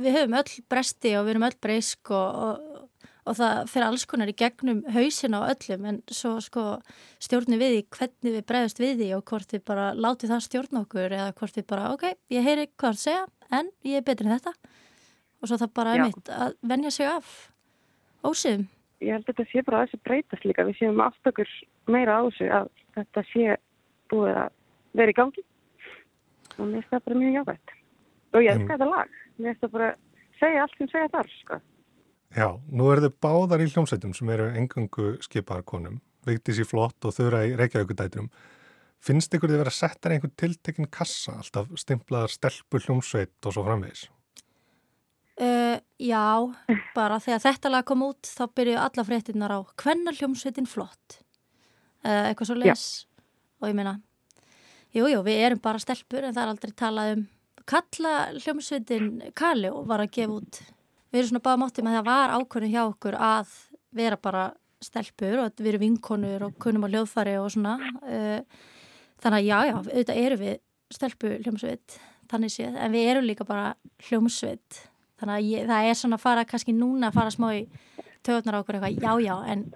við 0.00 0.16
höfum 0.16 0.36
öll 0.40 0.56
bresti 0.72 1.12
og 1.16 1.26
við 1.26 1.34
erum 1.34 1.46
öll 1.46 1.58
breysk 1.62 2.10
og, 2.16 2.40
og, 2.46 3.04
og 3.30 3.38
það 3.38 3.70
fyrir 3.70 3.86
alls 3.86 4.06
konar 4.10 4.32
í 4.32 4.34
gegnum 4.42 4.82
hausin 4.96 5.38
á 5.38 5.40
öllum. 5.44 5.86
En 5.92 6.02
svo 6.10 6.34
sko 6.42 6.64
stjórnum 7.22 7.62
við 7.62 7.76
í 7.78 7.86
hvernig 7.86 8.36
við 8.40 8.44
breyðast 8.50 8.82
við 8.82 8.96
því 9.04 9.12
og 9.20 9.24
hvort 9.30 9.54
við 9.54 9.64
bara 9.70 9.86
láti 9.94 10.32
það 10.32 10.44
stjórna 10.48 10.84
okkur 10.86 11.16
eða 11.20 11.30
hvort 11.38 11.60
við 11.60 11.68
bara 11.70 11.94
ok, 11.94 12.08
ég 12.34 12.48
heyri 12.48 12.66
hvað 12.72 12.98
það 12.98 13.04
segja 13.04 13.22
en 13.60 13.70
ég 13.86 14.02
er 14.02 14.10
betri 14.10 14.26
en 14.26 14.34
þetta. 14.40 14.56
Og 15.40 15.48
svo 15.52 15.62
það 15.62 15.72
bara 15.78 15.94
er 15.94 16.06
mitt 16.08 16.34
að 16.34 16.58
venja 16.66 16.90
sig 16.96 17.08
af 17.12 17.32
ósýðum 18.26 18.68
ég 19.00 19.14
held 19.14 19.24
að 19.24 19.32
þetta 19.32 19.48
sé 19.50 19.64
bara 19.66 19.80
að 19.80 19.88
þessu 19.88 20.02
breytast 20.08 20.46
líka 20.48 20.66
við 20.68 20.78
séum 20.80 21.02
aftökur 21.04 21.50
meira 21.90 22.18
á 22.18 22.20
þessu 22.28 22.50
að 22.60 22.70
þetta 22.98 23.24
sé 23.30 23.56
búið 24.12 24.36
að 24.44 24.52
vera 25.00 25.14
í 25.14 25.18
gangi 25.20 25.44
og 26.58 26.62
mér 26.66 26.78
finnst 26.80 26.92
það 26.94 27.04
bara 27.08 27.20
mjög 27.22 27.36
jákvæmt 27.38 27.74
og 28.30 28.44
ég 28.44 28.54
elska 28.54 28.72
þetta 28.74 28.90
lag 28.90 29.18
mér 29.40 29.50
finnst 29.50 29.64
það 29.64 29.74
bara 29.78 29.90
segja 30.40 30.62
allt 30.64 30.78
sem 30.78 30.90
segja 30.90 31.10
þar 31.12 31.34
sko. 31.38 31.58
Já, 32.30 32.46
nú 32.70 32.86
eru 32.92 33.08
þau 33.08 33.18
báðar 33.26 33.64
í 33.64 33.68
hljómsveitum 33.72 34.14
sem 34.14 34.30
eru 34.30 34.46
engangu 34.54 35.10
skipaðar 35.24 35.66
konum, 35.66 35.98
Vigdís 36.26 36.60
í 36.62 36.66
flott 36.68 37.08
og 37.08 37.14
þurra 37.16 37.42
í 37.48 37.56
Reykjavíkudætrum. 37.58 38.28
Finnst 39.00 39.34
ykkur 39.34 39.50
þið 39.50 39.62
vera 39.62 39.72
að 39.72 39.78
setja 39.78 40.12
einhvern 40.12 40.36
tiltekinn 40.38 40.90
kassa, 40.92 41.38
alltaf 41.40 41.70
stimplaðar 41.80 42.32
stelpu 42.34 42.82
hljómsveit 42.84 43.48
og 43.48 43.56
svo 43.56 43.64
framvegis? 43.66 44.04
Uh, 45.40 45.80
já, 46.00 46.26
bara 46.96 47.18
þegar 47.22 47.42
þetta 47.44 47.72
lag 47.72 47.88
kom 47.88 48.04
út 48.06 48.28
þá 48.28 48.44
byrjuðu 48.56 48.84
alla 48.84 49.06
fréttinnar 49.06 49.54
á 49.54 49.58
hvenna 49.82 50.14
hljómsveitin 50.16 50.68
flott. 50.70 51.20
Uh, 52.00 52.30
eitthvað 52.30 52.48
svo 52.48 52.56
les 52.56 52.84
og 53.60 53.68
ég 53.68 53.76
meina 53.76 53.98
Jújú, 54.90 55.10
jú, 55.12 55.18
við 55.22 55.42
erum 55.44 55.60
bara 55.62 55.78
stelpur 55.78 56.24
en 56.24 56.32
það 56.34 56.42
er 56.42 56.50
aldrei 56.50 56.72
talað 56.74 57.10
um 57.14 57.26
kalla 57.70 58.14
hljómsveitin 58.34 59.10
Kali 59.38 59.70
og 59.70 59.84
var 59.86 60.02
að 60.02 60.16
gefa 60.16 60.38
út. 60.40 60.58
Við 61.10 61.20
erum 61.20 61.30
svona 61.30 61.44
báða 61.44 61.60
mátti 61.62 61.84
með 61.86 61.98
það 61.98 62.08
var 62.08 62.34
ákvörðin 62.34 62.72
hjá 62.72 62.80
okkur 62.88 63.18
að 63.20 63.52
vera 64.00 64.18
bara 64.18 64.48
stelpur 64.82 65.44
og 65.44 65.60
við 65.60 65.70
erum 65.74 65.84
vinkonur 65.84 66.46
og 66.48 66.58
kunum 66.62 66.88
á 66.88 66.90
hljóðfari 66.90 67.36
og 67.38 67.52
svona. 67.54 67.76
Uh, 68.02 68.40
þannig 69.22 69.38
að 69.38 69.46
já, 69.46 69.58
já, 69.68 69.76
auðvitað 69.78 70.22
eru 70.24 70.40
við 70.40 70.58
stelpu 70.90 71.34
hljómsveit 71.44 71.98
þannig 72.30 72.54
séð, 72.54 72.78
en 72.78 72.94
við 72.94 73.10
erum 73.12 73.26
líka 73.26 73.46
bara 73.46 73.74
hljómsveit 74.08 74.84
þannig 75.20 75.36
að 75.36 75.50
ég, 75.50 75.68
það 75.70 75.90
er 75.90 76.00
svona 76.00 76.18
að 76.18 76.24
fara 76.24 76.46
kannski 76.48 76.74
núna 76.76 77.10
að 77.10 77.18
fara 77.20 77.34
smá 77.34 77.48
í 77.56 77.60
töðunar 78.26 78.58
á 78.58 78.60
okkur 78.60 78.78
eitthvað, 78.78 78.96
já, 79.00 79.12
já, 79.24 79.34
en 79.52 79.66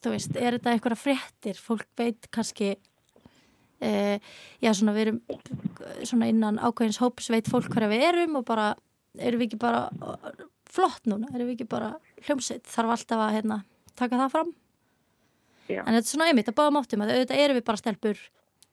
þú 0.00 0.14
veist, 0.14 0.36
er 0.36 0.56
þetta 0.56 0.74
eitthvað 0.74 1.00
fréttir? 1.00 1.58
Fólk 1.60 1.88
veit 1.98 2.30
kannski 2.34 2.70
uh, 2.74 4.16
já, 4.62 4.70
svona 4.72 4.94
við 4.96 5.06
erum 5.06 5.20
svona 6.08 6.30
innan 6.30 6.60
ákveðins 6.62 7.00
hóps 7.02 7.30
veit 7.32 7.50
fólk 7.50 7.70
hverja 7.72 7.90
við 7.92 8.06
erum 8.08 8.40
og 8.40 8.46
bara 8.48 8.72
erum 9.18 9.42
við 9.42 9.50
ekki 9.50 9.60
bara 9.60 9.84
flott 10.70 11.06
núna, 11.10 11.30
erum 11.34 11.50
við 11.50 11.58
ekki 11.58 11.70
bara 11.70 11.94
hljómsveit, 12.26 12.66
þarf 12.70 12.94
alltaf 12.94 13.24
að 13.24 13.36
hérna, 13.38 13.62
taka 13.98 14.20
það 14.20 14.34
fram. 14.36 14.52
Já. 15.70 15.84
en 15.84 15.94
þetta 15.94 16.02
er 16.02 16.10
svona 16.10 16.26
einmitt 16.30 16.48
að 16.50 16.56
báða 16.58 16.74
máttum 16.74 17.02
að 17.04 17.12
auðvitað 17.14 17.40
erum 17.44 17.58
við 17.60 17.66
bara 17.68 17.78
stelpur 17.78 18.22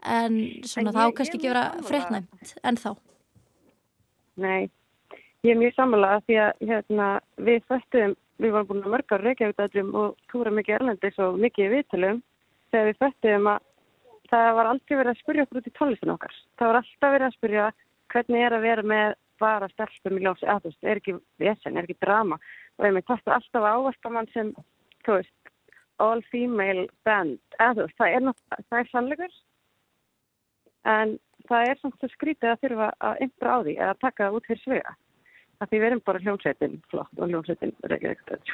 en 0.02 0.38
svona 0.66 0.94
En 0.94 1.14
kannski 1.18 1.38
ég 1.38 1.42
ekki 1.42 1.52
vera 1.52 1.66
er 1.76 1.86
fréttnæmt 1.86 2.54
en 2.66 2.80
þá. 2.82 2.90
Nei, 4.38 4.70
ég 5.46 5.54
er 5.54 5.60
mjög 5.60 5.76
sammála 5.78 6.18
því 6.26 6.40
að 6.44 6.66
hérna, 6.70 7.08
við 7.50 7.66
föttum, 7.70 8.16
við 8.42 8.54
varum 8.54 8.70
búin 8.72 8.84
að 8.86 8.94
mörgar 8.96 9.24
reykjavíkdætrum 9.26 9.94
og 9.98 10.18
túra 10.32 10.54
mikið 10.54 10.80
erlendis 10.80 11.20
og 11.24 11.40
mikið 11.42 11.66
í 11.66 11.74
viðtölum 11.76 12.22
þegar 12.72 12.90
við 12.90 13.02
föttum 13.04 13.50
að 13.54 13.66
það 14.32 14.50
var 14.58 14.70
aldrei 14.72 14.98
verið 14.98 15.14
að 15.14 15.22
spyrja 15.22 15.46
okkur 15.46 15.62
út 15.62 15.70
í 15.70 15.76
tónlistin 15.78 16.14
okkar. 16.14 16.36
Það 16.60 16.72
var 16.72 16.80
alltaf 16.82 17.14
verið 17.14 17.28
að 17.28 17.38
spyrja 17.38 17.68
hvernig 18.14 18.46
er 18.46 18.56
að 18.58 18.66
vera 18.68 18.86
með 18.92 19.16
bara 19.42 19.70
stelpum 19.72 20.18
í 20.18 20.24
ljósi 20.26 20.48
að 20.50 20.68
veist, 20.68 20.84
er 20.84 21.02
ekki 21.02 21.18
vesen, 21.42 21.78
er 21.78 21.86
ekki 21.86 22.00
drama 22.02 22.40
og 22.78 22.88
einmitt 22.88 23.08
þetta 23.08 23.32
er 23.32 23.38
alltaf 23.38 23.68
áverka 23.72 24.14
mann 24.14 24.30
sem, 24.34 24.54
þú 25.06 25.20
veist, 25.20 25.52
all 26.02 26.22
female 26.32 26.88
band, 27.06 27.40
veist, 27.58 27.98
það 27.98 28.16
er, 28.18 28.30
það 28.70 28.80
er 28.80 28.92
sannleikur 28.92 29.38
en 30.88 31.18
það 31.50 31.72
er 31.72 31.82
samt 31.82 32.00
svo 32.00 32.10
skrítið 32.14 32.54
að 32.54 32.64
þurfa 32.64 32.90
að 33.10 33.22
ymbra 33.28 33.56
á 33.56 33.58
því 33.66 33.76
eða 33.78 34.00
taka 34.02 34.26
það 34.26 34.40
út 34.40 34.50
fyrir 34.50 34.64
svega. 34.64 34.96
Það 35.58 35.70
því 35.70 35.78
við 35.82 35.88
erum 35.90 36.02
bara 36.06 36.24
hljómsveitin 36.24 36.76
flott 36.92 37.22
og 37.22 37.32
hljómsveitin 37.32 37.72
reykjavík. 37.90 38.52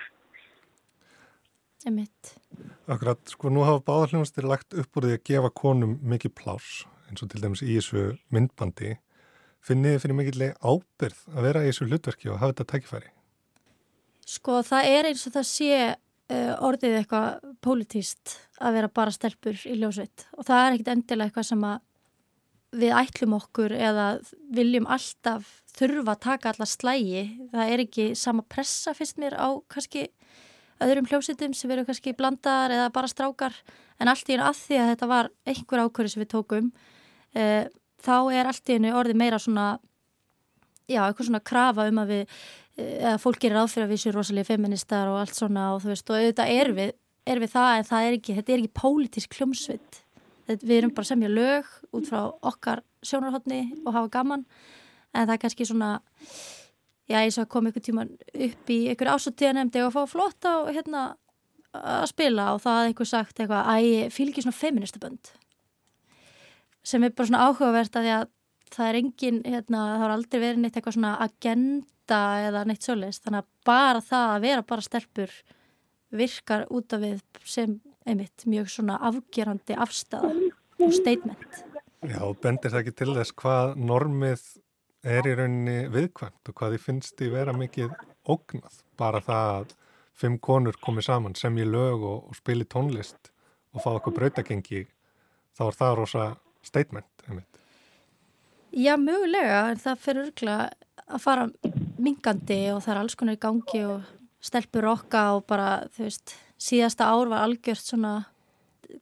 einmitt 1.83 2.35
Akkurat, 2.87 3.19
sko, 3.27 3.49
nú 3.51 3.65
hafa 3.67 3.83
báðar 3.83 4.13
hljómsveitir 4.13 4.47
lagt 4.47 4.77
upp 4.79 4.99
úr 4.99 5.09
því 5.09 5.17
að 5.17 5.25
gefa 5.27 5.49
konum 5.51 5.97
mikið 5.99 6.35
pláss, 6.39 6.85
eins 7.09 7.23
og 7.23 7.31
til 7.31 7.41
dæmis 7.43 7.63
í 7.63 7.73
þessu 7.75 8.05
myndbandi. 8.31 8.95
Finnið 9.63 9.95
þið 9.95 10.03
fyrir 10.03 10.17
mikillega 10.19 10.55
ábyrð 10.63 11.19
að 11.31 11.45
vera 11.47 11.63
í 11.63 11.69
þessu 11.71 11.87
hlutverki 11.89 12.31
og 12.31 12.39
hafa 12.39 12.53
þetta 12.53 12.69
tækifæri? 12.71 13.11
Sko 14.27 14.61
það 14.63 14.89
er 14.95 15.09
eins 15.09 15.27
og 15.27 15.35
það 15.35 15.47
sé 15.49 15.71
uh, 15.91 16.53
orðið 16.67 16.97
eitthvað 17.01 17.47
pólitíst 17.63 18.37
að 18.63 18.77
vera 18.79 18.91
bara 18.99 19.15
stelpur 19.15 19.59
í 19.67 19.75
ljósveit 19.79 20.27
og 20.37 20.47
það 20.47 20.65
er 20.65 20.77
ekkit 20.77 20.93
endilega 20.95 21.31
eitthvað 21.31 21.49
sem 21.51 21.65
að 21.67 21.81
við 22.73 22.95
ætlum 22.97 23.35
okkur 23.37 23.73
eða 23.75 24.07
viljum 24.53 24.87
alltaf 24.91 25.47
þurfa 25.77 26.15
að 26.15 26.23
taka 26.25 26.51
alla 26.53 26.67
slægi. 26.69 27.23
Það 27.53 27.71
er 27.73 27.83
ekki 27.85 28.07
sama 28.17 28.43
pressa 28.49 28.93
fyrst 28.97 29.21
mér 29.21 29.37
á 29.37 29.49
kannski 29.71 30.07
öðrum 30.83 31.07
hljómsveitum 31.09 31.53
sem 31.55 31.71
eru 31.71 31.85
kannski 31.87 32.15
blandar 32.17 32.73
eða 32.73 32.89
bara 32.93 33.09
strákar 33.09 33.55
en 34.01 34.09
allt 34.11 34.27
í 34.29 34.35
einu 34.35 34.47
að 34.49 34.59
því 34.65 34.79
að 34.81 34.91
þetta 34.91 35.09
var 35.11 35.29
einhver 35.47 35.83
ákvörðu 35.85 36.13
sem 36.13 36.23
við 36.23 36.31
tókum 36.33 36.69
uh, 37.37 37.63
þá 38.03 38.15
er 38.33 38.49
allt 38.49 38.69
í 38.73 38.77
einu 38.79 38.91
orðið 38.99 39.19
meira 39.21 39.39
svona 39.39 39.67
já, 40.89 41.05
eitthvað 41.05 41.29
svona 41.29 41.43
krafa 41.45 41.87
um 41.87 42.01
að 42.03 42.13
við 42.13 42.35
eða 42.83 43.17
fólk 43.21 43.39
gerir 43.39 43.59
ráð 43.61 43.69
fyrir 43.75 43.85
að 43.85 43.93
við 43.93 44.01
séum 44.03 44.15
rosalega 44.17 44.49
feministar 44.49 45.11
og 45.11 45.19
allt 45.21 45.37
svona 45.37 45.67
og 45.75 45.83
þú 45.83 45.91
veist 45.93 46.09
og 46.09 46.17
auðvitað 46.17 46.53
er 46.57 46.71
við, 46.73 46.93
er 47.29 47.41
við 47.43 47.53
það 47.53 47.73
en 47.77 47.87
það 47.91 48.07
er 48.07 48.17
ekki, 48.17 48.37
þetta 48.39 48.53
er 48.55 48.63
ekki 48.63 48.79
pólitísk 48.81 49.37
hljómsveit 49.37 49.99
Þetta- 49.99 50.02
við 50.47 50.75
erum 50.77 50.93
bara 50.95 51.05
að 51.05 51.11
semja 51.13 51.31
lög 51.31 51.69
út 51.95 52.09
frá 52.09 52.19
okkar 52.41 52.83
sjónarhóttni 53.05 53.61
og 53.83 53.93
hafa 53.95 54.11
gaman. 54.17 54.45
En 55.13 55.27
það 55.27 55.35
er 55.35 55.43
kannski 55.43 55.67
svona 55.69 55.91
já 57.11 57.19
og 57.19 57.43
að 57.43 57.51
koma 57.51 57.71
ykkur 57.71 57.83
tíman 57.83 58.13
upp 58.47 58.71
í 58.71 58.79
ykkur 58.93 59.11
ásóttíðanemndi 59.13 59.83
og 59.83 59.91
að 59.91 59.95
fá 59.97 60.13
flott 60.15 60.47
á 60.47 60.55
hérna 60.71 61.03
að 61.73 62.05
spila 62.11 62.51
og 62.53 62.61
það 62.63 62.77
hafði 62.77 62.91
einhver 62.91 63.09
sagt 63.09 63.39
eitthvað 63.39 63.71
að 63.73 63.87
ég 63.87 64.13
ekki 64.31 64.43
svona 64.45 64.59
feministabönd 64.59 65.31
sem 66.83 67.03
er 67.03 67.15
bara 67.15 67.29
svona 67.29 67.47
áhugavert 67.47 67.97
að 67.97 68.05
því 68.05 68.13
að 68.17 68.29
það 68.73 68.89
er 68.89 68.99
engin, 68.99 69.41
hérna, 69.45 69.81
það 69.89 70.03
har 70.03 70.13
aldrei 70.13 70.39
verið 70.41 70.61
neitt 70.61 70.77
eitthvað 70.77 70.95
svona 70.97 71.13
agenda 71.23 72.21
eða 72.47 72.63
neitt 72.67 72.85
svoleiðist, 72.85 73.23
þannig 73.25 73.43
að 73.43 73.49
bara 73.69 74.01
það 74.03 74.31
að 74.33 74.45
vera 74.47 74.65
bara 74.71 74.85
stelpur 74.85 75.35
virkar 76.13 76.65
út 76.73 76.95
af 76.95 77.03
við 77.03 77.21
sem 77.49 77.77
einmitt 78.05 78.45
mjög 78.49 78.71
svona 78.71 78.97
afgerandi 79.09 79.77
afstæða 79.85 80.31
og 80.83 80.93
statement. 80.95 81.63
Já, 82.03 82.19
bendir 82.43 82.73
það 82.73 82.81
ekki 82.81 82.95
til 82.99 83.13
þess 83.15 83.35
hvað 83.39 83.77
normið 83.79 84.43
er 85.03 85.27
í 85.27 85.35
rauninni 85.39 85.77
viðkvæmt 85.91 86.51
og 86.51 86.57
hvað 86.57 86.75
því 86.75 86.81
finnst 86.83 87.15
því 87.19 87.29
vera 87.33 87.55
mikið 87.55 87.93
ógnað. 88.29 88.81
Bara 88.99 89.21
það 89.23 89.53
að 89.53 89.75
fimm 90.19 90.37
konur 90.43 90.77
komið 90.83 91.07
saman 91.09 91.35
sem 91.39 91.57
í 91.59 91.65
lög 91.67 92.03
og, 92.03 92.29
og 92.29 92.37
spili 92.37 92.67
tónlist 92.69 93.31
og 93.73 93.81
fá 93.81 93.89
okkur 93.95 94.15
brautagengi, 94.15 94.83
þá 95.57 95.63
er 95.65 95.77
það 95.79 95.95
rosa 95.97 96.25
statement, 96.63 97.09
einmitt. 97.27 97.59
Já, 98.73 98.95
mögulega, 98.97 99.69
en 99.71 99.81
það 99.81 100.01
fyrir 100.01 100.27
örgla 100.27 100.57
að 101.03 101.21
fara 101.21 101.47
mingandi 102.01 102.59
og 102.73 102.83
það 102.85 102.93
er 102.93 103.01
alls 103.01 103.17
konar 103.17 103.37
í 103.37 103.41
gangi 103.41 103.83
og 103.89 104.11
stelpur 104.43 104.87
okka 104.93 105.23
og 105.37 105.45
bara, 105.49 105.69
þú 105.93 106.07
veist, 106.07 106.35
síðasta 106.63 107.09
ár 107.11 107.31
var 107.31 107.45
algjört 107.45 107.83
svona 107.83 108.13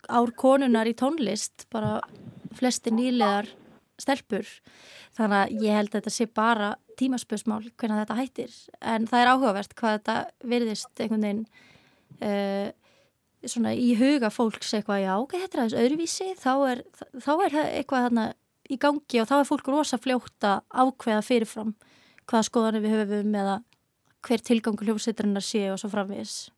ár 0.10 0.32
konunar 0.38 0.90
í 0.90 0.96
tónlist, 0.98 1.68
bara 1.74 2.00
flesti 2.58 2.94
nýlegar 2.94 3.50
stelpur. 4.02 4.48
Þannig 5.18 5.38
að 5.38 5.66
ég 5.66 5.78
held 5.78 5.92
að 5.92 5.98
þetta 6.00 6.14
sé 6.16 6.28
bara 6.32 6.74
tímaspösmál 7.00 7.64
hvernig 7.78 8.04
þetta 8.04 8.18
hættir. 8.18 8.54
En 8.82 9.08
það 9.10 9.24
er 9.24 9.32
áhugavert 9.34 9.76
hvað 9.78 9.98
þetta 9.98 10.16
virðist 10.54 11.04
einhvern 11.04 11.28
veginn 11.28 11.44
uh, 12.22 12.70
svona 13.52 13.74
í 13.74 13.92
huga 13.98 14.30
fólks 14.34 14.74
eitthvað, 14.78 15.04
já, 15.06 15.12
ok, 15.18 15.36
þetta 15.44 15.58
er 15.58 15.64
aðeins 15.64 15.80
öðruvísi, 15.82 16.30
þá 16.38 16.52
er, 16.70 16.84
þá 17.18 17.32
er 17.48 17.58
eitthvað 17.64 18.08
þarna 18.08 18.26
í 18.72 18.78
gangi 18.82 19.22
og 19.22 19.30
þá 19.30 19.36
er 19.40 19.50
fólk 19.50 19.70
rosa 19.74 20.00
fljótt 20.00 20.48
að 20.48 20.62
ákveða 20.70 21.26
fyrirfram 21.26 21.76
hvaða 22.30 22.48
skoðanir 22.48 22.86
við 22.86 22.98
höfum 23.00 23.38
eða 23.42 23.58
hver 24.22 24.44
tilgangur 24.46 24.92
hljómsveitarinnar 24.92 25.46
sé 25.46 25.66
og 25.74 25.80
svo 25.82 25.90
framvegis. 25.92 26.52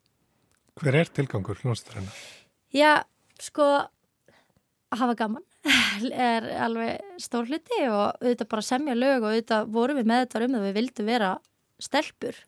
Hver 0.82 0.95
er 0.97 1.09
tilgangur 1.13 1.59
hljónstræna? 1.61 2.09
Já, 2.74 3.03
sko, 3.41 3.65
að 4.93 5.03
hafa 5.03 5.17
gaman 5.19 5.43
er 6.32 6.47
alveg 6.65 7.19
stór 7.21 7.49
hluti 7.49 7.84
og 7.88 8.17
auðvitað 8.17 8.49
bara 8.55 8.65
semja 8.65 8.95
lög 8.97 9.21
og 9.21 9.30
auðvitað 9.32 9.69
vorum 9.76 9.99
við 10.01 10.09
með 10.09 10.24
þetta 10.24 10.45
um 10.47 10.57
það 10.57 10.65
við 10.67 10.78
vildum 10.80 11.09
vera 11.11 11.34
stelpur 11.84 12.39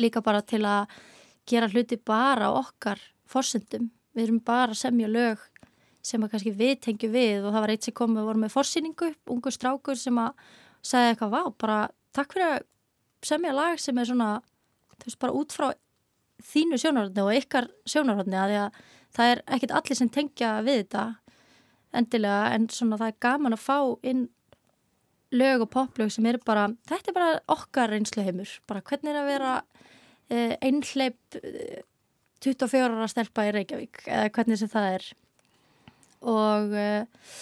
líka 0.00 0.22
bara 0.24 0.42
til 0.44 0.62
að 0.68 0.92
gera 1.48 1.68
hluti 1.70 1.96
bara 1.96 2.50
okkar 2.54 3.00
forsendum. 3.28 3.90
Við 4.14 4.26
erum 4.26 4.40
bara 4.44 4.74
að 4.74 4.82
semja 4.82 5.08
lög 5.10 5.42
sem 6.04 6.22
að 6.24 6.32
kannski 6.34 6.52
við 6.56 6.78
tengjum 6.86 7.12
við 7.12 7.44
og 7.44 7.52
það 7.54 7.64
var 7.64 7.72
eitt 7.74 7.86
sem 7.86 7.96
kom, 7.96 8.16
við 8.16 8.28
vorum 8.28 8.44
með 8.46 8.54
forsýningu, 8.54 9.10
ungu 9.30 9.52
strákur 9.52 9.98
sem 10.00 10.16
að 10.20 10.30
segja 10.80 11.12
eitthvað, 11.12 11.34
vá, 11.34 11.56
bara 11.60 11.78
takk 12.16 12.32
fyrir 12.32 12.46
að 12.54 12.64
semja 13.26 13.52
lag 13.52 13.80
sem 13.80 13.98
er 14.00 14.08
svona, 14.08 14.30
þú 14.96 15.10
veist, 15.10 15.20
bara 15.20 15.36
út 15.36 15.56
frá 15.56 15.68
þínu 16.46 16.78
sjónarhóðni 16.80 17.24
og 17.24 17.38
ykkar 17.38 17.70
sjónarhóðni 17.88 18.38
að 18.40 18.56
það 19.14 19.32
er 19.32 19.42
ekkit 19.56 19.74
allir 19.74 19.98
sem 19.98 20.10
tengja 20.12 20.52
við 20.66 20.84
þetta 20.84 21.04
endilega 21.96 22.52
en 22.54 22.68
svona 22.70 22.98
það 23.00 23.12
er 23.12 23.22
gaman 23.26 23.56
að 23.56 23.64
fá 23.64 23.78
inn 24.06 24.28
lög 25.34 25.64
og 25.64 25.70
poplög 25.70 26.10
sem 26.12 26.26
eru 26.26 26.40
bara, 26.46 26.68
þetta 26.90 27.10
er 27.10 27.16
bara 27.16 27.30
okkar 27.54 27.92
reynsluheimur, 27.94 28.50
bara 28.66 28.82
hvernig 28.82 29.12
er 29.12 29.20
að 29.20 29.30
vera 29.30 29.54
uh, 29.60 30.54
einhleip 30.58 31.38
uh, 31.38 31.80
24 32.42 32.88
ára 32.88 33.08
stelpa 33.10 33.46
í 33.46 33.52
Reykjavík 33.54 34.02
eða 34.08 34.30
hvernig 34.34 34.58
sem 34.58 34.70
það 34.72 34.94
er. 34.96 35.08
Og 36.30 36.74
uh, 36.74 37.34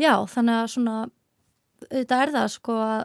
já, 0.00 0.12
þannig 0.32 0.58
að 0.58 0.70
svona 0.74 0.96
þetta 1.84 2.20
er 2.22 2.34
það 2.34 2.48
sko 2.56 2.78
að 2.82 3.02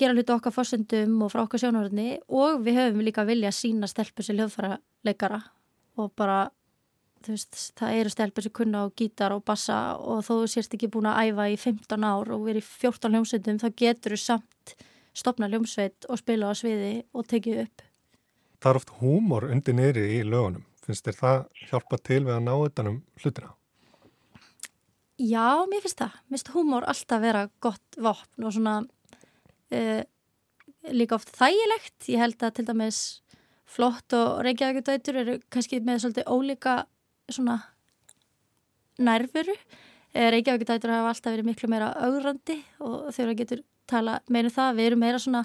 gera 0.00 0.16
hluti 0.16 0.34
okkar 0.34 0.54
fórsendum 0.54 1.18
og 1.24 1.32
frá 1.32 1.44
okkar 1.44 1.62
sjónarhörni 1.62 2.20
og 2.28 2.62
við 2.64 2.80
höfum 2.80 3.04
líka 3.04 3.26
vilja 3.28 3.52
að 3.52 3.58
sína 3.58 3.90
stelpur 3.90 4.26
sem 4.26 4.38
hljóðfæra 4.38 4.78
leikara 5.06 5.42
og 6.00 6.12
bara 6.16 6.46
veist, 7.26 7.56
það 7.78 7.98
eru 8.00 8.12
stelpur 8.12 8.46
sem 8.46 8.54
kunna 8.56 8.84
á 8.84 8.92
gítar 8.96 9.34
og 9.34 9.44
bassa 9.44 9.96
og 9.98 10.24
þó 10.24 10.46
sérst 10.48 10.74
ekki 10.76 10.88
búin 10.92 11.10
að 11.10 11.30
æfa 11.30 11.48
í 11.52 11.58
15 11.60 12.06
ár 12.06 12.32
og 12.32 12.46
verið 12.48 12.64
í 12.64 12.70
14 12.86 13.14
hljómsveitum 13.14 13.60
þá 13.60 13.68
getur 13.82 14.16
þú 14.16 14.22
samt 14.24 14.74
stopna 15.16 15.48
hljómsveit 15.50 16.08
og 16.08 16.20
spila 16.20 16.50
á 16.50 16.54
sviði 16.56 16.92
og 17.12 17.26
tekið 17.28 17.64
upp. 17.66 17.86
Það 18.60 18.70
er 18.70 18.80
oft 18.80 18.92
húmor 19.00 19.48
undir 19.48 19.76
niðri 19.76 20.06
í 20.18 20.20
lögunum. 20.24 20.64
Finnst 20.84 21.06
þér 21.06 21.18
það 21.18 21.40
hjálpa 21.68 21.98
til 22.00 22.22
við 22.24 22.34
að 22.36 22.46
ná 22.46 22.52
utanum 22.56 23.02
hlutina? 23.20 23.52
Já, 25.20 25.60
mér 25.68 25.84
finnst 25.84 26.00
það. 26.00 26.16
Mér 26.24 26.38
finnst 26.38 26.52
húmór 26.54 26.88
alltaf 26.88 27.22
vera 27.22 27.44
gott 27.60 28.00
vopn 28.00 28.48
og 28.48 28.56
svona 28.56 28.74
uh, 29.76 30.02
líka 30.94 31.18
oft 31.18 31.32
þægilegt. 31.36 31.98
Ég 32.10 32.22
held 32.22 32.42
að 32.42 32.56
til 32.58 32.66
dæmis 32.70 33.00
flott 33.70 34.16
og 34.16 34.40
reykjavíkudautur 34.46 35.20
eru 35.22 35.38
kannski 35.52 35.82
með 35.84 36.04
svolítið 36.04 36.30
ólíka 36.30 36.76
svona 37.30 37.60
nærveru. 39.00 39.56
Uh, 40.14 40.28
reykjavíkudautur 40.34 40.94
hafa 40.94 41.14
alltaf 41.14 41.34
verið 41.34 41.50
miklu 41.52 41.70
meira 41.70 41.92
augrandi 42.02 42.60
og 42.82 43.10
þegar 43.14 43.30
það 43.30 43.42
getur 43.44 43.66
tala 43.90 44.20
meira 44.30 44.50
um 44.50 44.54
það, 44.54 44.76
við 44.78 44.90
erum 44.90 45.02
meira 45.04 45.20
svona, 45.22 45.42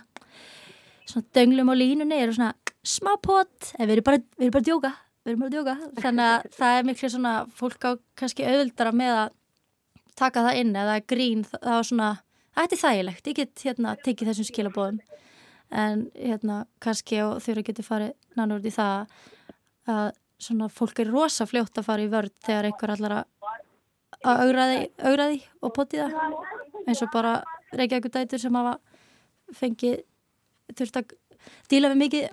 svona 1.06 1.26
dönglum 1.38 1.72
á 1.74 1.76
línunni, 1.78 2.20
erum 2.22 2.38
svona 2.38 2.54
smá 2.86 3.16
pott, 3.22 3.72
en 3.78 3.88
við 3.88 3.98
erum 3.98 4.08
bara, 4.10 4.22
við 4.38 4.48
erum 4.48 4.56
bara 4.56 4.68
djóka, 4.70 4.92
við 5.26 5.34
erum 5.34 5.46
bara 5.46 5.56
djóka. 5.56 5.76
Þannig 6.04 6.30
að 6.30 6.48
það 6.60 6.78
er 6.78 6.88
miklu 6.90 7.12
svona, 7.14 7.34
fólk 7.62 7.90
á 7.90 7.92
kannski 8.22 8.46
auðvildara 8.46 8.94
með 8.96 9.20
að 9.24 9.34
taka 10.16 10.46
það 10.46 10.62
inn 10.62 10.76
eða 10.80 11.00
grín 11.04 11.44
það 11.50 11.72
var 11.72 11.88
svona, 11.90 12.12
þetta 12.56 12.76
er 12.76 12.82
þægilegt 12.82 13.30
ég 13.30 13.40
get 13.40 13.66
hérna 13.68 13.96
tekið 14.06 14.32
þessum 14.32 14.50
skilabóðum 14.50 15.00
en 15.76 16.06
hérna 16.16 16.60
kannski 16.84 17.22
og 17.26 17.40
þurfa 17.44 17.66
getur 17.70 17.88
farið 17.88 18.14
nánur 18.38 18.62
út 18.62 18.70
í 18.70 18.74
það 18.76 19.16
að 19.92 20.08
svona 20.46 20.70
fólk 20.72 21.00
er 21.02 21.12
rosa 21.14 21.48
fljótt 21.50 21.80
að 21.80 21.88
fara 21.88 22.06
í 22.06 22.12
vörð 22.12 22.34
þegar 22.46 22.70
einhver 22.70 22.94
allar 22.96 23.18
að 23.20 23.26
augraði, 24.26 24.80
augraði 25.00 25.40
og 25.62 25.74
poti 25.76 26.00
það. 26.02 26.16
Eins 26.86 27.02
og 27.06 27.12
bara 27.14 27.38
Reykjavík 27.76 28.12
dætur 28.14 28.42
sem 28.42 28.58
hafa 28.58 28.78
fengið 29.56 30.02
þurft 30.76 31.00
að 31.02 31.16
díla 31.70 31.92
við 31.94 32.02
mikið 32.04 32.28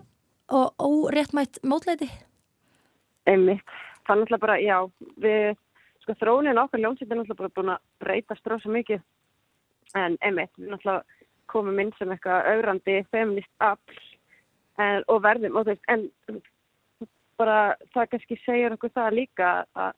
og 0.53 0.85
óréttmætt 0.87 1.61
mótleiti 1.65 2.09
Einmitt, 3.29 3.63
er 4.09 4.19
náttúrulega 4.19 4.43
bara, 4.43 4.57
já, 4.59 4.79
við 5.23 5.53
sko 6.03 6.17
þróunin 6.19 6.59
okkar 6.59 6.83
ljónsýtt 6.83 7.13
er 7.13 7.21
náttúrulega 7.21 7.39
bara 7.39 7.55
búin 7.57 7.75
að 7.77 7.83
breytast 8.03 8.49
rosa 8.51 8.73
mikið 8.73 9.03
en 9.99 10.17
einmitt, 10.21 10.53
við 10.59 10.73
náttúrulega 10.73 11.03
komum 11.53 11.81
inn 11.83 11.93
sem 11.99 12.13
eitthvað 12.15 12.49
augrandi 12.55 13.01
feminist 13.13 13.53
afl 13.65 13.99
en, 14.81 15.03
og 15.09 15.23
verðum 15.25 15.59
og 15.61 15.69
veist, 15.69 15.85
en 15.93 16.09
bara 17.41 17.75
það 17.93 18.09
kannski 18.15 18.39
segir 18.45 18.77
okkur 18.77 18.95
það 18.95 19.19
líka 19.19 19.51
að 19.75 19.93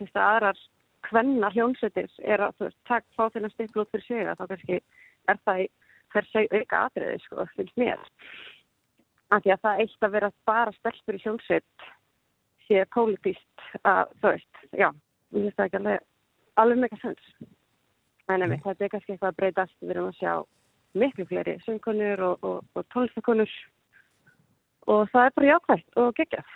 veist 0.00 0.18
að 0.18 0.28
aðrar 0.30 0.62
hvenna 1.06 1.50
hljónsveitir 1.54 2.10
er 2.24 2.42
að 2.42 2.56
þú 2.58 2.68
veist, 2.68 2.80
takk 2.90 3.06
fá 3.14 3.28
þennan 3.34 3.54
stikl 3.54 3.84
út 3.84 3.92
fyrir 3.94 4.06
sig 4.08 4.26
að 4.26 4.40
þá 4.40 4.46
kannski 4.52 4.80
er 5.30 5.40
það 5.44 5.64
fyrir 6.14 6.30
seg 6.32 6.56
auka 6.56 6.82
atriði 6.88 7.22
sko, 7.24 7.48
finnst 7.54 7.80
mér 7.80 8.02
af 9.34 9.42
því 9.42 9.54
að 9.54 9.62
það 9.66 9.84
eitt 9.84 10.06
að 10.06 10.16
vera 10.16 10.32
bara 10.48 10.74
stelpur 10.76 11.18
í 11.18 11.22
hljónsveit 11.24 11.88
sé 12.66 12.82
pólitíst 12.94 13.66
að 13.86 14.14
þú 14.20 14.32
veist, 14.32 14.62
já 14.72 14.88
ég 14.88 15.42
finnst 15.42 15.58
það 15.58 15.66
ekki 15.66 15.80
alveg, 15.80 16.04
alveg 16.62 16.82
mega 16.82 16.98
sens. 17.02 17.30
En 18.32 18.42
ef 18.42 18.54
þetta 18.64 18.84
er 18.84 18.90
kannski 18.90 19.14
eitthvað 19.14 19.32
að 19.32 19.40
breytast, 19.40 19.76
við 19.82 19.94
erum 19.94 20.08
að 20.10 20.18
sjá 20.18 20.32
miklu 20.96 21.26
fleiri 21.28 21.56
söngkonur 21.66 22.22
og, 22.26 22.46
og, 22.46 22.64
og 22.74 22.86
tónlistakonur 22.94 23.52
og 24.92 25.10
það 25.12 25.28
er 25.28 25.36
bara 25.36 25.50
jákvægt 25.50 26.00
og 26.00 26.10
geggjað. 26.16 26.50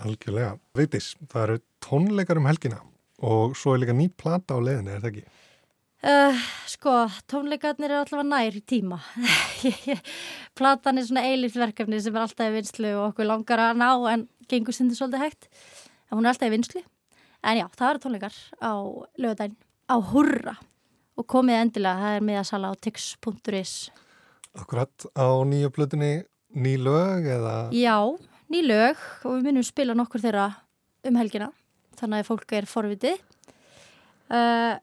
Algjörlega. 0.00 0.54
Veitis, 0.76 1.12
það 1.28 1.44
eru 1.44 1.60
tónleikar 1.84 2.40
um 2.40 2.48
helgina 2.48 2.80
og 3.20 3.56
svo 3.58 3.74
er 3.74 3.82
líka 3.82 3.96
ný 3.96 4.08
plata 4.16 4.56
á 4.56 4.60
leðinu, 4.64 4.94
er 4.94 5.02
það 5.04 5.10
ekki? 5.10 5.24
Uh, 6.00 6.44
sko, 6.70 6.94
tónleikarnir 7.28 7.92
er 7.92 8.00
alltaf 8.00 8.24
nær 8.24 8.56
í 8.56 8.62
tíma. 8.64 9.02
Platan 10.58 11.00
er 11.00 11.04
svona 11.04 11.26
eilifverkefni 11.28 12.00
sem 12.00 12.16
er 12.16 12.24
alltaf 12.24 12.48
í 12.48 12.54
vinslu 12.54 12.94
og 12.94 13.10
okkur 13.10 13.28
langar 13.28 13.66
að 13.66 13.82
ná 13.82 13.90
en 14.14 14.24
gengur 14.48 14.76
stundir 14.76 14.96
svolítið 14.96 15.26
hægt. 15.26 15.50
En 16.08 16.16
hún 16.16 16.24
er 16.24 16.32
alltaf 16.32 16.48
í 16.48 16.54
vinslu. 16.54 16.84
En 17.44 17.60
já, 17.60 17.66
það 17.76 17.90
eru 17.90 18.04
tónleikar 18.06 18.40
á 18.64 18.72
lögadaginn 19.20 19.60
á 19.90 19.96
Hurra 19.98 20.56
og 21.20 21.28
komið 21.28 21.60
endilega, 21.60 22.00
það 22.00 22.16
er 22.16 22.26
miðasala 22.30 22.72
á 22.72 22.74
tix.is 22.80 23.74
Akkurat 24.58 25.06
á 25.14 25.28
nýju 25.46 25.70
plötunni 25.74 26.12
ný 26.56 26.74
lög 26.80 27.28
eða? 27.30 27.56
Já, 27.76 27.98
ný 28.50 28.62
lög 28.64 29.00
og 29.22 29.36
við 29.36 29.46
minnum 29.46 29.66
spila 29.66 29.96
nokkur 29.98 30.24
þeirra 30.24 30.48
um 31.06 31.20
helgina 31.20 31.52
þannig 32.00 32.24
að 32.24 32.30
fólk 32.30 32.56
er 32.56 32.68
forviti 32.70 33.12
uh, 34.32 34.74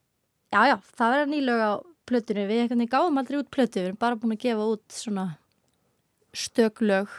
Já, 0.47 0.61
já, 0.63 0.77
það 0.95 1.13
verður 1.13 1.31
ný 1.33 1.39
lög 1.43 1.59
á 1.59 1.73
plötunni. 2.07 2.45
Við 2.47 2.85
gáðum 2.87 3.19
aldrei 3.19 3.41
út 3.41 3.49
plötu 3.51 3.81
við 3.81 3.89
erum 3.89 3.99
bara 3.99 4.19
búin 4.19 4.37
að 4.37 4.45
gefa 4.45 4.67
út 4.71 4.95
svona 4.95 5.25
stök 6.37 6.79
lög 6.85 7.11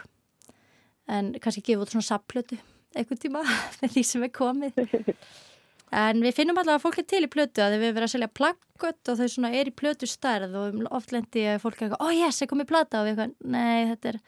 en 1.09 1.35
kannski 1.41 1.61
gefa 1.65 1.85
út 1.85 1.93
svona 1.93 2.07
sapplötu 2.07 2.57
einhvern 2.97 3.21
tíma 3.21 3.43
með 3.81 3.93
því 3.95 4.03
sem 4.07 4.25
er 4.25 4.33
komið 4.33 4.81
en 5.95 6.23
við 6.23 6.35
finnum 6.37 6.59
alltaf 6.59 6.77
að 6.77 6.85
fólk 6.85 6.99
er 7.01 7.07
til 7.09 7.23
í 7.25 7.31
plötu 7.31 7.63
að 7.65 7.77
við 7.77 7.93
verðum 7.95 8.07
að 8.07 8.13
selja 8.13 8.29
plakkot 8.39 9.11
og 9.11 9.19
þau 9.19 9.29
svona 9.33 9.51
er 9.57 9.71
í 9.71 9.75
plötu 9.75 10.09
stærð 10.09 10.57
og 10.59 10.79
oft 10.89 11.13
lendi 11.15 11.45
fólk 11.61 11.81
eitthvað, 11.81 11.99
oh, 12.05 12.13
yes, 12.13 12.41
er 12.41 12.51
komið 12.51 12.69
plata. 12.69 13.01
Og 13.01 13.09
við 13.09 13.15
eitthvað, 13.15 13.35
nei, 13.55 13.89
þetta 13.93 14.13
er 14.13 14.21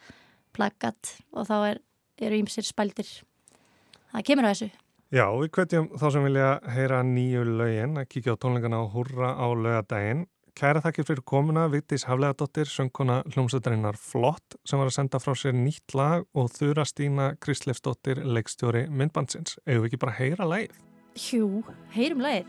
plakkat 0.56 1.14
og 1.32 1.48
þá 1.48 1.56
er, 1.70 1.82
eru 2.28 2.42
ímsir 2.42 2.66
spældir. 2.66 3.12
Það 4.12 4.28
kemur 4.28 4.48
á 4.48 4.52
þessu. 4.52 4.70
Já, 5.12 5.26
við 5.36 5.50
kvetjum 5.52 5.88
þá 6.00 6.06
sem 6.12 6.24
vilja 6.24 6.52
heyra 6.72 7.02
nýju 7.04 7.42
lögin 7.60 7.98
að 8.00 8.08
kíkja 8.14 8.36
á 8.36 8.40
tónleikana 8.40 8.84
og 8.84 8.94
hurra 8.96 9.34
á 9.36 9.46
lögadaginn 9.52 10.26
Kæra 10.52 10.82
þakkir 10.84 11.06
fyrir 11.08 11.24
komuna, 11.24 11.62
Vittis 11.72 12.02
Haflegadóttir, 12.04 12.68
söngkona 12.68 13.22
hljómsveitarinnar 13.32 13.96
Flott 13.96 14.58
sem 14.68 14.76
var 14.76 14.90
að 14.90 14.98
senda 14.98 15.20
frá 15.22 15.32
sér 15.38 15.56
nýtt 15.56 15.94
lag 15.96 16.26
og 16.36 16.50
Þura 16.52 16.84
Stína 16.84 17.30
Kristlefsdóttir, 17.40 18.20
leikstjóri 18.20 18.84
myndbandsins. 18.92 19.56
Eða 19.64 19.86
við 19.86 19.88
ekki 19.88 20.02
bara 20.04 20.18
heyra 20.18 20.48
lagið? 20.50 20.76
Jú, 21.12 21.60
heyrum 21.92 22.22
lagið. 22.24 22.46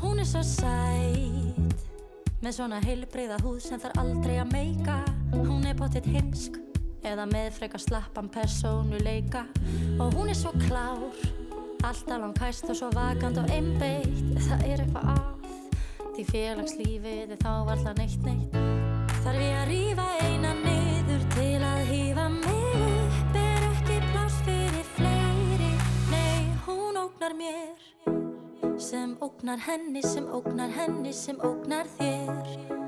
Hún 0.00 0.20
er 0.20 0.28
svo 0.28 0.40
sætt 0.40 1.84
með 2.40 2.56
svona 2.56 2.80
heilbreyða 2.80 3.36
húð 3.44 3.60
sem 3.66 3.80
þarf 3.82 4.00
aldrei 4.00 4.38
að 4.40 4.54
meika. 4.54 4.96
Hún 5.34 5.68
er 5.68 5.76
bóttið 5.76 6.08
heimsk 6.14 6.56
eða 7.04 7.26
með 7.28 7.52
frekar 7.58 7.84
slappan 7.84 8.28
persónuleika 8.32 9.44
og 10.00 10.16
hún 10.16 10.32
er 10.32 10.36
svo 10.36 10.52
klár 10.66 11.04
alltaf 11.82 12.16
langkæst 12.20 12.68
og 12.68 12.76
svo 12.76 12.90
vakant 12.96 13.40
og 13.40 13.52
einbeitt 13.54 14.40
það 14.44 14.66
er 14.68 14.84
eitthvað 14.84 15.12
að 15.14 15.39
því 16.16 16.24
félagslífið 16.30 17.34
þá 17.40 17.50
alltaf 17.54 17.96
neitt 17.98 18.24
neitt. 18.26 18.56
Þarf 19.20 19.40
ég 19.44 19.56
að 19.60 19.68
rýfa 19.70 20.06
eina 20.26 20.52
niður 20.58 21.24
til 21.34 21.60
að 21.66 21.80
hýfa 21.90 22.26
mig? 22.34 22.84
Upp 22.86 23.38
er 23.40 23.66
ekki 23.68 23.98
plás 24.10 24.38
fyrir 24.46 24.88
fleiri. 24.96 25.72
Nei, 26.10 26.50
hún 26.66 26.98
ógnar 27.04 27.36
mér. 27.38 27.88
Sem 28.80 29.14
ógnar 29.22 29.60
henni 29.66 30.02
sem 30.02 30.26
ógnar 30.34 30.72
henni 30.74 31.12
sem 31.12 31.38
ógnar 31.44 31.90
þér. 31.98 32.80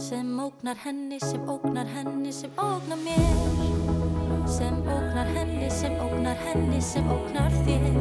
Sem 0.00 0.30
ógnar 0.40 0.78
henni, 0.84 1.18
sem 1.20 1.48
ógnar 1.50 1.86
henni, 1.86 2.32
sem 2.32 2.50
ógnar 2.56 3.02
mér. 3.04 4.46
Sem 4.48 4.80
ógnar 4.86 5.28
henni, 5.34 5.68
sem 5.70 5.98
ógnar 6.00 6.38
henni, 6.46 6.80
sem 6.80 7.10
ógnar 7.12 7.52
þér. 7.66 8.00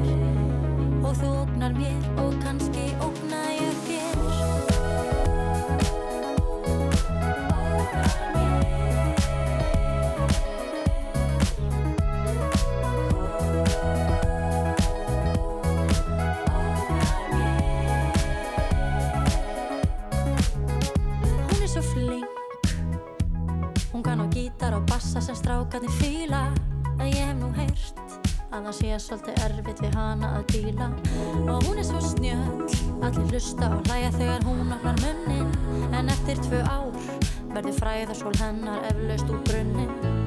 Og 1.04 1.12
þú 1.20 1.34
ógnar 1.44 1.76
mér 1.76 2.10
og 2.24 2.38
kannski 2.44 2.92
ógna 3.04 3.44
ég 3.58 3.79
strákarnir 25.40 25.92
fíla. 25.98 26.42
Að 27.00 27.08
ég 27.14 27.24
hef 27.24 27.38
nú 27.40 27.50
heyrt 27.56 28.00
að 28.50 28.66
það 28.66 28.74
sé 28.80 28.98
svolítið 29.04 29.42
erfitt 29.46 29.82
við 29.86 29.96
hana 29.98 30.32
að 30.38 30.44
díla. 30.54 30.90
Og 31.46 31.68
hún 31.68 31.80
er 31.80 31.88
svo 31.88 32.02
snjöll 32.04 33.06
allir 33.06 33.32
lusta 33.34 33.72
og 33.78 33.88
hlæja 33.88 34.12
þegar 34.18 34.46
hún 34.50 34.76
opnar 34.76 35.00
munnin 35.04 35.94
en 35.96 36.12
eftir 36.12 36.42
tvö 36.50 36.62
ár 36.68 37.19
verður 37.54 37.78
fræðarsól 37.82 38.36
hennar 38.42 38.88
eflaust 38.92 39.34
úr 39.34 39.44
brunnin 39.50 40.19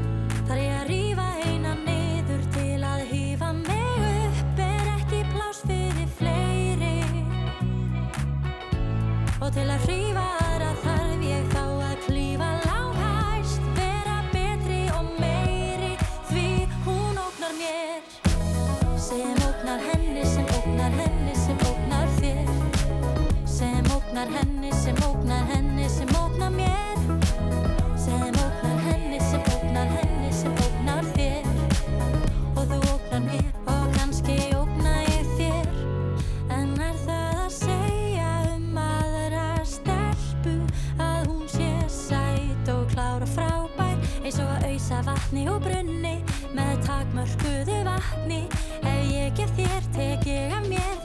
vatni 45.33 45.49
og 45.49 45.63
brunni 45.65 46.19
með 46.53 46.83
takmörkuðu 46.85 47.79
vatni. 47.89 48.43
Ef 48.85 49.01
ég 49.09 49.33
gef 49.39 49.57
þér 49.57 49.89
tek 49.97 50.29
ég 50.29 50.53
af 50.53 50.69
mér 50.69 51.02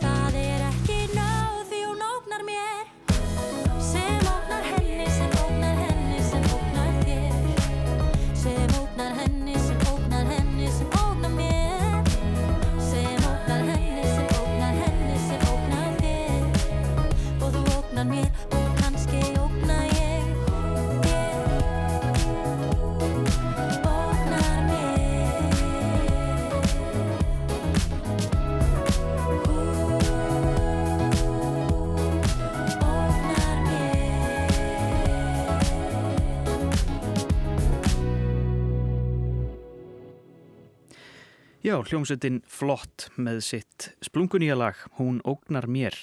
Já, 41.67 41.81
hljómsveitin 41.83 42.37
flott 42.47 43.09
með 43.19 43.41
sitt 43.43 43.85
splungunýja 44.05 44.55
lag, 44.55 44.77
hún 44.95 45.17
ógnar 45.27 45.65
mér. 45.67 45.97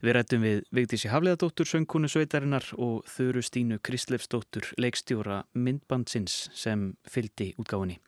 Við 0.00 0.14
rættum 0.16 0.46
við 0.46 0.62
Vigdísi 0.72 1.10
Hafleðadóttur, 1.12 1.68
söngkonu 1.68 2.08
sveitarinnar 2.08 2.64
og 2.80 3.02
Þuru 3.12 3.42
Stínu 3.44 3.76
Kristlefsdóttur, 3.84 4.70
leikstjóra 4.80 5.42
myndbandsins 5.52 6.46
sem 6.56 6.94
fyldi 7.04 7.50
útgáfinni. 7.60 7.98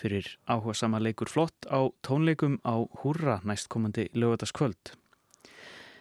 Fyrir 0.00 0.30
áhuga 0.48 0.72
sama 0.80 1.02
leikur 1.04 1.28
flott 1.28 1.68
á 1.68 1.84
tónleikum 2.00 2.62
á 2.64 2.80
húrra 3.02 3.42
næstkomandi 3.44 4.08
lögataskvöld. 4.16 4.96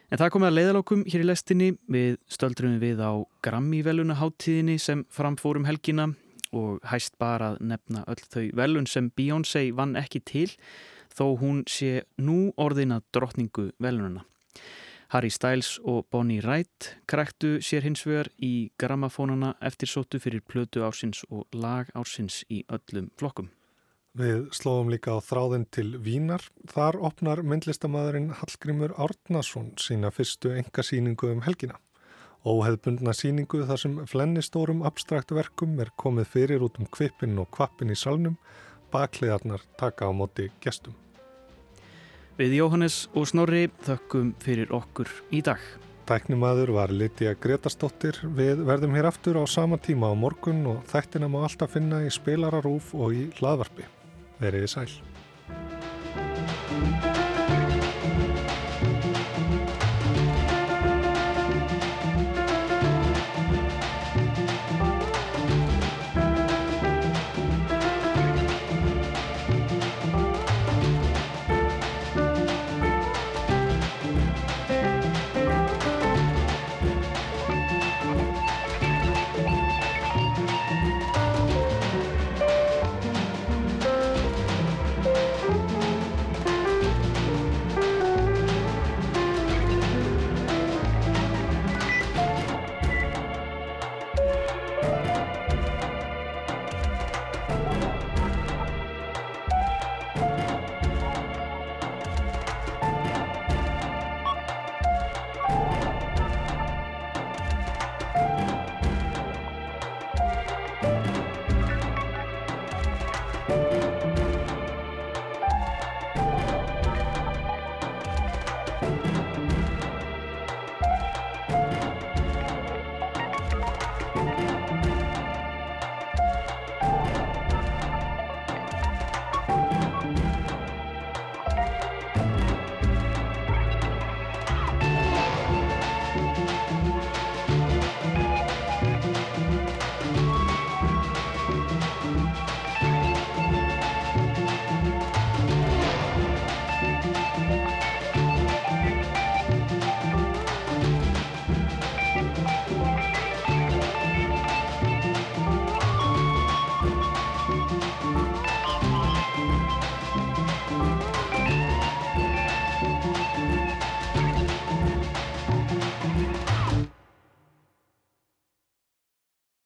En 0.07 0.21
það 0.21 0.31
komið 0.37 0.53
að 0.53 0.59
leiðalókum 0.61 1.07
hér 1.11 1.25
í 1.25 1.27
lestinni 1.27 1.73
við 1.91 2.21
stöldrum 2.31 2.79
við 2.79 3.03
á 3.03 3.19
Grammy 3.43 3.83
velunaháttíðinni 3.83 4.79
sem 4.79 5.03
framfórum 5.11 5.67
helgina 5.67 6.13
og 6.55 6.83
hæst 6.91 7.17
bara 7.21 7.53
að 7.53 7.63
nefna 7.71 8.05
öll 8.11 8.23
þau 8.23 8.45
velun 8.61 8.87
sem 8.89 9.11
Beyoncé 9.11 9.67
vann 9.75 9.95
ekki 9.99 10.23
til 10.25 10.49
þó 11.15 11.35
hún 11.39 11.63
sé 11.67 12.05
nú 12.17 12.53
orðina 12.59 13.01
drottningu 13.15 13.71
velununa. 13.79 14.25
Harry 15.13 15.29
Styles 15.29 15.77
og 15.85 16.07
Bonnie 16.11 16.41
Wright 16.41 16.95
kræktu 17.07 17.59
sér 17.63 17.85
hins 17.85 18.03
vegar 18.07 18.31
í 18.41 18.71
grammafónana 18.81 19.53
eftir 19.61 19.87
sótu 19.91 20.19
fyrir 20.19 20.41
plötu 20.41 20.81
ársins 20.83 21.21
og 21.29 21.45
lag 21.53 21.91
ársins 21.95 22.41
í 22.49 22.63
öllum 22.67 23.11
flokkum. 23.19 23.51
Við 24.15 24.47
slóum 24.55 24.89
líka 24.91 25.11
á 25.11 25.19
þráðin 25.19 25.65
til 25.75 25.97
Vínar. 25.99 26.43
Þar 26.71 26.97
opnar 27.03 27.41
myndlistamæðurinn 27.43 28.31
Hallgrímur 28.39 28.95
Árnason 28.95 29.73
sína 29.75 30.11
fyrstu 30.15 30.53
engasýningu 30.55 31.33
um 31.33 31.43
helgina. 31.43 31.75
Óheðbundna 32.45 33.13
síningu 33.17 33.63
þar 33.65 33.79
sem 33.81 33.95
flenni 34.05 34.43
stórum 34.45 34.83
abstraktu 34.85 35.37
verkum 35.37 35.79
er 35.81 35.89
komið 35.97 36.27
fyrir 36.29 36.65
út 36.67 36.77
um 36.77 36.85
kvipin 36.85 37.39
og 37.41 37.49
kvappin 37.55 37.89
í 37.89 37.97
salnum, 37.97 38.35
bakliðarnar 38.93 39.63
taka 39.79 40.05
á 40.05 40.11
móti 40.13 40.51
gestum. 40.61 40.93
Við 42.37 42.57
Jóhannes 42.59 43.05
og 43.15 43.25
Snorri 43.31 43.65
þökkum 43.87 44.33
fyrir 44.43 44.73
okkur 44.75 45.09
í 45.33 45.41
dag. 45.41 45.61
Tæknimaður 46.05 46.75
var 46.75 46.91
Lítiða 46.93 47.33
Gretarsdóttir. 47.41 48.19
Við 48.37 48.61
verðum 48.67 48.93
hér 48.93 49.09
aftur 49.09 49.39
á 49.41 49.43
sama 49.49 49.79
tíma 49.81 50.11
á 50.11 50.15
morgun 50.19 50.61
og 50.69 50.83
þættina 50.91 51.31
má 51.31 51.39
alltaf 51.47 51.73
finna 51.73 52.03
í 52.05 52.11
spilararúf 52.13 52.93
og 52.93 53.15
í 53.15 53.25
hlaðvarpi. 53.39 53.89
Verið 54.43 54.69
sæl. 54.75 54.91